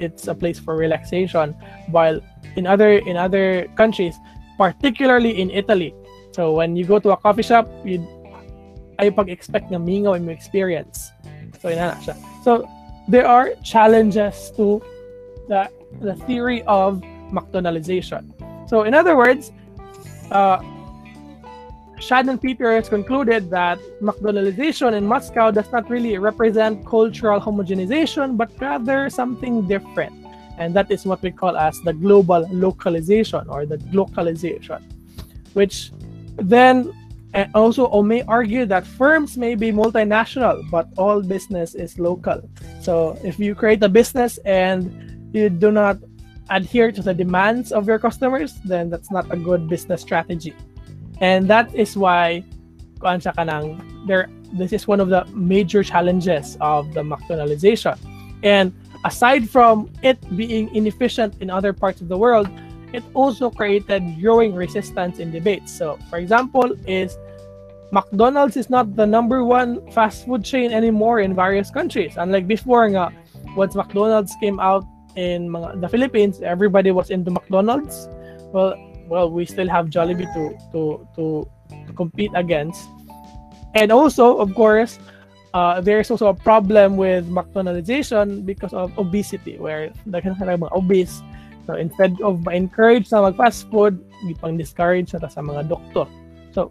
it's 0.01 0.29
a 0.29 0.35
place 0.35 0.59
for 0.59 0.77
relaxation 0.77 1.53
while 1.91 2.21
in 2.57 2.67
other 2.67 2.99
in 3.05 3.17
other 3.17 3.67
countries 3.77 4.17
particularly 4.59 5.41
in 5.41 5.51
Italy 5.51 5.95
so 6.33 6.53
when 6.53 6.77
you 6.77 6.85
go 6.85 6.99
to 6.99 7.11
a 7.11 7.17
coffee 7.17 7.43
shop 7.43 7.69
you 7.85 8.01
ay 8.99 9.13
pag-expect 9.13 9.69
ng 9.73 9.85
mingaw 9.85 10.17
mo 10.17 10.33
experience. 10.33 11.13
So 11.61 11.69
ina 11.69 11.93
na 11.93 11.97
siya. 12.01 12.17
So 12.45 12.65
there 13.09 13.29
are 13.29 13.53
challenges 13.61 14.53
to 14.57 14.81
the 15.49 15.69
the 16.01 16.17
theory 16.25 16.65
of 16.67 17.01
McDonaldization. 17.31 18.33
So 18.69 18.83
in 18.83 18.97
other 18.97 19.17
words 19.17 19.53
uh, 20.33 20.59
Shannon 21.99 22.39
Peters 22.39 22.89
concluded 22.89 23.51
that 23.51 23.79
McDonaldization 24.03 24.93
in 24.93 25.07
Moscow 25.07 25.51
does 25.51 25.71
not 25.73 25.89
really 25.89 26.19
represent 26.19 26.87
cultural 26.87 27.41
homogenization, 27.41 28.37
but 28.37 28.51
rather 28.61 29.09
something 29.09 29.67
different. 29.67 30.13
And 30.59 30.75
that 30.75 30.91
is 30.91 31.07
what 31.07 31.23
we 31.23 31.31
call 31.31 31.57
as 31.57 31.81
the 31.83 31.93
global 31.93 32.47
localization 32.51 33.49
or 33.49 33.67
the 33.67 33.79
glocalization, 33.79 34.83
which 35.55 35.91
then 36.37 36.93
eh, 37.35 37.47
also 37.55 38.03
may 38.03 38.23
argue 38.23 38.67
that 38.67 38.87
firms 38.87 39.37
may 39.37 39.55
be 39.55 39.73
multinational, 39.73 40.69
but 40.71 40.89
all 40.97 41.23
business 41.23 41.75
is 41.75 41.99
local. 41.99 42.49
So 42.81 43.19
if 43.25 43.39
you 43.39 43.55
create 43.55 43.83
a 43.83 43.89
business 43.89 44.39
and 44.45 45.33
you 45.35 45.49
do 45.49 45.71
not 45.71 45.99
adhere 46.51 46.93
to 46.93 47.03
the 47.03 47.15
demands 47.15 47.73
of 47.73 47.87
your 47.87 47.99
customers, 47.99 48.55
then 48.65 48.91
that's 48.91 49.11
not 49.11 49.33
a 49.33 49.37
good 49.37 49.69
business 49.69 50.03
strategy. 50.03 50.55
And 51.21 51.49
that 51.49 51.75
is 51.75 51.97
why 51.97 52.45
kanang 53.01 53.81
there 54.07 54.29
this 54.53 54.73
is 54.73 54.87
one 54.87 55.01
of 55.01 55.09
the 55.09 55.25
major 55.35 55.83
challenges 55.83 56.57
of 56.61 56.95
the 56.95 57.03
McDonaldization. 57.03 57.99
And 58.43 58.73
aside 59.05 59.51
from 59.51 59.91
it 60.03 60.19
being 60.37 60.75
inefficient 60.75 61.43
in 61.43 61.51
other 61.51 61.73
parts 61.73 62.01
of 62.01 62.09
the 62.09 62.17
world, 62.17 62.49
it 62.93 63.03
also 63.15 63.51
created 63.51 64.21
growing 64.21 64.55
resistance 64.55 65.19
in 65.19 65.33
debates. 65.33 65.73
So, 65.73 65.99
for 66.09 66.19
example, 66.19 66.73
is 66.87 67.19
McDonald's 67.91 68.57
is 68.57 68.71
not 68.71 68.95
the 68.97 69.07
number 69.07 69.45
one 69.45 69.83
fast 69.91 70.27
food 70.27 70.45
chain 70.45 70.73
anymore 70.73 71.21
in 71.21 71.35
various 71.35 71.71
countries. 71.71 72.15
Unlike 72.17 72.47
before 72.47 72.87
nga, 72.89 73.13
once 73.57 73.75
McDonald's 73.75 74.35
came 74.41 74.61
out 74.61 74.85
in 75.17 75.51
the 75.53 75.89
Philippines, 75.89 76.41
everybody 76.43 76.91
was 76.91 77.11
into 77.11 77.31
McDonald's. 77.31 78.09
Well, 78.53 78.75
well, 79.09 79.31
we 79.31 79.47
still 79.47 79.69
have 79.69 79.87
Jollibee 79.89 80.29
to 80.35 80.55
to 80.73 80.81
to, 81.17 81.25
to 81.87 81.93
compete 81.95 82.31
against. 82.35 82.89
And 83.75 83.93
also, 83.93 84.39
of 84.39 84.55
course, 84.55 84.99
uh, 85.53 85.81
there's 85.81 86.11
also 86.11 86.29
a 86.29 86.35
problem 86.35 86.97
with 86.97 87.29
McDonaldization 87.29 88.45
because 88.45 88.73
of 88.73 88.97
obesity, 88.99 89.59
where 89.59 89.93
the 90.07 90.21
mga 90.21 90.73
obese. 90.73 91.23
So 91.67 91.75
instead 91.75 92.15
of 92.23 92.45
ma-encourage 92.47 93.11
sa 93.11 93.21
mag-fast 93.27 93.67
food, 93.71 93.99
ipang 94.29 94.57
discourage 94.57 95.11
sa 95.11 95.19
sa 95.27 95.43
mga 95.43 95.67
doktor. 95.67 96.07
So, 96.55 96.71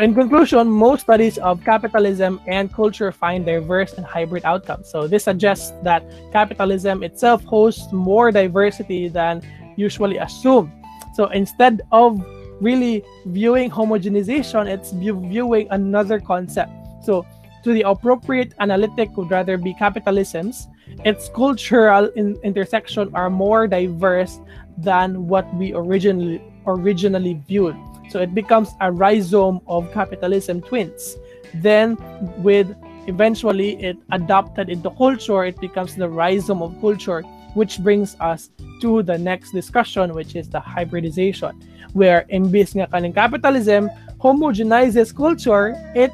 in 0.00 0.14
conclusion, 0.14 0.68
most 0.68 1.08
studies 1.08 1.38
of 1.38 1.62
capitalism 1.64 2.40
and 2.46 2.72
culture 2.72 3.12
find 3.12 3.44
diverse 3.44 3.92
and 3.94 4.04
hybrid 4.04 4.44
outcomes. 4.44 4.88
So 4.88 5.06
this 5.06 5.24
suggests 5.24 5.72
that 5.82 6.04
capitalism 6.32 7.02
itself 7.02 7.44
hosts 7.44 7.92
more 7.92 8.32
diversity 8.32 9.08
than 9.08 9.40
usually 9.76 10.18
assume. 10.18 10.72
So 11.14 11.26
instead 11.26 11.82
of 11.92 12.24
really 12.60 13.04
viewing 13.26 13.70
homogenization, 13.70 14.66
it's 14.66 14.92
viewing 14.92 15.68
another 15.70 16.20
concept. 16.20 16.72
So 17.02 17.26
to 17.64 17.72
the 17.72 17.82
appropriate 17.82 18.54
analytic 18.60 19.16
would 19.16 19.30
rather 19.30 19.56
be 19.58 19.74
capitalisms, 19.74 20.66
its 21.04 21.28
cultural 21.28 22.06
in- 22.16 22.36
intersection 22.42 23.10
are 23.14 23.30
more 23.30 23.66
diverse 23.66 24.38
than 24.78 25.26
what 25.26 25.52
we 25.54 25.74
originally 25.74 26.42
originally 26.66 27.40
viewed. 27.46 27.76
So 28.10 28.20
it 28.20 28.34
becomes 28.34 28.70
a 28.80 28.90
rhizome 28.90 29.60
of 29.66 29.92
capitalism 29.92 30.60
twins. 30.62 31.16
Then 31.54 31.96
with 32.38 32.74
eventually 33.06 33.80
it 33.82 33.96
adopted 34.10 34.68
into 34.68 34.90
culture, 34.90 35.44
it 35.44 35.60
becomes 35.60 35.94
the 35.94 36.08
rhizome 36.08 36.62
of 36.62 36.80
culture, 36.80 37.22
which 37.56 37.80
brings 37.80 38.14
us 38.20 38.52
to 38.84 39.02
the 39.02 39.16
next 39.16 39.56
discussion, 39.56 40.12
which 40.12 40.36
is 40.36 40.48
the 40.52 40.60
hybridization, 40.60 41.56
where 41.96 42.28
imbis 42.28 42.76
nga 42.76 42.84
kaning 42.92 43.16
capitalism 43.16 43.88
homogenizes 44.20 45.16
culture, 45.16 45.72
it 45.96 46.12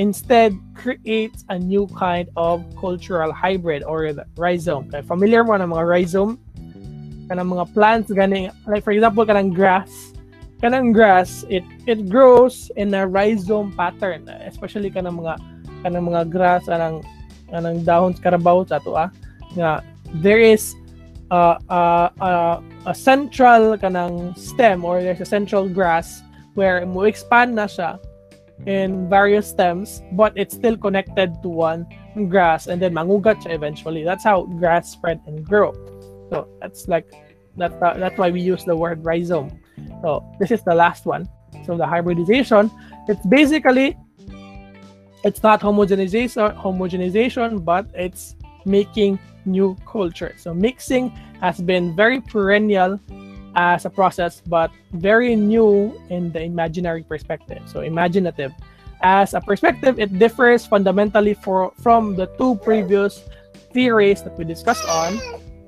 instead 0.00 0.56
creates 0.72 1.44
a 1.52 1.58
new 1.60 1.84
kind 1.92 2.32
of 2.40 2.64
cultural 2.80 3.32
hybrid 3.36 3.84
or 3.84 4.16
the 4.16 4.24
rhizome. 4.40 4.88
Kaya 4.88 5.04
familiar 5.04 5.44
mo 5.44 5.60
na 5.60 5.68
mga 5.68 5.84
rhizome? 5.84 6.40
Kanang 7.28 7.52
mga 7.52 7.68
plants, 7.76 8.08
gani, 8.10 8.48
like 8.64 8.82
for 8.82 8.96
example, 8.96 9.22
kanang 9.28 9.52
grass, 9.52 9.92
kanang 10.64 10.90
grass, 10.96 11.44
it 11.52 11.62
it 11.84 12.08
grows 12.08 12.72
in 12.80 12.90
a 12.96 13.06
rhizome 13.06 13.76
pattern, 13.76 14.24
especially 14.48 14.88
kanang 14.88 15.20
mga 15.20 15.36
kanang 15.84 16.08
mga 16.08 16.22
grass, 16.32 16.64
kanang 16.64 17.04
kanang 17.52 17.84
dahon 17.84 18.16
karabaw 18.16 18.64
sa 18.64 18.80
ato 18.80 18.96
ah, 18.96 19.12
nga 19.54 19.84
there 20.14 20.38
is 20.40 20.74
uh, 21.30 21.58
uh, 21.68 22.10
uh, 22.20 22.60
a 22.86 22.94
central 22.94 23.76
kanang 23.78 24.36
stem 24.36 24.84
or 24.84 25.02
there's 25.02 25.20
a 25.20 25.24
central 25.24 25.68
grass 25.68 26.22
where 26.54 26.84
mo 26.84 27.02
expand 27.06 27.54
na 27.54 27.70
siya 27.70 27.98
in 28.66 29.08
various 29.08 29.48
stems 29.48 30.02
but 30.12 30.34
it's 30.36 30.54
still 30.54 30.76
connected 30.76 31.32
to 31.42 31.48
one 31.48 31.86
grass 32.28 32.66
and 32.66 32.82
then 32.82 32.92
mangugat 32.92 33.38
siya 33.42 33.54
eventually. 33.54 34.02
That's 34.02 34.24
how 34.24 34.50
grass 34.58 34.90
spread 34.90 35.22
and 35.26 35.46
grow. 35.46 35.72
So 36.30 36.50
that's 36.60 36.88
like 36.88 37.06
that 37.56 37.78
uh, 37.82 37.94
that's 37.94 38.18
why 38.18 38.30
we 38.30 38.40
use 38.40 38.64
the 38.64 38.74
word 38.74 39.04
rhizome. 39.04 39.54
So 40.02 40.26
this 40.38 40.50
is 40.50 40.62
the 40.64 40.74
last 40.74 41.06
one. 41.06 41.30
So 41.64 41.76
the 41.76 41.86
hybridization 41.86 42.70
it's 43.06 43.24
basically 43.26 43.96
it's 45.22 45.42
not 45.42 45.60
homogenization 45.60 46.58
homogenization 46.58 47.64
but 47.64 47.86
it's 47.94 48.34
making 48.64 49.18
new 49.44 49.76
culture. 49.86 50.34
So 50.36 50.54
mixing 50.54 51.10
has 51.40 51.60
been 51.60 51.96
very 51.96 52.20
perennial 52.20 53.00
as 53.56 53.84
a 53.84 53.90
process, 53.90 54.42
but 54.46 54.70
very 54.92 55.34
new 55.34 55.98
in 56.08 56.30
the 56.32 56.42
imaginary 56.42 57.02
perspective. 57.02 57.62
So 57.66 57.80
imaginative. 57.80 58.52
As 59.02 59.32
a 59.34 59.40
perspective, 59.40 59.98
it 59.98 60.18
differs 60.18 60.66
fundamentally 60.66 61.34
for, 61.34 61.72
from 61.80 62.16
the 62.16 62.26
two 62.36 62.56
previous 62.56 63.24
theories 63.72 64.22
that 64.22 64.36
we 64.36 64.44
discussed 64.44 64.86
on. 64.88 65.18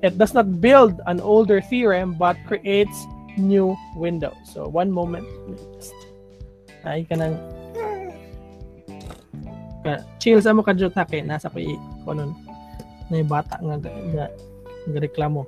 It 0.03 0.17
does 0.17 0.33
not 0.33 0.61
build 0.61 1.01
an 1.07 1.19
older 1.19 1.61
theorem, 1.61 2.13
but 2.13 2.37
creates 2.45 3.05
new 3.37 3.75
windows. 3.95 4.37
So 4.45 4.67
one 4.67 4.91
moment. 4.91 5.25
Ay 6.85 7.07
ka 7.07 7.15
nang 7.15 7.39
chill 10.19 10.39
sa 10.39 10.55
mo 10.55 10.63
ka 10.63 10.75
kay 10.75 11.23
nasa 11.23 11.51
ko 11.51 11.59
i 11.59 11.75
bata 13.21 13.61
reklamo. 14.89 15.45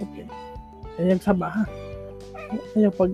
Okay. 0.00 0.26
Pag 2.94 3.12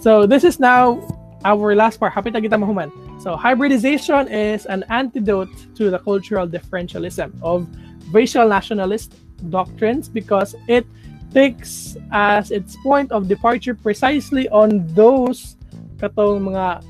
So 0.00 0.26
this 0.26 0.44
is 0.44 0.60
now 0.60 1.02
our 1.44 1.74
last 1.74 1.98
part. 1.98 2.12
Happy 2.12 2.30
kita 2.30 2.54
mahuman. 2.54 2.92
So 3.20 3.36
hybridization 3.36 4.28
is 4.28 4.66
an 4.66 4.84
antidote 4.88 5.52
to 5.76 5.90
the 5.90 5.98
cultural 5.98 6.46
differentialism 6.46 7.32
of 7.42 7.66
racial 8.12 8.48
nationalist 8.48 9.16
doctrines 9.50 10.08
because 10.08 10.54
it 10.68 10.86
takes 11.32 11.96
as 12.12 12.50
its 12.50 12.76
point 12.82 13.10
of 13.12 13.28
departure 13.28 13.74
precisely 13.74 14.48
on 14.50 14.86
those 14.94 15.56
katong 16.04 16.52
mga 16.52 16.84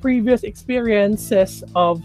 previous 0.00 0.46
experiences 0.46 1.66
of 1.74 1.98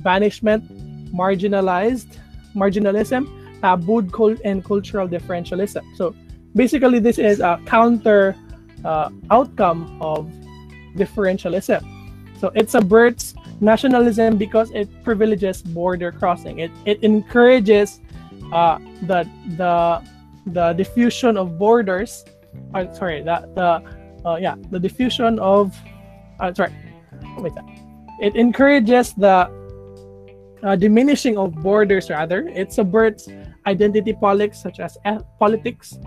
banishment, 0.00 0.64
marginalized, 1.12 2.16
marginalism, 2.56 3.28
tabooed 3.60 4.12
cult 4.12 4.40
and 4.44 4.64
cultural 4.64 5.08
differentialism. 5.08 5.84
So 5.96 6.14
basically, 6.54 6.98
this 6.98 7.18
is 7.18 7.40
a 7.40 7.60
counter 7.66 8.34
uh, 8.84 9.10
outcome 9.30 9.98
of 10.00 10.30
differentialism. 10.96 11.84
So 12.40 12.52
it 12.54 12.70
subverts 12.70 13.34
nationalism 13.60 14.36
because 14.36 14.70
it 14.72 14.88
privileges 15.04 15.62
border 15.62 16.12
crossing. 16.12 16.60
It 16.60 16.70
it 16.84 17.02
encourages 17.02 18.00
uh, 18.52 18.78
the 19.08 19.28
the 19.56 20.02
the 20.52 20.72
diffusion 20.74 21.36
of 21.36 21.58
borders. 21.58 22.24
Uh, 22.74 22.92
sorry, 22.92 23.22
the 23.22 23.48
the 23.56 23.70
uh, 24.28 24.36
yeah 24.36 24.56
the 24.70 24.78
diffusion 24.78 25.38
of 25.40 25.72
uh, 26.40 26.52
sorry 26.54 26.72
wait. 27.38 27.52
It 28.20 28.36
encourages 28.36 29.12
the 29.12 29.50
uh, 30.62 30.76
diminishing 30.76 31.36
of 31.38 31.54
borders 31.54 32.10
rather. 32.10 32.48
It 32.48 32.72
subverts 32.72 33.28
identity 33.66 34.12
politics 34.12 34.60
such 34.60 34.80
as 34.80 34.96
politics 35.38 35.98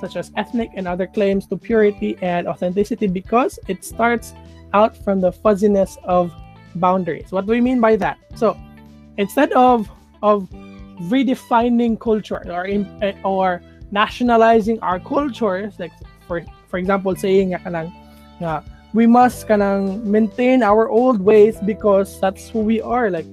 such 0.00 0.16
as 0.16 0.32
ethnic 0.36 0.70
and 0.74 0.86
other 0.86 1.06
claims 1.06 1.46
to 1.46 1.56
purity 1.56 2.18
and 2.20 2.46
authenticity 2.46 3.06
because 3.06 3.58
it 3.68 3.84
starts 3.84 4.34
out 4.74 4.96
from 5.04 5.20
the 5.20 5.32
fuzziness 5.32 5.96
of 6.04 6.32
boundaries. 6.74 7.30
What 7.30 7.46
do 7.46 7.52
we 7.52 7.60
mean 7.60 7.80
by 7.80 7.96
that? 7.96 8.18
So 8.34 8.58
instead 9.16 9.52
of 9.52 9.88
of 10.22 10.50
redefining 11.10 11.98
culture 11.98 12.42
or 12.50 12.66
in, 12.66 12.86
or 13.24 13.62
nationalizing 13.90 14.78
our 14.80 14.98
cultures, 14.98 15.78
like 15.78 15.92
for 16.26 16.42
for 16.68 16.78
example, 16.78 17.14
saying 17.16 17.52
kanang 17.52 17.94
nga 18.42 18.64
we 18.94 19.06
must 19.06 19.50
kanang 19.50 20.00
maintain 20.06 20.62
our 20.62 20.88
old 20.88 21.20
ways 21.20 21.58
because 21.66 22.18
that's 22.22 22.48
who 22.48 22.60
we 22.62 22.80
are. 22.80 23.10
Like 23.10 23.26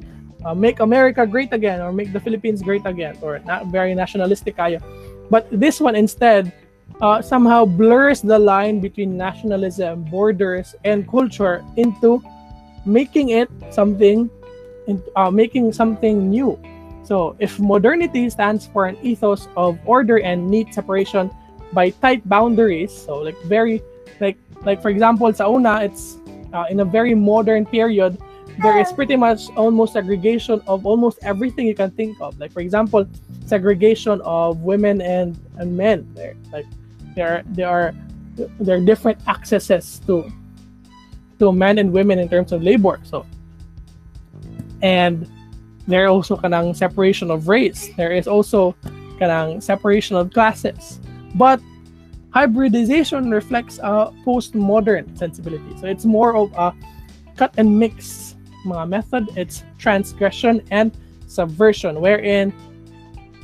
uh, 0.43 0.57
make 0.57 0.81
America 0.81 1.25
great 1.25 1.53
again 1.53 1.79
or 1.79 1.93
make 1.93 2.11
the 2.11 2.19
Philippines 2.19 2.61
great 2.61 2.81
again 2.85 3.15
or 3.21 3.39
not 3.45 3.69
very 3.69 3.93
nationalistic 3.93 4.57
kayo. 4.57 4.81
But 5.29 5.47
this 5.53 5.79
one 5.79 5.95
instead 5.95 6.51
uh, 6.99 7.21
somehow 7.21 7.65
blurs 7.65 8.21
the 8.21 8.37
line 8.37 8.81
between 8.81 9.15
nationalism, 9.15 10.03
borders, 10.09 10.75
and 10.83 11.07
culture 11.09 11.63
into 11.77 12.21
making 12.85 13.29
it 13.29 13.49
something, 13.69 14.29
uh, 15.15 15.31
making 15.31 15.71
something 15.73 16.29
new. 16.29 16.59
So 17.03 17.35
if 17.39 17.59
modernity 17.59 18.29
stands 18.29 18.65
for 18.65 18.85
an 18.85 18.97
ethos 19.01 19.47
of 19.55 19.77
order 19.85 20.19
and 20.19 20.49
neat 20.49 20.73
separation 20.73 21.29
by 21.73 21.89
tight 22.01 22.27
boundaries, 22.27 22.93
so 22.93 23.19
like 23.19 23.37
very, 23.45 23.81
like 24.19 24.37
like 24.63 24.81
for 24.81 24.89
example, 24.89 25.31
sa 25.33 25.49
una, 25.49 25.81
it's 25.81 26.17
uh, 26.53 26.65
in 26.69 26.79
a 26.79 26.85
very 26.85 27.15
modern 27.15 27.65
period. 27.65 28.17
There 28.61 28.77
is 28.79 28.91
pretty 28.91 29.15
much 29.15 29.49
almost 29.55 29.93
segregation 29.93 30.61
of 30.67 30.85
almost 30.85 31.19
everything 31.23 31.65
you 31.65 31.75
can 31.75 31.89
think 31.91 32.19
of. 32.21 32.37
Like 32.37 32.51
for 32.51 32.59
example, 32.59 33.07
segregation 33.45 34.21
of 34.21 34.61
women 34.61 35.01
and 35.01 35.39
and 35.57 35.75
men. 35.75 36.05
There, 36.13 36.35
like 36.51 36.67
there 37.15 37.43
there 37.47 37.69
are 37.69 37.93
there 38.59 38.77
are 38.77 38.81
different 38.81 39.19
accesses 39.27 39.99
to 40.07 40.31
to 41.39 41.51
men 41.51 41.77
and 41.77 41.91
women 41.91 42.19
in 42.19 42.29
terms 42.29 42.51
of 42.51 42.61
labor 42.61 42.99
so 43.03 43.25
and 44.81 45.29
there 45.87 46.07
also 46.07 46.37
kanang 46.37 46.75
separation 46.75 47.31
of 47.31 47.47
race 47.47 47.89
there 47.97 48.11
is 48.11 48.27
also 48.27 48.75
kanang 49.19 49.61
separation 49.61 50.15
of 50.15 50.31
classes 50.31 50.99
but 51.35 51.59
hybridization 52.33 53.29
reflects 53.31 53.77
a 53.79 54.11
postmodern 54.25 55.17
sensibility 55.17 55.77
so 55.77 55.87
it's 55.87 56.05
more 56.05 56.35
of 56.35 56.51
a 56.53 56.73
cut 57.35 57.53
and 57.57 57.79
mix 57.79 58.35
mga 58.65 58.87
method 58.89 59.27
it's 59.35 59.63
transgression 59.77 60.61
and 60.71 60.95
subversion 61.27 61.99
wherein 61.99 62.53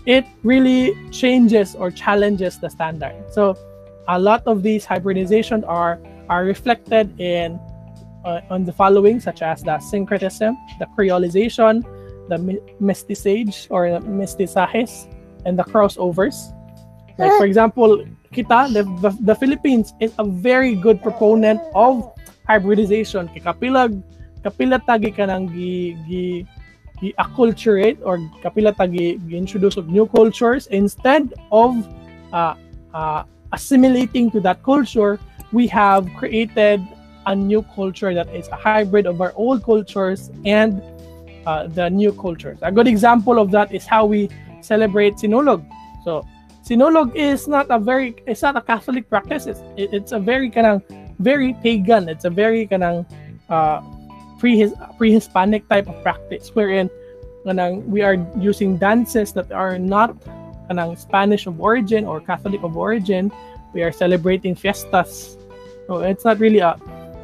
it 0.07 0.25
really 0.41 0.95
changes 1.11 1.75
or 1.75 1.91
challenges 1.91 2.57
the 2.57 2.69
standard. 2.69 3.13
So 3.29 3.55
a 4.07 4.17
lot 4.17 4.41
of 4.47 4.63
these 4.63 4.85
hybridization 4.85 5.63
are 5.65 5.99
are 6.29 6.43
reflected 6.45 7.19
in 7.19 7.59
uh, 8.25 8.41
on 8.49 8.63
the 8.63 8.71
following, 8.71 9.19
such 9.19 9.41
as 9.41 9.61
the 9.63 9.79
syncretism, 9.79 10.57
the 10.79 10.87
creolization, 10.97 11.83
the 12.29 12.39
mestiçage 12.81 13.67
or 13.69 13.91
the 13.91 13.99
mestizajes, 13.99 15.11
and 15.45 15.59
the 15.59 15.63
crossovers. 15.63 16.55
Like 17.19 17.35
for 17.37 17.45
example, 17.45 18.05
kita 18.33 18.73
the, 18.73 18.83
the, 19.21 19.35
Philippines 19.35 19.93
is 19.99 20.13
a 20.19 20.25
very 20.25 20.75
good 20.75 21.01
proponent 21.01 21.61
of 21.75 22.11
hybridization. 22.47 23.29
Kapilag 23.39 24.01
kapila 24.43 24.79
tagi 24.85 25.11
ka 25.11 25.25
nang 25.25 25.47
gi, 25.51 25.97
gi 26.07 26.45
gi-acculturate 26.99 27.99
or 28.03 28.17
kapila 28.41 28.73
tagi 28.75 29.19
gi-introduce 29.27 29.77
of 29.77 29.87
new 29.89 30.05
cultures. 30.07 30.67
Instead 30.67 31.33
of 31.51 31.75
uh, 32.33 32.55
uh, 32.93 33.23
assimilating 33.53 34.31
to 34.31 34.39
that 34.41 34.63
culture 34.63 35.19
we 35.51 35.67
have 35.67 36.07
created 36.15 36.81
a 37.25 37.35
new 37.35 37.61
culture 37.75 38.13
that 38.13 38.27
is 38.33 38.47
a 38.49 38.55
hybrid 38.55 39.05
of 39.05 39.21
our 39.21 39.33
old 39.35 39.63
cultures 39.63 40.31
and 40.45 40.81
uh, 41.45 41.67
the 41.67 41.89
new 41.89 42.11
cultures. 42.13 42.59
A 42.61 42.71
good 42.71 42.87
example 42.87 43.39
of 43.39 43.51
that 43.51 43.71
is 43.71 43.85
how 43.85 44.05
we 44.05 44.29
celebrate 44.61 45.15
sinulog. 45.15 45.63
So 46.03 46.25
sinulog 46.67 47.15
is 47.15 47.47
not 47.47 47.65
a 47.69 47.79
very 47.79 48.15
it's 48.27 48.41
not 48.41 48.57
a 48.57 48.61
catholic 48.61 49.07
practice 49.09 49.47
it's, 49.47 49.63
it, 49.77 49.89
it's 49.93 50.11
a 50.11 50.19
very 50.19 50.51
kanang 50.51 50.83
very 51.19 51.55
pagan 51.63 52.09
it's 52.09 52.25
a 52.25 52.29
very 52.29 52.67
kanang 52.67 53.07
uh, 53.49 53.79
pre 54.39 54.67
pre-Hispanic 54.97 55.63
type 55.69 55.87
of 55.87 55.95
practice 56.03 56.51
wherein 56.53 56.89
kanang, 57.47 57.87
we 57.87 58.03
are 58.03 58.19
using 58.37 58.77
dances 58.77 59.31
that 59.33 59.51
are 59.51 59.79
not 59.79 60.11
kanang, 60.69 60.99
Spanish 60.99 61.47
of 61.47 61.59
origin 61.61 62.05
or 62.05 62.19
Catholic 62.19 62.61
of 62.63 62.75
origin. 62.75 63.31
We 63.73 63.83
are 63.83 63.91
celebrating 63.91 64.55
fiestas. 64.55 65.37
So 65.87 66.03
it's 66.03 66.25
not 66.25 66.39
really 66.39 66.59
a, 66.59 66.75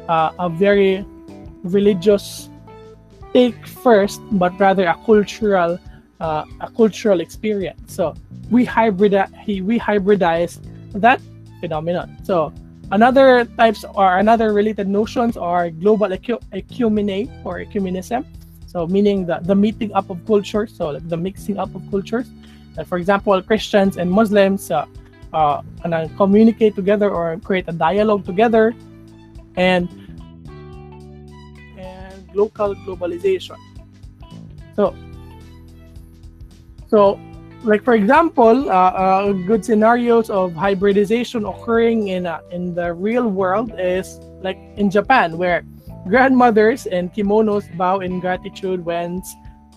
a, 0.08 0.32
a 0.38 0.48
very 0.48 1.04
religious 1.62 2.48
take 3.32 3.66
first, 3.66 4.20
but 4.32 4.58
rather 4.58 4.86
a 4.86 4.96
cultural 5.04 5.78
uh, 6.20 6.44
a 6.60 6.70
cultural 6.70 7.20
experience. 7.20 7.94
So 7.94 8.14
we 8.50 8.66
hybridize 8.66 9.30
we 9.46 9.78
hybridize 9.78 10.60
that 10.92 11.20
phenomenon. 11.60 12.16
So 12.24 12.52
Another 12.92 13.44
types 13.56 13.84
or 13.94 14.18
another 14.18 14.52
related 14.52 14.88
notions 14.88 15.36
are 15.36 15.70
global 15.70 16.12
ecu- 16.12 16.40
ecumene 16.52 17.30
or 17.44 17.58
ecumenism. 17.58 18.24
So 18.66 18.86
meaning 18.86 19.26
the, 19.26 19.40
the 19.42 19.54
meeting 19.54 19.92
up 19.94 20.10
of 20.10 20.24
cultures, 20.26 20.74
so 20.76 20.90
like 20.90 21.08
the 21.08 21.16
mixing 21.16 21.58
up 21.58 21.74
of 21.74 21.82
cultures. 21.90 22.28
Uh, 22.76 22.84
for 22.84 22.98
example, 22.98 23.40
Christians 23.42 23.96
and 23.96 24.10
Muslims 24.10 24.70
uh, 24.70 24.86
uh, 25.32 25.62
communicate 26.16 26.74
together 26.74 27.10
or 27.10 27.38
create 27.38 27.64
a 27.68 27.72
dialogue 27.72 28.24
together, 28.24 28.74
and 29.56 29.88
and 31.78 32.28
local 32.34 32.74
globalization. 32.74 33.56
So 34.76 34.94
so 36.94 37.18
like 37.64 37.82
for 37.82 37.94
example, 37.94 38.70
uh, 38.70 38.94
uh, 38.94 39.32
good 39.32 39.64
scenarios 39.64 40.30
of 40.30 40.54
hybridization 40.54 41.44
occurring 41.44 42.08
in 42.08 42.26
uh, 42.26 42.38
in 42.52 42.74
the 42.74 42.94
real 42.94 43.26
world 43.26 43.74
is 43.76 44.20
like 44.42 44.58
in 44.76 44.90
Japan, 44.90 45.36
where 45.36 45.64
grandmothers 46.06 46.86
and 46.86 47.12
kimonos 47.12 47.66
bow 47.76 47.98
in 47.98 48.20
gratitude 48.20 48.84
when 48.84 49.22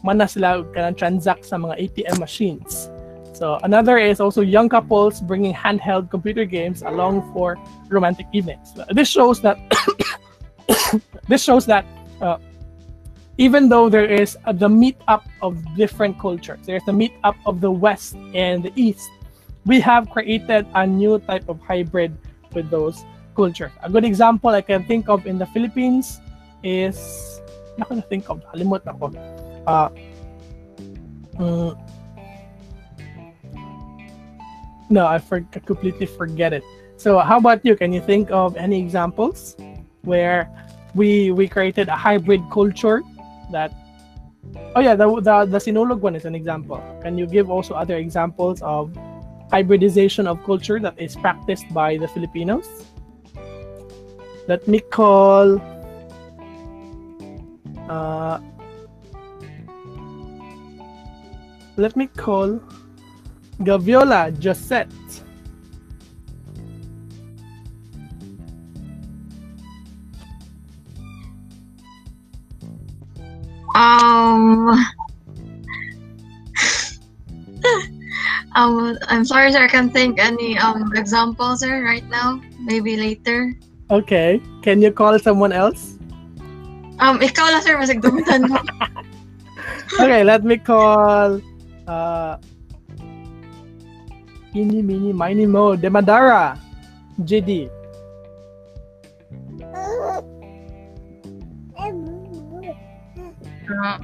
mana 0.04 0.28
sila 0.28 0.62
kanang 0.78 0.94
transact 0.94 1.46
sa 1.46 1.58
mga 1.58 1.90
ATM 1.90 2.20
machines. 2.20 2.92
So 3.34 3.58
another 3.64 3.98
is 3.98 4.20
also 4.20 4.42
young 4.46 4.70
couples 4.70 5.22
bringing 5.22 5.54
handheld 5.58 6.12
computer 6.12 6.46
games 6.46 6.84
along 6.86 7.26
for 7.34 7.58
romantic 7.90 8.28
evenings. 8.30 8.78
This 8.94 9.10
shows 9.10 9.42
that 9.42 9.58
this 11.32 11.42
shows 11.42 11.66
that 11.66 11.82
uh, 12.22 12.38
even 13.38 13.70
though 13.70 13.90
there 13.90 14.06
is 14.06 14.38
the 14.58 14.68
meetup 14.68 15.24
of 15.42 15.58
different 15.76 16.20
cultures, 16.20 16.60
there's 16.66 16.84
the 16.86 16.92
meetup 16.92 17.36
of 17.46 17.62
the 17.62 17.70
West 17.70 18.16
and 18.34 18.64
the 18.64 18.74
East. 18.76 19.10
We 19.66 19.80
have 19.82 20.10
created 20.10 20.66
a 20.74 20.88
new 20.88 21.20
type 21.20 21.48
of 21.48 21.62
hybrid 21.62 22.18
with 22.54 22.70
those 22.70 23.06
cultures. 23.36 23.72
A 23.84 23.90
good 23.90 24.06
example 24.06 24.50
I 24.50 24.62
can 24.62 24.84
think 24.86 25.10
of 25.10 25.28
in 25.28 25.38
the 25.38 25.46
Philippines 25.48 26.20
is 26.64 27.40
not 27.78 27.90
gonna 27.90 28.02
think 28.02 28.30
of 28.30 28.42
halimot 28.50 28.82
ako. 28.88 29.14
Uh, 29.68 29.90
no, 34.90 35.06
I 35.06 35.20
for, 35.20 35.46
I 35.54 35.60
completely 35.60 36.08
forget 36.08 36.54
it. 36.54 36.64
So 36.98 37.20
how 37.20 37.38
about 37.38 37.64
you? 37.64 37.76
Can 37.76 37.94
you 37.94 38.02
think 38.02 38.32
of 38.32 38.58
any 38.58 38.80
examples 38.80 39.56
where 40.02 40.50
we 40.96 41.30
we 41.30 41.48
created 41.48 41.90
a 41.90 41.96
hybrid 41.96 42.42
culture 42.50 43.04
that 43.52 43.72
oh 44.76 44.80
yeah 44.80 44.96
the, 44.96 45.06
the 45.22 45.46
the 45.46 45.58
sinulog 45.58 46.00
one 46.00 46.16
is 46.16 46.26
an 46.26 46.36
example. 46.36 46.82
Can 47.02 47.18
you 47.18 47.28
give 47.28 47.50
also 47.50 47.74
other 47.74 47.98
examples 47.98 48.62
of 48.62 48.96
hybridization 49.52 50.28
of 50.28 50.44
culture 50.44 50.80
that 50.80 51.00
is 51.00 51.16
practiced 51.16 51.66
by 51.74 51.98
the 51.98 52.08
filipinos? 52.08 52.68
Let 54.48 54.68
me 54.68 54.80
call 54.80 55.60
uh, 57.90 58.40
let 61.78 61.96
me 61.96 62.08
call 62.08 62.60
Gaviola 63.62 64.32
Josette 64.40 64.92
Um, 73.78 74.74
um, 78.58 78.98
I'm 79.06 79.22
sorry, 79.22 79.54
sir. 79.54 79.62
I 79.62 79.70
can't 79.70 79.94
think 79.94 80.18
any 80.18 80.58
um 80.58 80.90
examples, 80.98 81.62
sir, 81.62 81.86
right 81.86 82.06
now. 82.10 82.42
Maybe 82.58 82.98
later. 82.98 83.54
okay 83.88 84.44
can 84.64 84.84
you 84.84 84.92
call 84.92 85.16
someone 85.20 85.56
else 85.56 85.96
Um, 86.98 87.22
ikaw 87.22 87.46
lang, 87.54 87.62
sir. 87.62 87.78
Masig 87.78 88.02
mo. 88.50 88.58
okay, 90.02 90.26
let 90.26 90.42
me 90.42 90.58
call 90.58 91.38
uh 91.86 92.42
Ini 94.58 94.82
Mini 94.82 95.14
Mini 95.14 95.46
Mo 95.46 95.78
Demadara 95.78 96.58
JD. 97.22 97.70
Ah. 103.68 104.00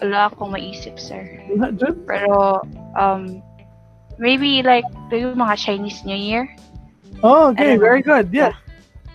Wala 0.00 0.32
akong 0.32 0.52
maisip, 0.56 0.96
sir. 0.96 1.28
Pero, 2.08 2.64
um, 2.96 3.42
maybe 4.18 4.62
like, 4.62 4.84
yung 5.12 5.36
mga 5.36 5.56
Chinese 5.60 6.04
New 6.04 6.16
Year. 6.16 6.48
Oh, 7.22 7.52
okay, 7.52 7.76
know. 7.76 7.80
very 7.80 8.00
good. 8.00 8.32
Yeah. 8.32 8.56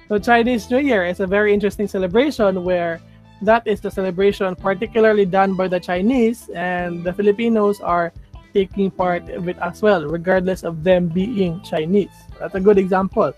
So 0.07 0.19
Chinese 0.19 0.69
New 0.69 0.77
Year 0.77 1.05
is 1.05 1.19
a 1.19 1.25
very 1.25 1.53
interesting 1.53 1.87
celebration 1.87 2.63
where 2.63 3.01
that 3.41 3.65
is 3.65 3.81
the 3.81 3.89
celebration 3.89 4.53
particularly 4.55 5.25
done 5.25 5.55
by 5.55 5.67
the 5.67 5.79
Chinese 5.79 6.49
and 6.53 7.03
the 7.03 7.11
Filipinos 7.13 7.81
are 7.81 8.13
taking 8.53 8.89
part 8.91 9.27
of 9.29 9.49
it 9.49 9.57
as 9.59 9.81
well, 9.81 10.05
regardless 10.05 10.63
of 10.63 10.83
them 10.83 11.07
being 11.09 11.59
Chinese. 11.61 12.13
That's 12.39 12.55
a 12.55 12.61
good 12.61 12.77
example. 12.77 13.33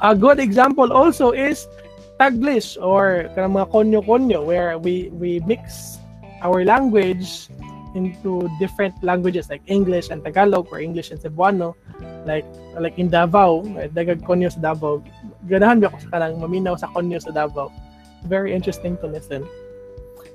A 0.00 0.16
good 0.16 0.40
example 0.40 0.92
also 0.92 1.30
is 1.30 1.68
Taglish 2.20 2.78
or 2.80 3.28
kanang 3.34 3.58
mga 3.58 3.68
konyo-konyo 3.74 4.46
where 4.46 4.78
we 4.78 5.10
we 5.18 5.42
mix 5.44 5.98
our 6.42 6.62
language 6.62 7.50
into 7.94 8.50
different 8.58 8.94
languages 9.02 9.50
like 9.50 9.62
English 9.66 10.10
and 10.10 10.22
Tagalog 10.22 10.66
or 10.70 10.78
English 10.82 11.10
and 11.10 11.18
Cebuano 11.18 11.74
like 12.26 12.46
like 12.78 12.98
in 12.98 13.10
Davao 13.10 13.62
dagag 13.94 14.22
konyo 14.22 14.50
sa 14.50 14.60
Davao. 14.72 15.02
Ganahan 15.46 15.82
ba 15.82 15.90
ako 15.90 15.98
sa 16.06 16.08
kanang 16.14 16.38
maminaw 16.38 16.74
sa 16.78 16.90
konyo 16.90 17.18
sa 17.18 17.30
Davao? 17.30 17.70
Very 18.26 18.54
interesting 18.54 18.96
to 19.02 19.06
listen. 19.06 19.46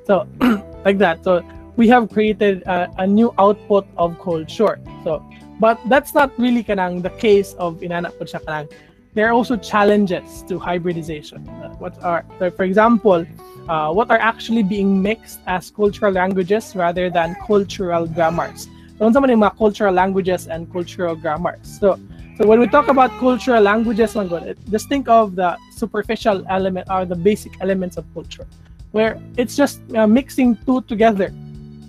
So 0.04 0.28
like 0.88 1.00
that. 1.00 1.24
So 1.24 1.44
we 1.80 1.88
have 1.88 2.12
created 2.12 2.64
a, 2.68 2.92
a 3.00 3.08
new 3.08 3.32
output 3.40 3.88
of 3.96 4.20
culture 4.20 4.84
so 5.08 5.24
but 5.64 5.80
that's 5.88 6.14
not 6.14 6.28
really 6.36 6.60
kanang 6.60 7.00
the 7.00 7.10
case 7.24 7.56
of 7.56 7.80
inana 7.80 8.12
po 8.12 8.28
siya 8.28 8.44
kanang 8.44 8.68
there 9.14 9.28
are 9.28 9.34
also 9.34 9.58
challenges 9.58 10.44
to 10.48 10.60
hybridization. 10.60 11.48
Uh, 11.50 11.70
what 11.80 12.02
are 12.04 12.24
for 12.56 12.64
example 12.64 13.26
uh, 13.68 13.92
what 13.92 14.10
are 14.10 14.18
actually 14.18 14.64
being 14.64 15.02
mixed 15.02 15.40
as 15.46 15.70
cultural 15.70 16.12
languages 16.12 16.76
rather 16.76 17.10
than 17.10 17.36
cultural 17.46 18.08
grammars? 18.08 18.68
So 18.98 19.06
unsa 19.06 19.22
man 19.22 19.50
cultural 19.58 19.94
languages 19.94 20.48
and 20.48 20.72
cultural 20.72 21.16
grammars? 21.16 21.80
So 21.80 22.00
so 22.38 22.48
when 22.48 22.60
we 22.60 22.68
talk 22.68 22.88
about 22.88 23.12
cultural 23.20 23.62
languages 23.62 24.14
just 24.70 24.88
think 24.88 25.10
of 25.10 25.36
the 25.36 25.58
superficial 25.72 26.46
element 26.50 26.88
or 26.90 27.06
the 27.06 27.16
basic 27.16 27.52
elements 27.62 27.98
of 27.98 28.06
culture 28.14 28.48
where 28.92 29.22
it's 29.38 29.56
just 29.56 29.82
uh, 29.96 30.08
mixing 30.08 30.56
two 30.66 30.82
together. 30.82 31.30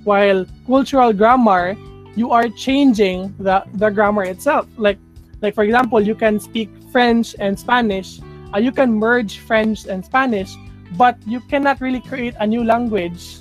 While 0.05 0.47
cultural 0.67 1.13
grammar 1.13 1.77
you 2.17 2.33
are 2.33 2.49
changing 2.49 3.35
the 3.39 3.65
the 3.75 3.91
grammar 3.91 4.25
itself. 4.25 4.67
Like 4.77 4.99
like 5.43 5.55
for 5.55 5.65
example 5.65 6.01
you 6.01 6.15
can 6.15 6.39
speak 6.39 6.71
french 6.93 7.35
and 7.39 7.59
spanish. 7.59 8.21
Uh, 8.55 8.59
you 8.59 8.73
can 8.73 8.93
merge 8.93 9.39
french 9.39 9.87
and 9.87 10.05
spanish 10.05 10.55
but 10.97 11.17
you 11.27 11.41
cannot 11.41 11.81
really 11.81 12.01
create 12.01 12.35
a 12.41 12.47
new 12.47 12.65
language 12.65 13.39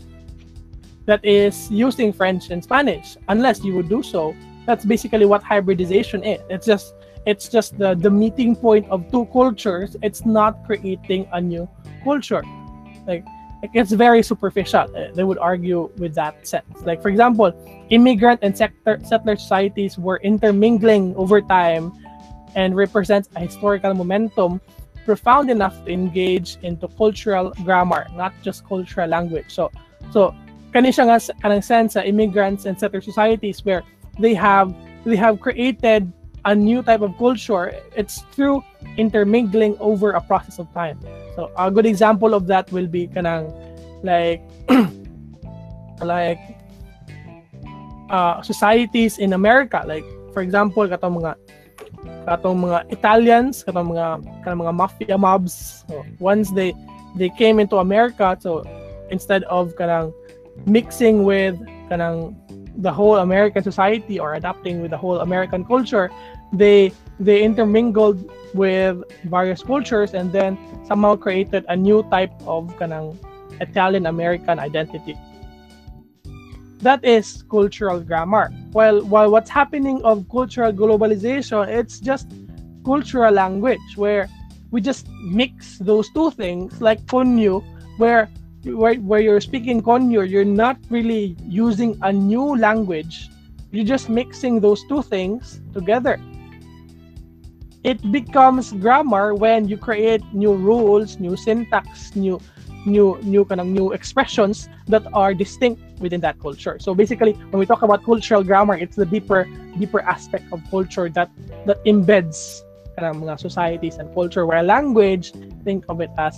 that 1.06 1.24
is 1.26 1.72
using 1.72 2.14
french 2.14 2.52
and 2.52 2.64
spanish 2.64 3.18
unless 3.28 3.64
you 3.64 3.74
would 3.76 3.90
do 3.90 4.04
so. 4.04 4.36
That's 4.66 4.86
basically 4.86 5.26
what 5.26 5.42
hybridization 5.42 6.24
is. 6.24 6.40
It's 6.50 6.66
just 6.66 6.94
it's 7.26 7.50
just 7.50 7.78
the 7.78 7.96
the 7.96 8.10
meeting 8.10 8.56
point 8.56 8.88
of 8.90 9.12
two 9.12 9.26
cultures. 9.34 9.98
It's 10.04 10.26
not 10.26 10.66
creating 10.66 11.28
a 11.34 11.42
new 11.42 11.68
culture. 12.04 12.44
Like 13.08 13.26
like, 13.62 13.72
it's 13.74 13.92
very 13.92 14.24
superficial 14.24 14.88
uh, 14.96 15.12
they 15.14 15.24
would 15.24 15.38
argue 15.38 15.90
with 15.98 16.14
that 16.16 16.48
sense 16.48 16.66
like 16.86 17.02
for 17.02 17.10
example 17.10 17.52
immigrant 17.90 18.40
and 18.44 18.56
sector, 18.56 19.00
settler 19.04 19.36
societies 19.36 19.98
were 19.98 20.18
intermingling 20.24 21.16
over 21.16 21.42
time 21.42 21.92
and 22.56 22.76
represents 22.76 23.30
a 23.36 23.42
historical 23.42 23.94
momentum 23.94 24.62
profound 25.06 25.50
enough 25.50 25.74
to 25.86 25.92
engage 25.92 26.58
into 26.62 26.88
cultural 26.90 27.52
grammar, 27.64 28.06
not 28.14 28.34
just 28.44 28.66
cultural 28.68 29.10
language. 29.10 29.50
So, 29.50 29.72
so 30.12 30.36
kani 30.70 30.94
siya 30.94 31.10
nga 31.10 31.18
kanang 31.42 31.64
sense 31.64 31.98
immigrants 31.98 32.66
and 32.66 32.78
settler 32.78 33.02
societies 33.02 33.66
where 33.66 33.82
they 34.20 34.38
have 34.38 34.70
they 35.06 35.18
have 35.18 35.42
created 35.42 36.14
a 36.46 36.56
new 36.56 36.82
type 36.84 37.02
of 37.02 37.18
culture. 37.18 37.74
It's 37.96 38.22
through 38.32 38.64
intermingling 38.98 39.78
over 39.80 40.12
a 40.12 40.22
process 40.22 40.60
of 40.60 40.72
time. 40.74 41.00
So 41.36 41.52
a 41.58 41.72
good 41.72 41.86
example 41.86 42.34
of 42.34 42.48
that 42.48 42.72
will 42.72 42.88
be 42.88 43.08
kanang 43.08 43.52
like 44.04 44.42
like 46.02 46.40
uh, 48.10 48.42
societies 48.42 49.18
in 49.18 49.34
America. 49.34 49.84
Like 49.86 50.06
for 50.34 50.42
example, 50.42 50.88
katong 50.88 51.22
mga 51.22 51.36
katong 52.28 52.58
mga 52.64 52.80
Italians, 52.92 53.64
katong 53.64 53.96
mga 53.96 54.08
kanang 54.46 54.60
mga 54.64 54.74
mafia 54.76 55.18
mobs. 55.18 55.84
So, 55.88 56.06
once 56.20 56.52
they 56.52 56.74
they 57.16 57.30
came 57.30 57.60
into 57.60 57.78
America, 57.78 58.38
so 58.40 58.64
instead 59.10 59.44
of 59.50 59.76
kanang 59.76 60.14
mixing 60.66 61.24
with 61.24 61.58
kanang 61.90 62.36
the 62.76 62.92
whole 62.92 63.18
American 63.18 63.64
society 63.64 64.20
or 64.20 64.36
adapting 64.36 64.82
with 64.82 64.92
the 64.92 64.98
whole 64.98 65.20
American 65.20 65.66
culture, 65.66 66.10
they 66.54 66.92
they 67.20 67.44
intermingled 67.44 68.30
with 68.54 69.04
various 69.26 69.62
cultures 69.62 70.14
and 70.14 70.32
then 70.32 70.58
somehow 70.86 71.16
created 71.16 71.66
a 71.70 71.76
new 71.76 72.04
type 72.10 72.32
of 72.48 72.68
kanang 72.78 73.18
Italian 73.62 74.06
American 74.06 74.60
identity. 74.60 75.18
That 76.80 77.04
is 77.04 77.44
cultural 77.44 78.00
grammar. 78.00 78.50
While 78.72 79.04
while 79.04 79.30
what's 79.30 79.50
happening 79.50 80.02
of 80.04 80.28
cultural 80.30 80.72
globalization, 80.72 81.68
it's 81.68 82.00
just 82.00 82.32
cultural 82.86 83.34
language 83.34 83.84
where 83.98 84.30
we 84.72 84.80
just 84.82 85.10
mix 85.24 85.78
those 85.80 86.10
two 86.14 86.32
things 86.32 86.80
like 86.80 87.02
Konyo, 87.06 87.64
where 87.98 88.30
where, 88.64 88.96
where 88.96 89.20
you're 89.20 89.42
speaking 89.42 89.82
Konyo, 89.82 90.28
you're 90.28 90.46
not 90.46 90.78
really 90.90 91.36
using 91.46 91.98
a 92.02 92.12
new 92.12 92.56
language. 92.58 93.30
You're 93.72 93.86
just 93.86 94.10
mixing 94.10 94.60
those 94.60 94.84
two 94.88 95.02
things 95.04 95.62
together. 95.74 96.20
it 97.84 98.00
becomes 98.12 98.74
grammar 98.74 99.34
when 99.34 99.68
you 99.68 99.78
create 99.78 100.22
new 100.34 100.54
rules, 100.54 101.20
new 101.20 101.36
syntax, 101.38 102.16
new 102.16 102.40
new 102.86 103.20
new 103.24 103.44
kind 103.44 103.60
of 103.60 103.68
new 103.68 103.92
expressions 103.92 104.70
that 104.88 105.04
are 105.14 105.34
distinct 105.34 105.82
within 106.00 106.22
that 106.22 106.40
culture. 106.40 106.80
So 106.80 106.96
basically, 106.96 107.34
when 107.52 107.60
we 107.60 107.66
talk 107.66 107.82
about 107.82 108.04
cultural 108.04 108.44
grammar, 108.44 108.76
it's 108.76 108.96
the 108.96 109.06
deeper 109.06 109.48
deeper 109.78 110.02
aspect 110.02 110.52
of 110.52 110.62
culture 110.70 111.10
that 111.10 111.30
that 111.66 111.84
embeds 111.86 112.62
kind 112.98 113.08
of 113.08 113.16
mga 113.22 113.40
societies 113.40 113.96
and 113.96 114.12
culture. 114.14 114.46
Where 114.46 114.64
language, 114.64 115.32
think 115.64 115.86
of 115.88 116.02
it 116.02 116.12
as 116.18 116.36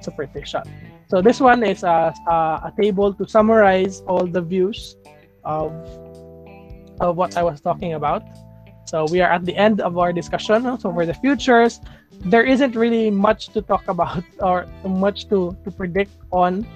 superficial. 0.00 0.62
So 1.10 1.20
this 1.20 1.40
one 1.40 1.64
is 1.64 1.82
a, 1.82 2.14
a, 2.28 2.70
a 2.70 2.72
table 2.80 3.12
to 3.14 3.26
summarize 3.26 4.00
all 4.06 4.26
the 4.26 4.40
views 4.40 4.96
of 5.42 5.74
of 7.00 7.16
what 7.16 7.36
I 7.36 7.42
was 7.42 7.60
talking 7.60 7.94
about. 7.94 8.22
So 8.86 9.06
we 9.10 9.20
are 9.20 9.30
at 9.30 9.44
the 9.44 9.56
end 9.56 9.80
of 9.80 9.98
our 9.98 10.12
discussion. 10.12 10.62
So 10.78 10.92
for 10.92 11.06
the 11.06 11.14
futures, 11.14 11.80
there 12.30 12.44
isn't 12.44 12.76
really 12.76 13.10
much 13.10 13.48
to 13.54 13.62
talk 13.62 13.88
about 13.88 14.22
or 14.38 14.68
much 14.84 15.28
to, 15.30 15.56
to 15.64 15.70
predict 15.70 16.12
on 16.30 16.66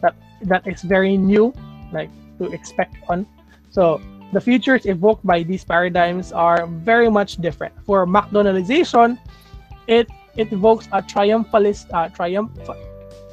that 0.00 0.14
that 0.42 0.66
is 0.66 0.80
very 0.82 1.16
new, 1.18 1.52
like 1.92 2.10
to 2.38 2.52
expect 2.52 2.96
on. 3.08 3.26
So 3.70 4.00
the 4.32 4.40
futures 4.40 4.86
evoked 4.86 5.26
by 5.26 5.42
these 5.42 5.64
paradigms 5.64 6.32
are 6.32 6.66
very 6.66 7.10
much 7.10 7.36
different. 7.36 7.74
For 7.84 8.06
McDonaldization, 8.06 9.18
it 9.88 10.08
it 10.36 10.52
evokes 10.52 10.88
a 10.92 11.02
triumphalist, 11.02 11.92
uh, 11.92 12.08
triumph, 12.08 12.50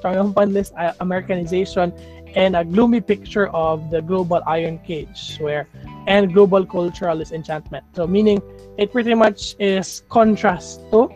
triumphalist 0.01 0.71
Americanization 0.99 1.93
and 2.35 2.55
a 2.55 2.63
gloomy 2.63 3.01
picture 3.01 3.47
of 3.49 3.89
the 3.91 4.01
global 4.01 4.41
iron 4.47 4.79
cage, 4.79 5.37
where 5.39 5.67
and 6.07 6.33
global 6.33 6.65
cultural 6.65 7.17
disenchantment. 7.17 7.83
So 7.95 8.07
meaning 8.07 8.41
it 8.77 8.91
pretty 8.91 9.13
much 9.13 9.55
is 9.59 10.03
contrast 10.09 10.81
to 10.91 11.09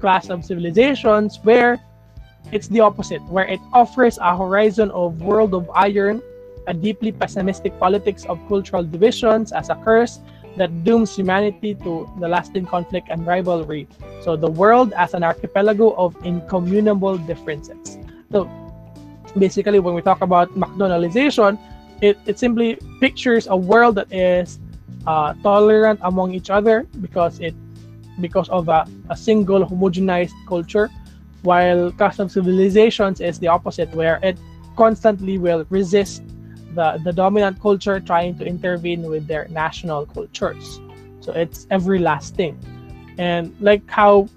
clash 0.00 0.28
of 0.28 0.44
civilizations 0.44 1.38
where 1.42 1.80
it's 2.52 2.68
the 2.68 2.80
opposite, 2.80 3.22
where 3.24 3.46
it 3.46 3.60
offers 3.72 4.18
a 4.18 4.36
horizon 4.36 4.90
of 4.90 5.22
world 5.22 5.54
of 5.54 5.68
iron, 5.74 6.22
a 6.66 6.74
deeply 6.74 7.12
pessimistic 7.12 7.78
politics 7.78 8.24
of 8.26 8.38
cultural 8.48 8.84
divisions 8.84 9.52
as 9.52 9.70
a 9.70 9.74
curse 9.76 10.20
that 10.56 10.84
dooms 10.84 11.14
humanity 11.14 11.74
to 11.74 12.08
the 12.18 12.28
lasting 12.28 12.66
conflict 12.66 13.08
and 13.10 13.26
rivalry. 13.26 13.86
So 14.22 14.36
the 14.36 14.50
world 14.50 14.92
as 14.94 15.14
an 15.14 15.22
archipelago 15.22 15.92
of 15.92 16.16
incommunicable 16.24 17.18
differences. 17.18 17.98
So 18.32 18.50
basically 19.38 19.78
when 19.78 19.94
we 19.94 20.02
talk 20.02 20.20
about 20.20 20.50
McDonaldization, 20.56 21.58
it, 22.00 22.18
it 22.26 22.38
simply 22.38 22.78
pictures 23.00 23.46
a 23.46 23.56
world 23.56 23.94
that 23.96 24.12
is 24.12 24.58
uh, 25.06 25.34
tolerant 25.42 26.00
among 26.02 26.34
each 26.34 26.50
other 26.50 26.86
because 27.00 27.38
it 27.40 27.54
because 28.20 28.48
of 28.48 28.68
a, 28.68 28.88
a 29.10 29.16
single 29.16 29.64
homogenized 29.64 30.32
culture 30.48 30.90
while 31.42 31.92
custom 31.92 32.28
civilizations 32.28 33.20
is 33.20 33.38
the 33.38 33.46
opposite 33.46 33.92
where 33.94 34.18
it 34.22 34.38
constantly 34.76 35.38
will 35.38 35.66
resist 35.68 36.22
the, 36.74 37.00
the 37.04 37.12
dominant 37.12 37.60
culture 37.60 38.00
trying 38.00 38.36
to 38.38 38.44
intervene 38.44 39.02
with 39.02 39.26
their 39.26 39.46
national 39.48 40.06
cultures. 40.06 40.80
So 41.20 41.32
it's 41.32 41.66
everlasting. 41.70 42.58
And 43.18 43.54
like 43.60 43.88
how 43.90 44.28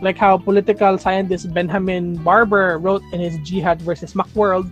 like 0.00 0.16
how 0.16 0.38
political 0.38 0.96
scientist 0.98 1.52
benjamin 1.52 2.16
barber 2.22 2.78
wrote 2.78 3.02
in 3.12 3.20
his 3.20 3.38
jihad 3.38 3.80
versus 3.82 4.14
McWorld 4.14 4.70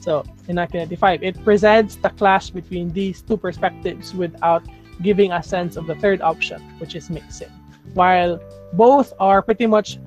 so 0.00 0.20
in 0.48 0.56
1995, 0.56 1.22
it 1.22 1.44
presents 1.44 1.96
the 1.96 2.10
clash 2.10 2.50
between 2.50 2.90
these 2.92 3.20
two 3.20 3.36
perspectives 3.36 4.14
without 4.14 4.62
giving 5.02 5.32
a 5.32 5.42
sense 5.42 5.76
of 5.76 5.86
the 5.86 5.94
third 5.96 6.22
option, 6.22 6.62
which 6.78 6.94
is 6.94 7.10
mixing. 7.10 7.50
While 7.94 8.40
both 8.72 9.12
are 9.20 9.42
pretty 9.42 9.66
much 9.66 9.98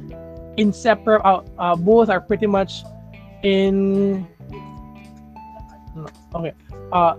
inseparable, 0.58 1.46
uh, 1.60 1.62
uh, 1.62 1.76
both 1.76 2.10
are 2.10 2.22
pretty 2.22 2.48
much 2.48 2.84
in 3.44 4.28
okay, 6.34 6.54
uh, 6.92 7.16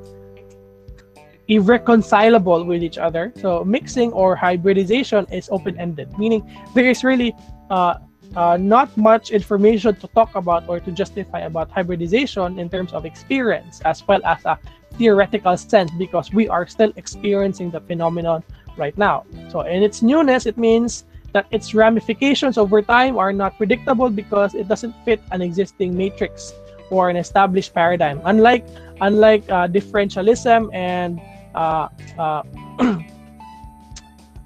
irreconcilable 1.53 2.64
with 2.64 2.82
each 2.82 2.98
other. 2.98 3.32
So 3.36 3.64
mixing 3.64 4.12
or 4.12 4.34
hybridization 4.34 5.26
is 5.30 5.48
open-ended, 5.53 6.18
meaning 6.18 6.40
there 6.74 6.88
is 6.88 7.05
really 7.05 7.34
uh, 7.70 7.94
uh, 8.36 8.57
not 8.57 8.88
much 8.96 9.30
information 9.30 9.94
to 9.96 10.07
talk 10.09 10.34
about 10.34 10.68
or 10.68 10.80
to 10.80 10.90
justify 10.90 11.40
about 11.40 11.70
hybridization 11.70 12.59
in 12.59 12.70
terms 12.70 12.92
of 12.92 13.05
experience 13.05 13.80
as 13.84 14.07
well 14.09 14.20
as 14.24 14.40
a 14.46 14.59
theoretical 14.96 15.57
sense 15.57 15.90
because 15.98 16.32
we 16.32 16.48
are 16.48 16.66
still 16.66 16.92
experiencing 16.96 17.70
the 17.70 17.80
phenomenon 17.80 18.42
right 18.76 18.96
now. 18.96 19.24
So 19.50 19.61
in 19.62 19.82
its 19.82 20.00
newness, 20.00 20.46
it 20.46 20.57
means 20.57 21.05
that 21.32 21.46
its 21.50 21.74
ramifications 21.74 22.57
over 22.57 22.80
time 22.80 23.18
are 23.18 23.32
not 23.32 23.57
predictable 23.57 24.09
because 24.09 24.55
it 24.55 24.68
doesn't 24.68 24.94
fit 25.05 25.20
an 25.30 25.40
existing 25.40 25.96
matrix 25.96 26.53
or 26.90 27.09
an 27.09 27.16
established 27.16 27.72
paradigm. 27.74 28.20
Unlike 28.24 28.64
unlike 29.00 29.44
uh, 29.50 29.66
differentialism 29.66 30.72
and 30.72 31.20
uh, 31.55 31.88
uh, 32.18 32.42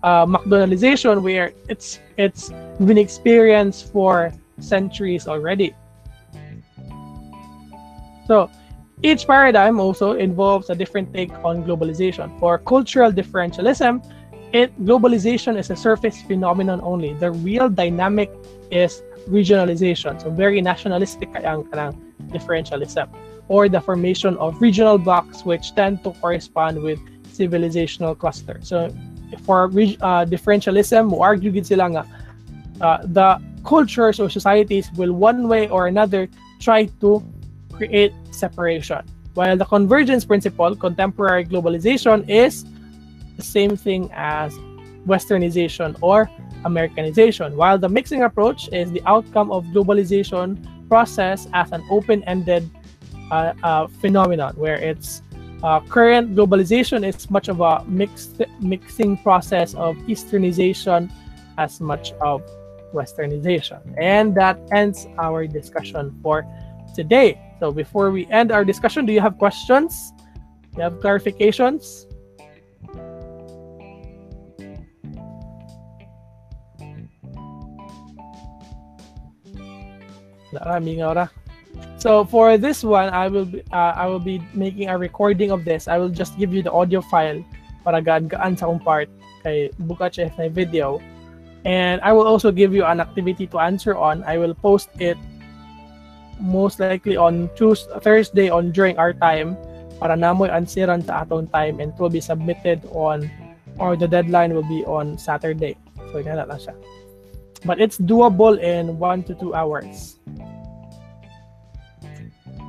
uh, 0.02 0.26
McDonaldization, 0.26 1.22
where 1.22 1.52
it's 1.68 2.00
it's 2.16 2.50
been 2.84 2.98
experienced 2.98 3.92
for 3.92 4.32
centuries 4.58 5.28
already. 5.28 5.74
So 8.26 8.50
each 9.02 9.26
paradigm 9.26 9.78
also 9.78 10.12
involves 10.12 10.70
a 10.70 10.74
different 10.74 11.12
take 11.12 11.32
on 11.44 11.64
globalization. 11.64 12.38
For 12.40 12.58
cultural 12.58 13.12
differentialism, 13.12 14.04
it 14.52 14.72
globalization 14.84 15.58
is 15.58 15.70
a 15.70 15.76
surface 15.76 16.22
phenomenon 16.22 16.80
only. 16.82 17.14
The 17.14 17.30
real 17.30 17.68
dynamic 17.68 18.32
is 18.70 19.02
regionalization. 19.28 20.20
So 20.22 20.30
very 20.30 20.60
nationalistic 20.60 21.30
kanang 21.32 21.94
differentialism 22.32 23.08
or 23.48 23.68
the 23.68 23.80
formation 23.80 24.36
of 24.38 24.60
regional 24.60 24.98
blocks 24.98 25.44
which 25.44 25.74
tend 25.74 26.02
to 26.04 26.10
correspond 26.20 26.82
with 26.82 26.98
civilizational 27.30 28.18
clusters. 28.18 28.68
So 28.68 28.90
for 29.44 29.66
uh, 29.66 30.24
differentialism, 30.24 31.10
mo 31.10 31.20
argue 31.20 31.50
gid 31.50 31.70
uh, 31.80 32.98
the 33.04 33.40
cultures 33.64 34.20
or 34.20 34.30
societies 34.30 34.90
will 34.96 35.12
one 35.12 35.48
way 35.48 35.68
or 35.68 35.86
another 35.86 36.28
try 36.60 36.86
to 37.00 37.22
create 37.72 38.12
separation. 38.30 39.02
While 39.34 39.56
the 39.56 39.64
convergence 39.64 40.24
principle, 40.24 40.74
contemporary 40.76 41.44
globalization, 41.44 42.28
is 42.28 42.64
the 43.36 43.42
same 43.42 43.76
thing 43.76 44.10
as 44.14 44.56
westernization 45.06 45.96
or 46.00 46.30
Americanization, 46.64 47.56
while 47.56 47.78
the 47.78 47.88
mixing 47.88 48.22
approach 48.22 48.68
is 48.72 48.90
the 48.92 49.02
outcome 49.06 49.52
of 49.52 49.64
globalization 49.66 50.56
process 50.88 51.48
as 51.52 51.70
an 51.72 51.82
open-ended 51.90 52.70
uh, 53.30 53.52
uh, 53.62 53.86
phenomenon 53.86 54.54
where 54.56 54.76
it's 54.76 55.22
uh, 55.62 55.80
current 55.80 56.36
globalization 56.36 57.06
is 57.06 57.30
much 57.30 57.48
of 57.48 57.60
a 57.60 57.84
mixed 57.86 58.42
mixing 58.60 59.16
process 59.18 59.74
of 59.74 59.96
Easternization 60.06 61.10
as 61.58 61.80
much 61.80 62.12
of 62.20 62.42
Westernization. 62.92 63.80
And 63.98 64.34
that 64.36 64.58
ends 64.72 65.06
our 65.18 65.46
discussion 65.46 66.18
for 66.22 66.46
today. 66.94 67.40
So 67.58 67.72
before 67.72 68.10
we 68.10 68.26
end 68.26 68.52
our 68.52 68.64
discussion, 68.64 69.06
do 69.06 69.12
you 69.12 69.20
have 69.20 69.38
questions? 69.38 70.12
Do 70.72 70.78
you 70.78 70.82
have 70.82 71.00
clarifications? 71.00 72.06
Maraming 80.52 81.04
ora. 81.04 81.30
So 81.98 82.24
for 82.24 82.58
this 82.58 82.84
one, 82.84 83.10
I 83.10 83.28
will 83.28 83.46
be, 83.46 83.62
uh, 83.72 83.96
I 83.96 84.06
will 84.06 84.22
be 84.22 84.42
making 84.54 84.88
a 84.88 84.98
recording 84.98 85.50
of 85.50 85.64
this. 85.64 85.88
I 85.88 85.98
will 85.98 86.12
just 86.12 86.38
give 86.38 86.52
you 86.52 86.62
the 86.62 86.70
audio 86.70 87.00
file 87.00 87.42
para 87.82 88.02
gaan-gaan 88.02 88.58
sa 88.58 88.66
akong 88.66 88.82
part 88.82 89.08
kay 89.42 89.70
buka 89.86 90.10
na 90.10 90.48
video. 90.50 91.00
And 91.66 91.98
I 92.02 92.12
will 92.14 92.26
also 92.26 92.54
give 92.54 92.74
you 92.74 92.86
an 92.86 93.00
activity 93.02 93.46
to 93.50 93.58
answer 93.58 93.98
on. 93.98 94.22
I 94.22 94.38
will 94.38 94.54
post 94.54 94.90
it 95.02 95.18
most 96.38 96.78
likely 96.78 97.16
on 97.16 97.50
Tuesday, 97.56 97.90
Thursday 97.98 98.48
on 98.50 98.70
during 98.70 98.98
our 98.98 99.10
time 99.12 99.56
para 99.98 100.14
namoy 100.14 100.52
ansiran 100.52 101.02
sa 101.02 101.24
atong 101.24 101.48
time 101.50 101.80
and 101.80 101.90
it 101.90 101.98
will 101.98 102.12
be 102.12 102.20
submitted 102.20 102.84
on 102.92 103.26
or 103.80 103.96
the 103.96 104.06
deadline 104.06 104.54
will 104.54 104.66
be 104.68 104.84
on 104.84 105.16
Saturday. 105.18 105.74
So 106.12 106.20
yan 106.22 106.38
lang 106.38 106.60
siya. 106.60 106.76
But 107.64 107.80
it's 107.80 107.98
doable 107.98 108.60
in 108.60 109.00
1 109.00 109.26
to 109.26 109.34
2 109.34 109.56
hours. 109.56 110.20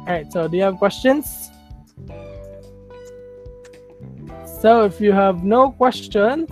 All 0.08 0.14
right, 0.14 0.32
so 0.32 0.48
do 0.48 0.56
you 0.56 0.64
have 0.64 0.78
questions? 0.78 1.52
So 4.62 4.86
if 4.86 5.02
you 5.02 5.12
have 5.12 5.44
no 5.44 5.72
questions, 5.72 6.48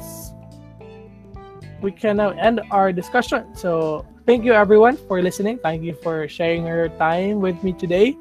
we 1.79 1.93
can 1.93 2.17
now 2.17 2.35
end 2.35 2.59
our 2.69 2.91
discussion. 2.91 3.55
So 3.55 4.05
thank 4.25 4.43
you 4.43 4.51
everyone 4.51 4.97
for 5.07 5.21
listening. 5.21 5.59
Thank 5.63 5.83
you 5.83 5.95
for 6.03 6.27
sharing 6.27 6.67
your 6.67 6.89
time 6.99 7.39
with 7.39 7.63
me 7.63 7.71
today. 7.71 8.17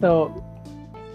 So 0.00 0.32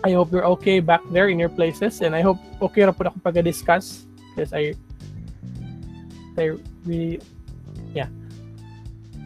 I 0.03 0.11
hope 0.11 0.31
you're 0.31 0.45
okay 0.61 0.79
back 0.79 1.01
there 1.09 1.29
in 1.29 1.39
your 1.39 1.49
places 1.49 2.01
and 2.05 2.13
I 2.13 2.21
hope 2.21 2.37
okay 2.61 2.85
na 2.85 2.93
ako 2.93 3.09
pag-discuss 3.25 4.05
because 4.37 4.53
I 4.53 4.77
I 6.37 6.61
really 6.85 7.25
yeah. 7.97 8.13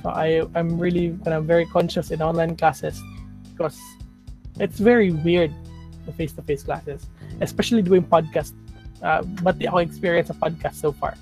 So 0.08 0.16
I 0.16 0.48
I'm 0.56 0.80
really 0.80 1.20
kind 1.28 1.36
of 1.36 1.44
very 1.44 1.68
conscious 1.68 2.16
in 2.16 2.24
online 2.24 2.56
classes 2.56 2.96
because 3.52 3.76
it's 4.60 4.80
very 4.80 5.12
weird 5.12 5.54
the 6.06 6.14
face-to-face 6.14 6.64
classes, 6.64 7.06
especially 7.42 7.82
doing 7.82 8.04
podcast. 8.04 8.54
Uh, 9.04 9.22
but 9.46 9.60
the 9.60 9.68
ako 9.68 9.78
experience 9.78 10.30
a 10.32 10.34
podcast 10.34 10.76
so 10.82 10.92
far 10.92 11.14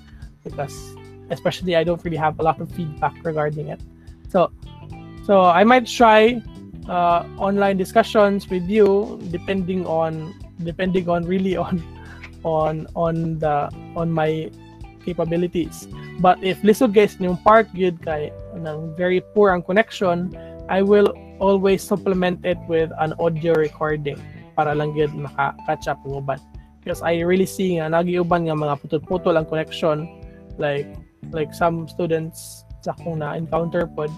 because 0.44 0.72
especially 1.28 1.76
I 1.76 1.84
don't 1.84 2.02
really 2.04 2.16
have 2.16 2.38
a 2.40 2.42
lot 2.42 2.60
of 2.60 2.72
feedback 2.72 3.12
regarding 3.22 3.68
it. 3.68 3.80
So 4.30 4.48
so 5.26 5.44
I 5.44 5.64
might 5.64 5.84
try 5.84 6.40
uh, 6.88 7.26
online 7.36 7.76
discussions 7.76 8.48
with 8.48 8.64
you 8.64 9.20
depending 9.30 9.84
on 9.84 10.32
depending 10.64 11.10
on 11.10 11.26
really 11.26 11.56
on 11.66 11.82
on 12.44 12.86
on 12.96 13.38
the 13.42 13.68
on 13.92 14.08
my 14.08 14.48
capabilities. 15.04 15.86
But 16.18 16.40
if 16.40 16.62
lisod 16.64 16.96
guys 16.96 17.20
yung 17.20 17.36
part 17.44 17.68
good 17.76 18.00
kay 18.00 18.32
ng 18.56 18.96
very 18.96 19.20
poor 19.36 19.52
ang 19.52 19.60
connection, 19.60 20.32
I 20.68 20.82
will 20.82 21.14
always 21.38 21.82
supplement 21.82 22.44
it 22.44 22.58
with 22.68 22.90
an 22.98 23.14
audio 23.20 23.54
recording 23.54 24.18
para 24.56 24.74
lang 24.74 24.96
gid 24.96 25.12
maka-catch 25.14 25.86
up 25.86 26.00
uban. 26.02 26.40
Because 26.80 27.02
I 27.02 27.20
really 27.22 27.46
see 27.46 27.78
nga 27.78 27.90
nagiuban 27.90 28.48
nga 28.48 28.56
mga 28.56 28.78
putol-putol 28.82 29.36
ang 29.36 29.46
connection 29.46 30.08
like 30.58 30.86
like 31.34 31.52
some 31.52 31.90
students 31.90 32.64
sa 32.80 32.94
akong 32.94 33.18
na-encounter 33.18 33.90
pod 33.90 34.10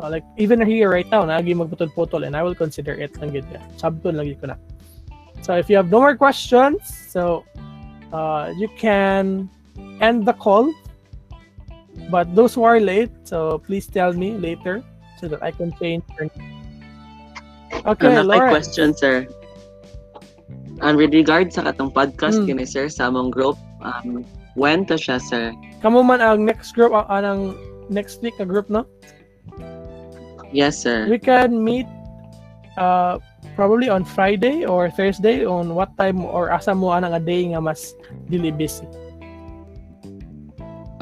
uh, 0.00 0.08
like 0.08 0.24
even 0.40 0.58
here 0.64 0.88
right 0.88 1.08
now 1.12 1.22
nagi 1.22 1.52
magputol-putol 1.52 2.24
and 2.24 2.34
I 2.34 2.42
will 2.42 2.56
consider 2.56 2.96
it 2.96 3.14
ang 3.20 3.32
gid. 3.32 3.46
Sabton 3.76 4.16
lagi 4.16 4.36
ko 4.40 4.52
na. 4.52 4.56
So 5.40 5.54
if 5.54 5.70
you 5.70 5.76
have 5.78 5.88
no 5.88 6.02
more 6.02 6.16
questions, 6.18 6.82
so 6.84 7.46
uh, 8.12 8.52
you 8.58 8.68
can 8.76 9.48
end 10.00 10.26
the 10.26 10.34
call. 10.34 10.68
But 12.10 12.34
those 12.34 12.54
who 12.54 12.62
are 12.62 12.78
late, 12.78 13.10
so 13.24 13.58
please 13.58 13.86
tell 13.86 14.14
me 14.14 14.34
later 14.34 14.82
so 15.18 15.26
that 15.28 15.42
I 15.42 15.50
can 15.50 15.74
change. 15.76 16.02
your- 16.18 16.30
Okay, 17.84 18.08
Okay, 18.10 18.22
Lauren. 18.24 18.48
question, 18.48 18.96
sir. 18.96 19.28
And 20.80 20.96
with 20.96 21.12
regard 21.12 21.52
sa 21.52 21.66
katong 21.68 21.90
podcast 21.92 22.42
Hmm. 22.42 22.46
kini 22.46 22.64
sir 22.64 22.86
sa 22.88 23.10
among 23.10 23.34
group, 23.34 23.58
um, 23.82 24.22
when 24.54 24.86
to 24.86 24.94
siya, 24.94 25.18
sir? 25.18 25.50
Kamu 25.82 26.06
man 26.06 26.22
ang 26.22 26.46
next 26.46 26.72
group, 26.78 26.94
ang 26.94 27.06
anang 27.10 27.40
next 27.90 28.22
week 28.22 28.34
na 28.38 28.46
group, 28.46 28.70
no? 28.70 28.86
Yes, 30.54 30.78
sir. 30.80 31.04
We 31.10 31.18
can 31.20 31.60
meet 31.60 31.84
uh, 32.78 33.18
probably 33.58 33.90
on 33.90 34.06
Friday 34.06 34.62
or 34.64 34.86
Thursday 34.88 35.42
on 35.44 35.74
what 35.74 35.90
time 35.98 36.22
or 36.22 36.54
asa 36.54 36.72
mo 36.72 36.94
anang 36.94 37.18
a 37.18 37.22
day 37.22 37.42
nga 37.52 37.60
mas 37.60 37.92
dili 38.30 38.54
busy. 38.54 38.86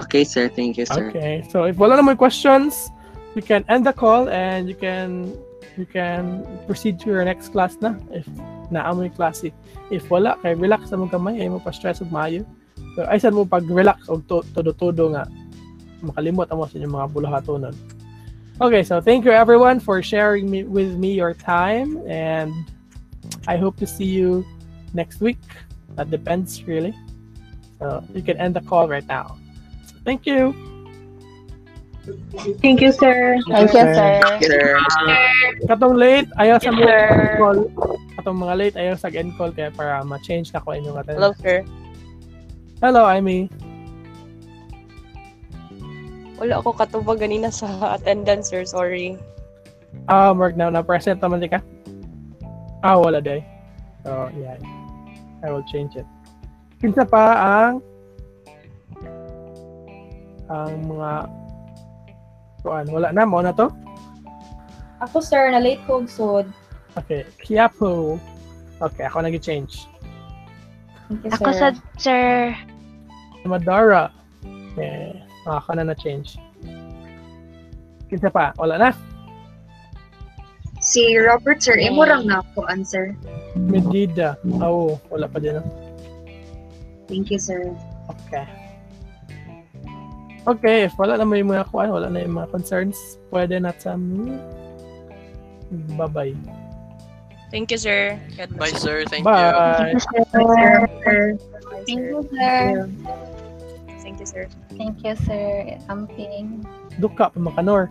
Okay, 0.01 0.25
sir. 0.25 0.49
Thank 0.49 0.77
you, 0.77 0.85
sir. 0.89 1.09
Okay. 1.09 1.45
So 1.49 1.65
if 1.65 1.77
wala 1.77 1.97
na 1.97 2.03
may 2.05 2.17
questions, 2.17 2.89
we 3.37 3.43
can 3.43 3.63
end 3.69 3.85
the 3.85 3.93
call 3.93 4.33
and 4.33 4.67
you 4.67 4.75
can 4.75 5.37
you 5.77 5.85
can 5.85 6.41
proceed 6.67 6.99
to 7.05 7.13
your 7.13 7.23
next 7.23 7.53
class 7.53 7.77
na 7.85 7.95
if 8.11 8.25
naa 8.73 8.91
mo 8.97 9.05
yung 9.05 9.13
klase. 9.13 9.53
If 9.93 10.09
wala, 10.09 10.41
kay 10.41 10.57
relax 10.57 10.91
na 10.91 10.97
mo 10.97 11.07
kamay, 11.07 11.39
ay 11.45 11.53
mo 11.53 11.61
pa 11.61 11.71
stress 11.71 12.01
og 12.01 12.09
maayo. 12.09 12.49
So 12.97 13.05
ay 13.05 13.21
sad 13.21 13.37
mo 13.37 13.45
pag 13.45 13.69
relax 13.69 14.09
og 14.09 14.25
to- 14.27 14.49
todo-todo 14.57 15.13
nga 15.13 15.29
makalimot 16.01 16.49
amo 16.49 16.65
sa 16.65 16.81
inyong 16.81 16.97
mga 16.97 17.09
bulahatonon. 17.13 17.77
Okay, 18.57 18.81
so 18.81 19.05
thank 19.05 19.29
you 19.29 19.37
everyone 19.37 19.77
for 19.77 20.01
sharing 20.01 20.49
me 20.49 20.65
with 20.65 20.97
me 20.97 21.13
your 21.13 21.37
time 21.37 22.01
and 22.09 22.57
I 23.45 23.61
hope 23.61 23.77
to 23.85 23.87
see 23.87 24.09
you 24.09 24.49
next 24.97 25.21
week. 25.21 25.45
That 26.01 26.09
depends 26.09 26.65
really. 26.65 26.97
So 27.77 28.01
you 28.17 28.25
can 28.25 28.41
end 28.41 28.57
the 28.57 28.65
call 28.65 28.89
right 28.89 29.05
now. 29.05 29.37
Thank 30.09 30.25
you. 30.25 30.57
Thank 32.63 32.81
you, 32.81 32.93
sir. 32.95 33.39
Thank 33.51 33.75
you, 33.75 33.83
sir. 33.83 34.23
Sir, 34.39 34.79
Katong 35.67 35.99
late, 35.99 36.31
ayaw 36.39 36.63
sa 36.63 36.71
mga 36.71 36.87
sir. 36.87 37.03
end 37.11 37.35
call. 37.39 37.59
Katong 38.15 38.39
mga 38.39 38.55
late, 38.55 38.77
ayaw 38.79 38.95
sa 38.95 39.09
end 39.11 39.33
call 39.35 39.51
kaya 39.51 39.75
para 39.75 40.07
ma-change 40.07 40.55
na 40.55 40.63
ko 40.63 40.75
inyong 40.75 40.99
attendance. 41.03 41.19
Hello, 41.19 41.31
sir. 41.43 41.59
Hello, 42.79 43.03
Amy. 43.09 43.51
Wala 46.37 46.61
ako 46.61 46.77
katubag 46.77 47.19
ganina 47.19 47.49
sa 47.49 47.97
attendance, 47.97 48.53
sir. 48.53 48.63
Sorry. 48.69 49.17
Ah, 50.07 50.31
work 50.37 50.55
na 50.55 50.69
na 50.69 50.85
present 50.85 51.19
naman 51.19 51.41
di 51.41 51.49
ka? 51.49 51.65
Ah, 52.85 53.01
wala 53.01 53.19
day. 53.19 53.41
So, 54.05 54.29
yeah. 54.37 54.61
I 55.43 55.51
will 55.51 55.65
change 55.67 55.97
it. 55.97 56.07
Kinsa 56.79 57.09
pa 57.09 57.25
ang 57.41 57.81
ang 60.47 60.73
mga 60.87 61.11
kuan 62.67 62.91
wala 62.91 63.15
na 63.15 63.23
mo 63.23 63.39
na 63.39 63.55
to 63.55 63.71
Ako, 64.99 65.21
sir, 65.23 65.53
na 65.55 65.61
late 65.63 65.79
ko 65.87 66.03
og 66.03 66.11
sud. 66.11 66.47
okay 66.99 67.23
Kiapo 67.39 68.19
okay 68.83 69.07
ako 69.07 69.23
nag-change 69.23 69.87
Thank 71.07 71.23
you, 71.23 71.31
Ako 71.39 71.55
sir. 71.55 71.59
sa 71.63 71.69
sir. 72.03 72.51
Madara 73.47 74.11
okay 74.75 75.15
ako 75.47 75.79
na 75.79 75.87
na-change 75.87 76.43
kinsa 78.11 78.27
pa 78.35 78.51
wala 78.59 78.75
na 78.83 78.91
Si 80.77 81.03
Robert, 81.19 81.59
sir, 81.65 81.75
imo 81.81 82.05
lang 82.07 82.29
na 82.31 82.45
ako 82.45 82.63
answer. 82.71 83.17
Medida 83.59 84.37
oh 84.63 85.01
wala 85.11 85.27
pa 85.27 85.41
din 85.43 85.59
no? 85.59 85.65
Thank 87.11 87.31
you, 87.33 87.39
sir. 87.43 87.71
Okay. 88.07 88.45
Okay, 90.47 90.87
if 90.87 90.95
wala 90.95 91.19
na 91.19 91.27
may 91.27 91.43
mga 91.43 91.67
kuan, 91.69 91.91
wala 91.91 92.07
na 92.07 92.23
yung 92.23 92.39
mga 92.39 92.55
concerns, 92.55 93.19
pwede 93.35 93.59
na 93.59 93.75
sa 93.75 93.99
me. 93.99 94.39
Bye-bye. 95.99 96.39
Thank 97.51 97.75
you, 97.75 97.79
sir. 97.79 98.15
God 98.39 98.55
Bye, 98.55 98.71
sir. 98.71 99.03
Thank 99.07 99.27
you. 99.27 99.31
Bye. 99.31 99.95
Sir. 99.99 101.35
Thank 101.87 102.03
you, 102.07 102.23
sir. 102.31 102.87
Thank 104.03 104.19
you, 104.23 104.27
sir. 104.27 104.45
Thank 104.79 104.97
you, 105.03 105.15
sir. 105.27 105.47
Amping. 105.91 106.63
Duka 106.99 107.31
pa 107.31 107.39
makanor. 107.39 107.91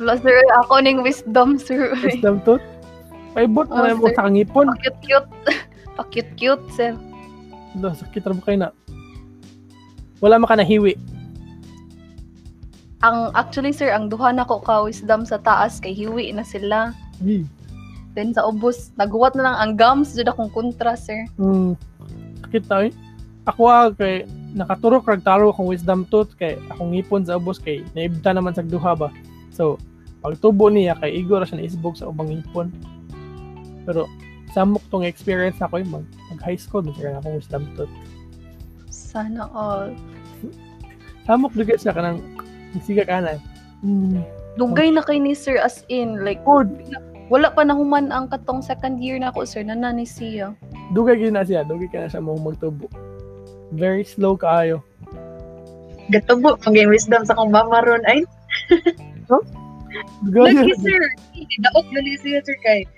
Hello, 0.00 0.16
sir. 0.24 0.40
Ako 0.64 0.80
ning 0.80 1.04
wisdom, 1.04 1.60
sir. 1.60 1.92
Wisdom 2.00 2.40
tooth. 2.44 2.64
Paibot 3.36 3.68
Oh, 3.68 3.76
na 3.76 3.92
mo 3.92 4.08
sir. 4.08 4.16
sa 4.16 4.28
ngipon. 4.32 4.72
Pakit-cute. 4.72 5.28
Pakit-cute, 5.96 6.64
sir. 6.72 6.96
Do, 7.76 7.92
sakit 7.92 8.24
ra 8.24 8.32
mo 8.32 8.40
kayo 8.40 8.56
na. 8.56 8.68
Wala 10.18 10.38
maka 10.38 10.58
nahiwi. 10.58 10.98
Ang 13.06 13.30
actually 13.38 13.70
sir, 13.70 13.94
ang 13.94 14.10
duha 14.10 14.34
na 14.34 14.42
ko 14.42 14.58
ka 14.58 14.82
wisdom 14.82 15.22
sa 15.22 15.38
taas 15.38 15.78
kay 15.78 15.94
hiwi 15.94 16.34
na 16.34 16.42
sila. 16.42 16.90
Gi. 17.22 17.46
Then 18.18 18.34
sa 18.34 18.50
ubos, 18.50 18.90
naguwat 18.98 19.38
na 19.38 19.46
lang 19.46 19.56
ang 19.62 19.72
gums 19.78 20.18
jud 20.18 20.26
akong 20.26 20.50
kontra, 20.50 20.98
sir. 20.98 21.22
Sakit 22.42 22.66
na 22.66 22.90
eh. 22.90 22.92
Ako 23.46 23.62
ah, 23.70 23.94
kay 23.94 24.26
nakaturok 24.58 25.06
rag 25.06 25.22
taro 25.22 25.54
akong 25.54 25.70
wisdom 25.70 26.02
tooth 26.10 26.34
kay 26.34 26.58
akong 26.74 26.90
ngipon 26.90 27.22
sa 27.22 27.38
ubos 27.38 27.62
kay 27.62 27.86
naibda 27.94 28.34
naman 28.34 28.58
sa 28.58 28.66
duha 28.66 28.98
ba. 28.98 29.14
So, 29.54 29.78
pag 30.18 30.34
tubo 30.42 30.66
niya 30.66 30.98
kay 30.98 31.22
igor 31.22 31.46
siya 31.46 31.62
naisbog 31.62 31.94
sa 31.94 32.10
ubang 32.10 32.34
ngipon. 32.34 32.74
Pero 33.86 34.10
samok 34.50 34.82
tong 34.90 35.06
experience 35.06 35.62
na 35.62 35.70
ko 35.70 35.78
mag, 35.86 36.02
mag 36.02 36.40
high 36.42 36.58
school 36.58 36.82
mag 36.82 36.98
akong 36.98 37.38
wisdom 37.38 37.62
tooth. 37.78 37.92
Sana 39.08 39.48
all. 39.56 39.96
Samok 41.24 41.56
dugay 41.56 41.80
siya 41.80 41.96
kanang 41.96 42.20
siga 42.84 43.08
kanan. 43.08 43.40
Hmm. 43.80 44.20
Dugay 44.60 44.92
na 44.92 45.00
kay 45.00 45.16
ni 45.16 45.32
sir 45.32 45.56
as 45.56 45.80
in 45.88 46.20
like 46.20 46.44
Good. 46.44 46.68
wala 47.32 47.52
pa 47.52 47.64
nahuman 47.64 48.12
ang 48.12 48.28
katong 48.28 48.60
second 48.60 49.00
year 49.00 49.16
na 49.16 49.32
ko 49.32 49.48
sir 49.48 49.64
na 49.64 49.76
ni 49.92 50.04
siya. 50.04 50.52
Dugay 50.92 51.16
gyud 51.16 51.32
na 51.32 51.44
siya, 51.44 51.64
dugay 51.64 51.88
ka 51.88 52.04
na 52.04 52.12
siya 52.12 52.20
mo 52.20 52.36
magtubo. 52.36 52.88
Very 53.72 54.04
slow 54.04 54.36
kaayo. 54.36 54.84
Gatubo, 56.08 56.56
pag 56.56 56.72
wisdom 56.72 57.24
sa 57.28 57.36
kong 57.36 57.52
mama 57.52 57.84
ron. 57.84 58.00
Ay, 58.08 58.24
Dugay 60.24 60.52
lagi, 60.52 60.72
gyud. 60.72 60.80
sir. 60.80 61.00
Daot 61.68 61.86
gali 61.92 62.16
siya, 62.20 62.40
sir, 62.44 62.56
kay 62.64 62.88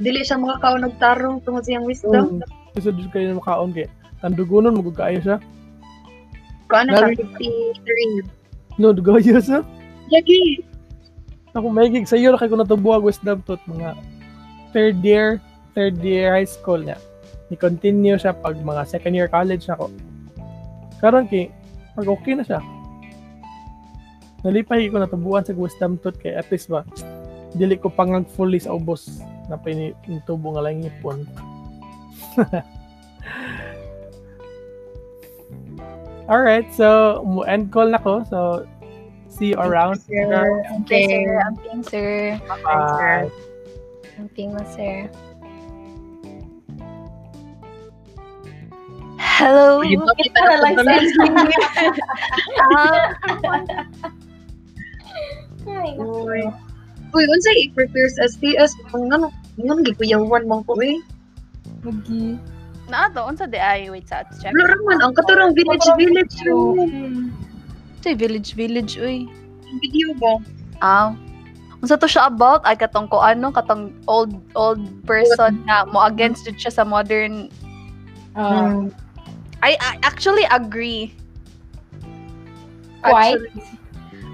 dili 0.00 0.22
siya 0.22 0.38
makakaon 0.38 0.86
og 0.86 0.94
tarong 1.02 1.42
tungod 1.42 1.66
sa 1.66 1.74
iyang 1.74 1.86
wisdom. 1.86 2.40
Kasi 2.72 2.94
dito 2.94 3.10
kayo 3.10 3.34
na 3.34 3.42
makaon 3.42 3.74
kay 3.74 3.86
tandugunon 4.22 4.78
mo 4.78 4.86
siya. 4.94 5.42
Na 6.70 7.10
Lagi- 7.10 7.18
ka 7.18 7.26
53. 7.34 8.78
No, 8.78 8.94
dugay 8.94 9.20
siya. 9.26 9.60
Lagi. 10.08 10.62
Ako 11.50 11.66
may 11.66 11.90
gig 11.90 12.06
sa 12.06 12.14
iyo 12.14 12.38
kay 12.38 12.46
ko 12.46 12.54
natubuhag 12.54 13.02
wisdom 13.02 13.42
tooth 13.42 13.62
mga 13.66 13.98
third 14.70 15.02
year, 15.02 15.42
third 15.74 15.98
year 15.98 16.30
high 16.30 16.46
school 16.46 16.78
niya. 16.78 16.94
Ni-continue 17.50 18.14
siya 18.14 18.30
pag 18.30 18.54
mga 18.54 18.86
second 18.86 19.18
year 19.18 19.26
college 19.26 19.66
na 19.66 19.74
ako. 19.74 19.90
Karon 21.02 21.26
kay 21.26 21.50
pag 21.98 22.06
okay 22.06 22.38
na 22.38 22.46
siya. 22.46 22.62
Nalipay 24.46 24.86
ko 24.88 25.02
natubuan 25.02 25.42
sa 25.42 25.52
wisdom 25.58 25.98
tooth 25.98 26.22
kay 26.22 26.38
at 26.38 26.46
least 26.54 26.70
ba 26.70 26.86
dili 27.58 27.74
ko 27.74 27.90
pangag 27.90 28.30
fully 28.38 28.62
sa 28.62 28.78
ubos 28.78 29.18
na 29.50 29.58
pinitubo 29.58 30.54
nga 30.54 30.62
lang 30.62 30.86
ipon. 30.86 31.26
All 36.30 36.40
right. 36.40 36.62
So, 36.70 37.20
mo- 37.26 37.42
end 37.42 37.74
call 37.74 37.90
na 37.90 37.98
ko. 37.98 38.22
So, 38.30 38.62
see 39.26 39.50
you 39.52 39.58
around. 39.58 39.98
Sir. 40.06 40.30
Okay, 40.86 41.26
sir. 41.26 41.42
Amping, 41.42 41.82
sir. 41.82 42.38
Bye. 42.46 43.26
Amping 44.14 44.54
na, 44.54 44.62
sir. 44.70 45.10
Hello. 49.18 49.82
Kita 49.82 50.38
na 50.38 50.56
lang 50.62 50.74
sir. 50.78 51.02
Ah, 52.62 53.10
Ay. 55.80 55.96
Uy. 55.98 56.42
Uy, 57.10 57.24
unsay 57.26 57.56
i-prepare 57.68 58.08
sa 58.14 58.28
STS? 58.30 58.78
Ngano, 58.94 59.34
ngano 59.58 59.80
gikuyawan 59.82 60.46
man 60.46 60.62
ko 60.62 60.78
eh. 60.78 61.00
Magi. 61.82 62.38
Naa 62.90 63.06
to, 63.14 63.22
unsa 63.22 63.46
di 63.46 63.56
ay 63.56 63.88
wait 63.88 64.10
sa 64.10 64.26
check. 64.42 64.50
Wala 64.50 64.74
raman, 64.74 64.98
ang 65.00 65.14
katurang 65.14 65.54
village 65.54 65.86
village. 65.94 66.36
Hmm. 66.44 67.30
Ito 68.02 68.18
village 68.18 68.50
village 68.58 68.98
uy. 68.98 69.30
Video 69.78 70.12
ba? 70.18 70.42
Ah. 70.82 71.14
Unsa 71.80 71.96
to 71.96 72.10
siya 72.10 72.28
about? 72.28 72.60
Ay 72.66 72.76
katong 72.76 73.08
ko 73.08 73.22
ano, 73.22 73.54
katong 73.54 73.94
old 74.04 74.34
old 74.58 74.82
person 75.08 75.62
na 75.64 75.86
mo 75.88 76.04
against 76.04 76.44
jud 76.44 76.58
siya 76.58 76.74
sa 76.74 76.84
modern. 76.84 77.48
Hmm. 78.34 78.90
I, 79.62 79.76
I 79.76 80.00
actually 80.02 80.44
agree. 80.48 81.12
Quite. 83.00 83.36
Actually, 83.36 83.64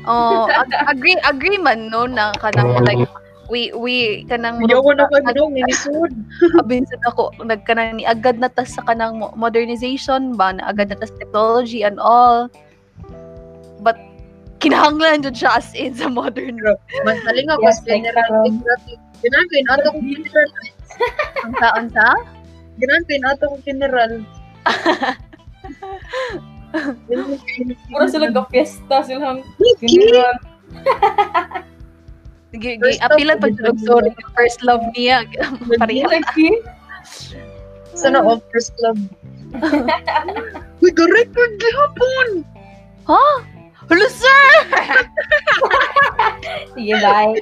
oh, 0.06 0.46
ag- 0.50 0.86
agree 0.90 1.18
agree 1.26 1.58
man 1.58 1.90
no 1.90 2.06
na 2.06 2.30
kanang 2.38 2.82
like 2.86 3.06
we 3.46 3.70
we 3.74 4.26
kanang 4.26 4.58
Yawan 4.66 4.98
ako 4.98 5.14
ano, 5.22 5.42
minisod. 5.50 6.10
kabinsan 6.58 7.02
ako 7.10 7.30
nagkanang 7.42 7.98
ni 7.98 8.04
agad 8.06 8.42
na 8.42 8.50
tas 8.50 8.74
sa 8.74 8.82
kanang 8.82 9.22
mo- 9.22 9.34
modernization 9.38 10.34
ba 10.34 10.54
na 10.54 10.66
agad 10.66 10.90
na 10.90 10.98
tas 10.98 11.14
technology 11.14 11.86
and 11.86 11.98
all 12.02 12.50
but 13.80 13.94
kinahanglan 14.58 15.22
jud 15.22 15.36
siya 15.36 15.60
as 15.60 15.70
in 15.78 15.94
sa 15.94 16.10
modern 16.10 16.58
Masaling 17.06 17.46
ako 17.52 17.62
Yes, 17.70 17.78
sa 17.78 17.84
general 17.86 18.28
like, 18.32 18.50
um, 18.50 18.58
geographic. 18.58 18.98
Ginagawin 19.22 19.66
atong 19.70 19.98
general. 20.02 20.48
unsa 21.46 21.68
unsa 21.78 22.06
Ginagawin 22.76 23.22
atong 23.30 23.56
general. 23.64 24.12
Puro 27.88 28.04
sila 28.10 28.28
ka-fiesta 28.34 28.96
silang 29.06 29.40
Wiki! 29.56 29.86
general. 29.86 30.36
Gi- 32.56 32.76
gi- 32.76 32.80
First 32.80 33.00
love 33.02 33.12
apilan 33.12 33.36
pa 33.42 33.46
ko 33.48 33.54
jud 33.56 33.66
og 33.68 33.78
sorry 33.84 34.10
first 34.36 34.58
love 34.64 34.82
niya 34.96 35.16
pareha. 35.80 36.08
Sana 37.96 38.20
all 38.20 38.40
first 38.52 38.72
love. 38.84 39.00
Uy, 40.84 40.90
ga-record 40.92 41.52
gihapon! 41.62 42.28
ha 43.08 43.22
Hello, 43.86 44.02
sir! 44.10 44.46
Sige, 46.74 46.98
bye. 46.98 47.38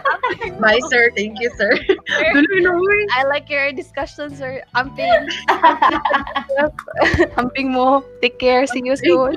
Bye, 0.62 0.78
sir. 0.86 1.10
Thank 1.18 1.42
you, 1.42 1.50
sir. 1.58 1.74
I 3.18 3.26
like 3.26 3.50
your 3.50 3.74
discussion, 3.74 4.30
sir. 4.30 4.62
Amping. 4.78 5.26
Amping 7.34 7.74
mo. 7.74 8.06
Take 8.22 8.38
care. 8.38 8.62
See 8.70 8.86
you 8.86 8.94
soon. 8.94 9.34